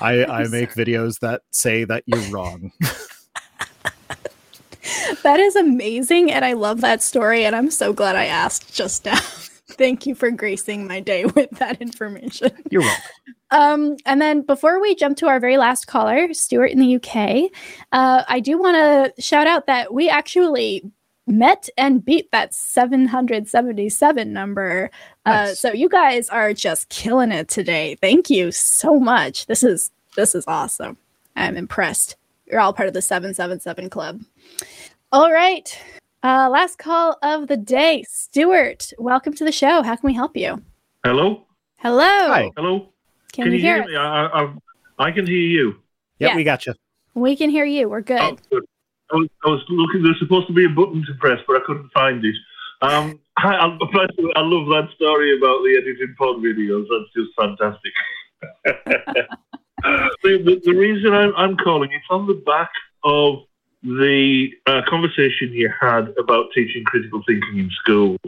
[0.00, 2.72] i i make videos that say that you're wrong.
[5.22, 9.04] That is amazing and i love that story and i'm so glad i asked just
[9.04, 9.20] now
[9.74, 13.02] thank you for gracing my day with that information you're welcome
[13.52, 17.50] um, and then before we jump to our very last caller, Stuart in the UK,
[17.92, 20.82] uh, I do want to shout out that we actually
[21.26, 24.90] met and beat that 777 number.
[25.26, 25.60] Uh, nice.
[25.60, 27.96] So you guys are just killing it today.
[28.00, 29.46] Thank you so much.
[29.46, 30.96] This is this is awesome.
[31.36, 32.16] I'm impressed.
[32.46, 34.20] You're all part of the 777 club.
[35.12, 35.78] All right.
[36.24, 38.04] Uh, last call of the day.
[38.08, 39.82] Stuart, welcome to the show.
[39.82, 40.62] How can we help you?
[41.04, 41.46] Hello.
[41.78, 42.28] Hello.
[42.28, 42.48] Hi.
[42.56, 42.92] Hello.
[43.32, 43.96] Can, can you hear, hear me?
[43.96, 44.54] I, I,
[45.00, 45.68] I, can hear you.
[46.20, 46.36] Yep, Yeah.
[46.36, 46.74] we got you.
[47.14, 47.88] We can hear you.
[47.88, 48.20] We're good.
[48.20, 48.64] Oh, good.
[49.12, 50.04] I was, I was looking.
[50.04, 52.36] There's supposed to be a button to press, but I couldn't find it.
[52.82, 53.78] Um, I, I,
[54.36, 56.86] I love that story about the edited pod videos.
[56.88, 57.92] That's just fantastic.
[60.22, 62.70] the, the, the reason I'm, I'm calling it's on the back
[63.02, 63.40] of
[63.82, 68.18] the uh, conversation you had about teaching critical thinking in schools.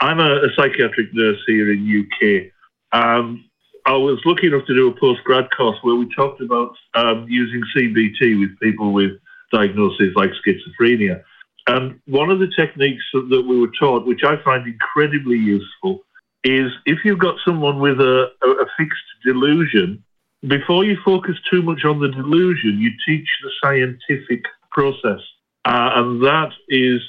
[0.00, 2.52] I'm a, a psychiatric nurse here in UK.
[2.92, 3.44] Um,
[3.86, 7.62] I was lucky enough to do a postgrad course where we talked about um, using
[7.74, 9.12] CBT with people with
[9.52, 11.22] diagnoses like schizophrenia.
[11.66, 16.00] And one of the techniques that we were taught, which I find incredibly useful,
[16.44, 20.02] is if you've got someone with a, a, a fixed delusion,
[20.46, 25.20] before you focus too much on the delusion, you teach the scientific process.
[25.64, 27.00] Uh, and that is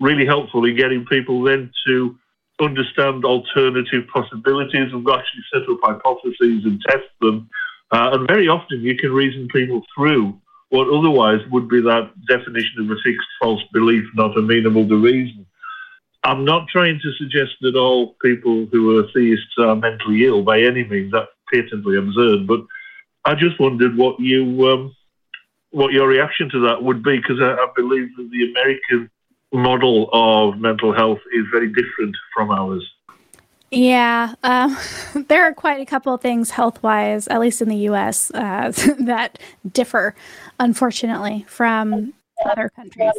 [0.00, 2.16] really helpful in getting people then to
[2.60, 7.48] understand alternative possibilities and actually set up hypotheses and test them.
[7.90, 10.38] Uh, and very often you can reason people through
[10.70, 15.46] what otherwise would be that definition of a fixed false belief not amenable to reason.
[16.24, 20.60] I'm not trying to suggest that all people who are theists are mentally ill by
[20.60, 21.12] any means.
[21.12, 22.48] That's patently absurd.
[22.48, 22.60] But
[23.24, 24.96] I just wondered what you, um,
[25.70, 29.10] what your reaction to that would be, because I, I believe that the American
[29.52, 32.84] model of mental health is very different from ours.
[33.70, 34.76] Yeah, um,
[35.28, 38.72] there are quite a couple of things health wise, at least in the US, uh,
[39.00, 39.38] that
[39.72, 40.14] differ,
[40.60, 42.12] unfortunately, from
[42.44, 43.12] other countries.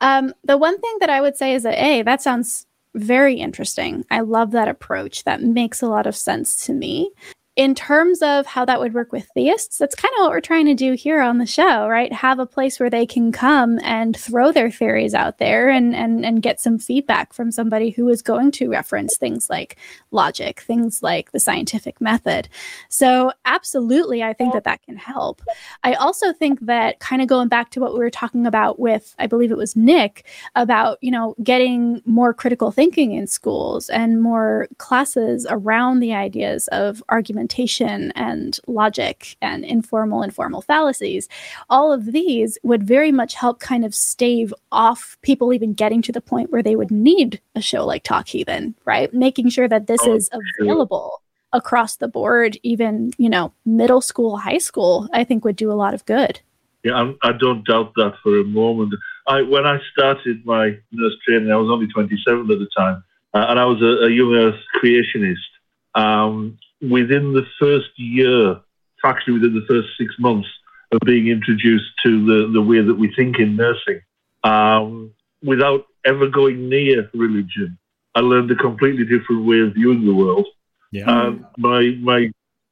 [0.00, 4.04] Um, the one thing that I would say is that, A, that sounds very interesting.
[4.10, 5.24] I love that approach.
[5.24, 7.10] That makes a lot of sense to me
[7.58, 10.66] in terms of how that would work with theists, that's kind of what we're trying
[10.66, 12.12] to do here on the show, right?
[12.12, 16.24] Have a place where they can come and throw their theories out there and and
[16.24, 19.76] and get some feedback from somebody who is going to reference things like
[20.12, 22.48] logic, things like the scientific method.
[22.90, 25.42] So, absolutely, I think that that can help.
[25.82, 29.16] I also think that kind of going back to what we were talking about with
[29.18, 30.24] I believe it was Nick
[30.54, 36.68] about, you know, getting more critical thinking in schools and more classes around the ideas
[36.68, 41.28] of argument argumentation and logic and informal and formal fallacies,
[41.68, 46.12] all of these would very much help kind of stave off people even getting to
[46.12, 49.12] the point where they would need a show like Talk Heathen, right?
[49.12, 50.30] Making sure that this oh, is
[50.60, 51.22] available
[51.52, 55.80] across the board, even, you know, middle school, high school, I think would do a
[55.82, 56.40] lot of good.
[56.84, 58.94] Yeah, I'm, I do not doubt that for a moment.
[59.26, 63.02] I, when I started my nurse training, I was only 27 at the time,
[63.34, 65.57] uh, and I was a, a young earth creationist.
[65.94, 68.60] Um, within the first year,
[69.04, 70.48] actually within the first six months
[70.92, 74.00] of being introduced to the, the way that we think in nursing,
[74.44, 75.12] um,
[75.42, 77.78] without ever going near religion,
[78.14, 80.46] I learned a completely different way of viewing the world.
[80.90, 81.32] Yeah.
[81.58, 82.30] My, my,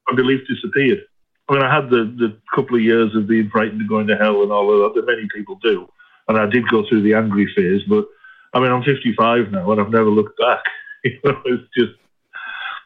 [0.09, 1.03] my belief disappeared.
[1.49, 4.17] I mean, I had the, the couple of years of being frightened of going to
[4.17, 5.89] hell and all of that that many people do.
[6.29, 8.07] And I did go through the angry phase, but
[8.53, 10.63] I mean, I'm 55 now and I've never looked back.
[11.05, 11.93] You know, it's just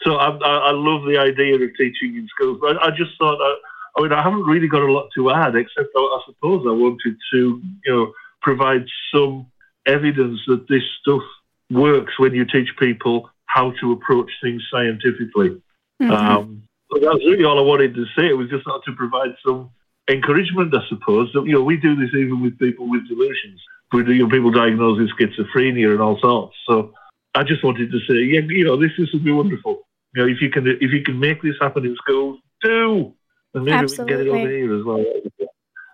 [0.02, 2.58] so I, I, love the idea of teaching in schools.
[2.60, 3.56] But I just thought, I,
[3.96, 6.72] I mean, I haven't really got a lot to add, except I, I suppose I
[6.72, 9.46] wanted to, you know, provide some
[9.86, 11.22] evidence that this stuff
[11.70, 15.60] works when you teach people how to approach things scientifically.
[16.00, 16.10] Mm-hmm.
[16.10, 16.62] Um,
[16.92, 18.28] so that's really all I wanted to say.
[18.28, 19.70] It was just not to provide some
[20.08, 21.30] encouragement, I suppose.
[21.34, 23.60] That you know, we do this even with people with delusions.
[23.92, 26.56] We do you know, people diagnosed with schizophrenia and all sorts.
[26.68, 26.94] So
[27.34, 29.82] I just wanted to say, yeah, you know, this, this would be wonderful.
[30.14, 33.14] You know, if you can if you can make this happen in schools, do.
[33.54, 34.04] And maybe Absolutely.
[34.04, 35.04] we can get it over here as well.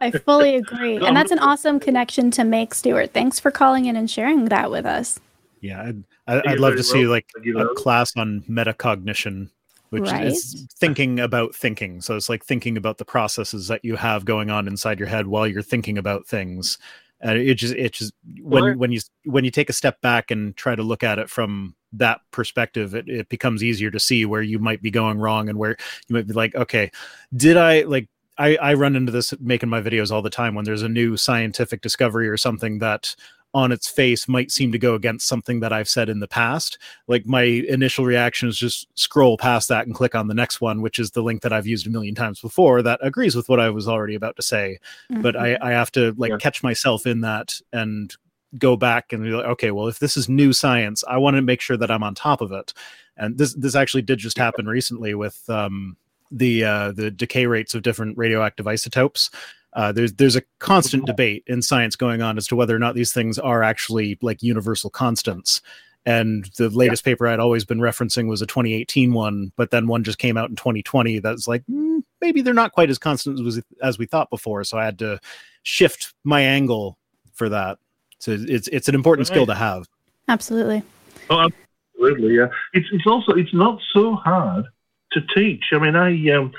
[0.01, 0.97] I fully agree.
[0.97, 3.13] and um, that's an awesome connection to make, Stuart.
[3.13, 5.19] Thanks for calling in and sharing that with us.
[5.61, 5.91] Yeah,
[6.29, 7.27] I'd, I'd love to see like
[7.59, 9.51] a class on metacognition,
[9.91, 10.27] which right?
[10.27, 12.01] is thinking about thinking.
[12.03, 15.27] So it's like thinking about the processes that you have going on inside your head
[15.27, 16.79] while you're thinking about things.
[17.21, 18.13] And it just, it just
[18.43, 21.31] when when you when you take a step back and try to look at it
[21.31, 25.48] from that perspective, it, it becomes easier to see where you might be going wrong
[25.48, 25.77] and where
[26.09, 26.90] you might be like, okay,
[27.35, 28.09] did I like
[28.39, 31.16] I, I run into this making my videos all the time when there's a new
[31.16, 33.14] scientific discovery or something that
[33.55, 36.77] on its face might seem to go against something that I've said in the past.
[37.09, 40.82] Like my initial reaction is just scroll past that and click on the next one,
[40.82, 43.59] which is the link that I've used a million times before that agrees with what
[43.59, 44.78] I was already about to say.
[45.10, 45.23] Mm-hmm.
[45.23, 46.36] But I, I have to like yeah.
[46.36, 48.14] catch myself in that and
[48.59, 51.43] go back and be like, okay, well, if this is new science, I want to
[51.43, 52.73] make sure that I'm on top of it.
[53.16, 55.97] And this this actually did just happen recently with um,
[56.31, 59.31] the uh, the decay rates of different radioactive isotopes.
[59.73, 61.12] Uh, there's there's a constant mm-hmm.
[61.12, 64.43] debate in science going on as to whether or not these things are actually like
[64.43, 65.61] universal constants.
[66.07, 67.12] And the latest yeah.
[67.12, 70.49] paper I'd always been referencing was a 2018 one, but then one just came out
[70.49, 74.31] in 2020 that's like mm, maybe they're not quite as constant as, as we thought
[74.31, 74.62] before.
[74.62, 75.19] So I had to
[75.65, 76.97] shift my angle
[77.35, 77.78] for that.
[78.19, 79.35] So it's it's an important right.
[79.35, 79.87] skill to have.
[80.29, 80.83] Absolutely.
[81.31, 81.49] Oh,
[81.97, 82.37] absolutely.
[82.37, 82.49] Yeah.
[82.73, 84.65] It's it's also it's not so hard
[85.13, 85.65] to teach.
[85.73, 86.53] I mean, I um,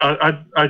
[0.00, 0.08] I,
[0.56, 0.66] I, I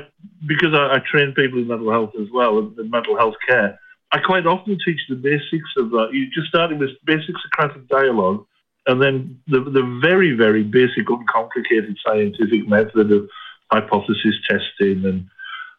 [0.46, 3.78] because I, I, train people in mental health as well and mental health care.
[4.12, 6.10] I quite often teach the basics of that.
[6.12, 8.46] You just starting with basic Socratic dialogue,
[8.86, 13.28] and then the the very very basic, uncomplicated scientific method of
[13.70, 15.28] hypothesis testing, and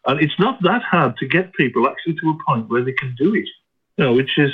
[0.06, 3.14] and it's not that hard to get people actually to a point where they can
[3.18, 3.48] do it
[4.00, 4.50] know, which is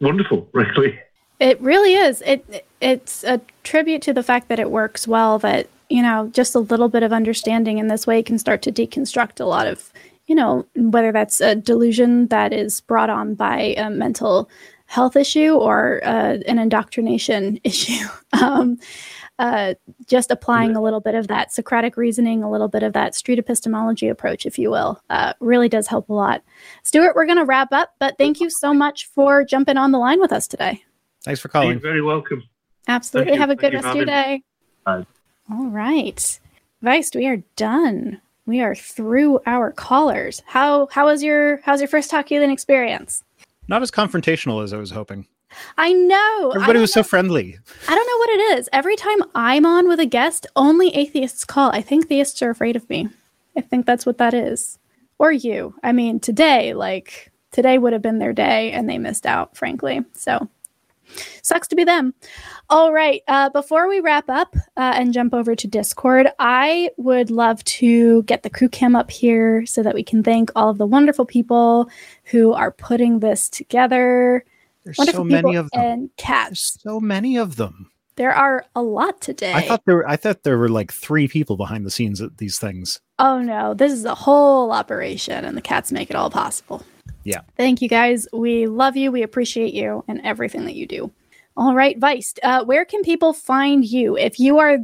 [0.00, 0.98] wonderful, really.
[1.38, 2.22] It really is.
[2.26, 5.38] It it's a tribute to the fact that it works well.
[5.38, 8.72] That you know, just a little bit of understanding in this way can start to
[8.72, 9.90] deconstruct a lot of
[10.26, 14.50] you know whether that's a delusion that is brought on by a mental
[14.86, 18.06] health issue or uh, an indoctrination issue.
[18.40, 18.78] um,
[19.40, 19.74] uh,
[20.06, 23.38] just applying a little bit of that Socratic reasoning, a little bit of that street
[23.38, 26.42] epistemology approach, if you will, uh, really does help a lot.
[26.82, 29.98] Stuart, we're going to wrap up, but thank you so much for jumping on the
[29.98, 30.84] line with us today.
[31.24, 31.70] Thanks for calling.
[31.70, 32.42] You're very welcome.
[32.86, 33.38] Absolutely.
[33.38, 34.42] Have a good rest of your day.
[34.84, 35.06] Bye.
[35.50, 36.38] All right.
[36.82, 38.20] Vice, we are done.
[38.44, 40.42] We are through our callers.
[40.44, 43.22] How how was your how's your first Talk Heathen experience?
[43.68, 45.26] Not as confrontational as I was hoping.
[45.76, 46.50] I know.
[46.54, 47.58] Everybody don't was so friendly.
[47.88, 48.68] I don't know what it is.
[48.72, 51.70] Every time I'm on with a guest, only atheists call.
[51.70, 53.08] I think theists are afraid of me.
[53.56, 54.78] I think that's what that is.
[55.18, 55.74] Or you.
[55.82, 60.04] I mean, today, like, today would have been their day and they missed out, frankly.
[60.14, 60.48] So,
[61.42, 62.14] sucks to be them.
[62.68, 63.22] All right.
[63.26, 68.22] Uh, before we wrap up uh, and jump over to Discord, I would love to
[68.24, 71.24] get the crew cam up here so that we can thank all of the wonderful
[71.24, 71.90] people
[72.24, 74.44] who are putting this together.
[74.84, 75.82] There's wonderful so many of them.
[75.82, 76.78] And cats.
[76.80, 77.90] So many of them.
[78.16, 79.54] There are a lot today.
[79.54, 82.36] I thought there were, I thought there were like three people behind the scenes at
[82.36, 83.00] these things.
[83.18, 86.84] Oh no, this is a whole operation, and the cats make it all possible.
[87.24, 87.40] Yeah.
[87.56, 88.26] Thank you guys.
[88.32, 89.10] We love you.
[89.10, 91.10] We appreciate you and everything that you do.
[91.56, 94.16] All right, Vice, uh, where can people find you?
[94.16, 94.78] If you are,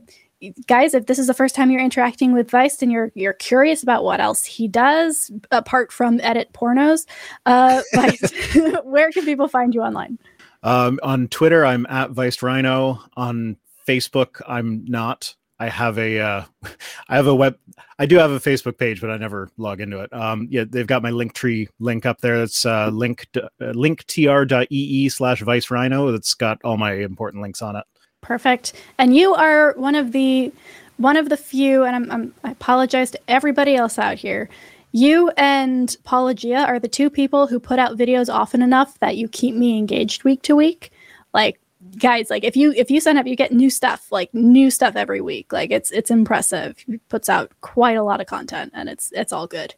[0.67, 3.83] guys, if this is the first time you're interacting with Vice and you're you're curious
[3.83, 7.07] about what else he does apart from edit pornos,
[7.47, 8.33] uh, Vice,
[8.85, 10.19] where can people find you online?
[10.63, 13.01] Um, on Twitter, I'm at Vice Rhino.
[13.17, 13.57] On
[13.87, 15.35] Facebook, I'm not.
[15.59, 16.45] I have a, uh,
[17.09, 17.57] I have a web.
[17.99, 20.13] I do have a Facebook page, but I never log into it.
[20.13, 22.39] Um, yeah, they've got my Linktree link up there.
[22.39, 26.13] That's uh, link uh, linktr.ee slash Vice Rhino.
[26.13, 27.85] That's got all my important links on it.
[28.21, 28.73] Perfect.
[28.99, 30.53] And you are one of the
[30.97, 34.49] one of the few, and I'm, I'm I apologize to everybody else out here.
[34.93, 39.29] You and Paulogia are the two people who put out videos often enough that you
[39.29, 40.91] keep me engaged week to week.
[41.35, 41.61] Like
[41.99, 44.97] guys, like if you if you sign up, you get new stuff, like new stuff
[44.97, 45.53] every week.
[45.53, 46.79] Like it's it's impressive.
[46.87, 49.75] He puts out quite a lot of content and it's it's all good.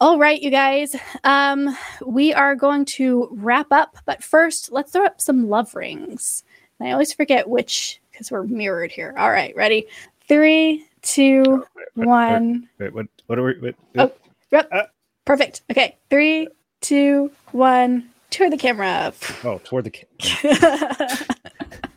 [0.00, 0.96] All right, you guys.
[1.22, 6.42] Um, we are going to wrap up, but first, let's throw up some love rings.
[6.80, 9.14] And I always forget which because we're mirrored here.
[9.16, 9.86] All right, ready?
[10.28, 12.68] Three, two, oh, one.
[12.78, 13.06] Wait, what?
[13.26, 13.58] What are we?
[13.60, 14.12] Wait, Oh,
[14.50, 14.68] yep.
[14.72, 14.86] Ah.
[15.24, 15.62] Perfect.
[15.70, 16.48] Okay, three,
[16.80, 18.10] two, one.
[18.30, 19.12] Toward the camera.
[19.44, 19.90] Oh, toward the.
[19.90, 21.26] Ca-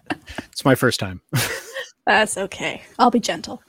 [0.52, 1.22] it's my first time.
[2.08, 2.84] That's okay.
[3.00, 3.62] I'll be gentle.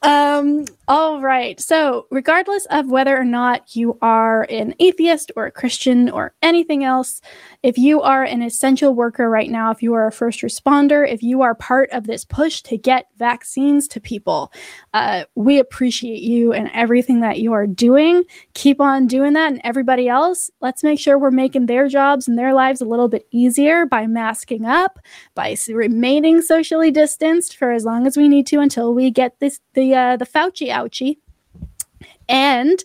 [0.00, 1.60] Um, all right.
[1.60, 6.84] So, regardless of whether or not you are an atheist or a Christian or anything
[6.84, 7.20] else,
[7.62, 11.22] if you are an essential worker right now, if you are a first responder, if
[11.22, 14.52] you are part of this push to get vaccines to people,
[14.94, 18.24] uh, we appreciate you and everything that you are doing.
[18.54, 19.52] Keep on doing that.
[19.52, 23.08] And everybody else, let's make sure we're making their jobs and their lives a little
[23.08, 24.98] bit easier by masking up,
[25.34, 29.58] by remaining socially distanced for as long as we need to until we get this
[29.74, 31.16] the uh, the Fauci ouchie
[32.28, 32.80] and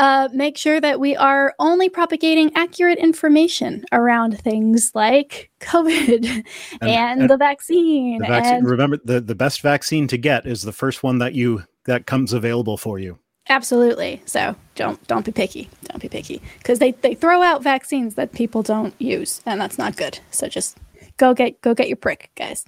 [0.00, 6.26] uh, make sure that we are only propagating accurate information around things like COVID
[6.80, 8.18] and, and the vaccine.
[8.18, 8.54] The vaccine.
[8.56, 12.06] and Remember, the the best vaccine to get is the first one that you that
[12.06, 13.20] comes available for you.
[13.48, 14.20] absolutely.
[14.26, 15.70] So don't don't be picky.
[15.84, 19.78] Don't be picky because they they throw out vaccines that people don't use, and that's
[19.78, 20.18] not good.
[20.32, 20.76] So just
[21.16, 22.64] go get go get your prick, guys.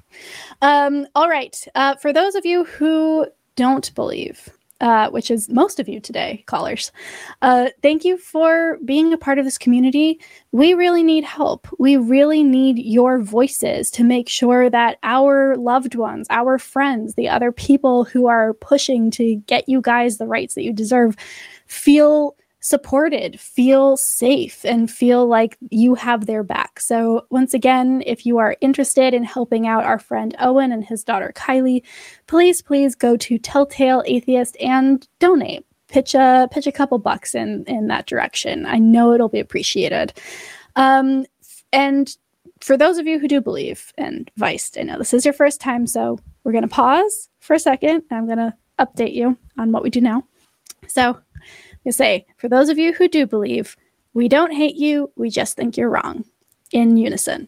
[0.63, 1.57] Um, all right.
[1.75, 4.49] Uh, for those of you who don't believe,
[4.81, 6.93] uh, which is most of you today, callers,
[7.43, 10.21] uh, thank you for being a part of this community.
[10.53, 11.67] We really need help.
[11.79, 17.29] We really need your voices to make sure that our loved ones, our friends, the
[17.29, 21.17] other people who are pushing to get you guys the rights that you deserve
[21.67, 22.37] feel
[22.67, 26.81] supported, feel safe, and feel like you have their back.
[26.81, 31.05] So, once again, if you are interested in helping out our friend Owen and his
[31.05, 31.83] daughter Kylie,
[32.27, 35.65] please, please go to Telltale Atheist and donate.
[35.87, 38.67] Pitch a pitch a couple bucks in in that direction.
[38.67, 40.13] I know it'll be appreciated.
[40.75, 41.25] Um,
[41.73, 42.17] and
[42.61, 45.61] for those of you who do believe, and Vice, I know this is your first
[45.61, 48.03] time, so we're gonna pause for a second.
[48.11, 50.25] I'm gonna update you on what we do now.
[50.89, 51.17] So
[51.87, 53.77] you say, for those of you who do believe,
[54.13, 56.25] we don't hate you, we just think you're wrong.
[56.73, 57.47] In unison.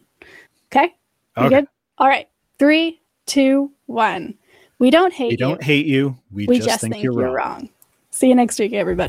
[0.71, 0.95] Okay?
[1.37, 1.55] You Okay.
[1.57, 1.67] good?
[1.97, 2.29] All right.
[2.57, 4.33] Three, two, one.
[4.79, 5.37] We don't hate We you.
[5.37, 6.17] don't hate you.
[6.31, 7.69] We, just, think, you're, wrong.
[8.11, 9.08] See you next week, everybody.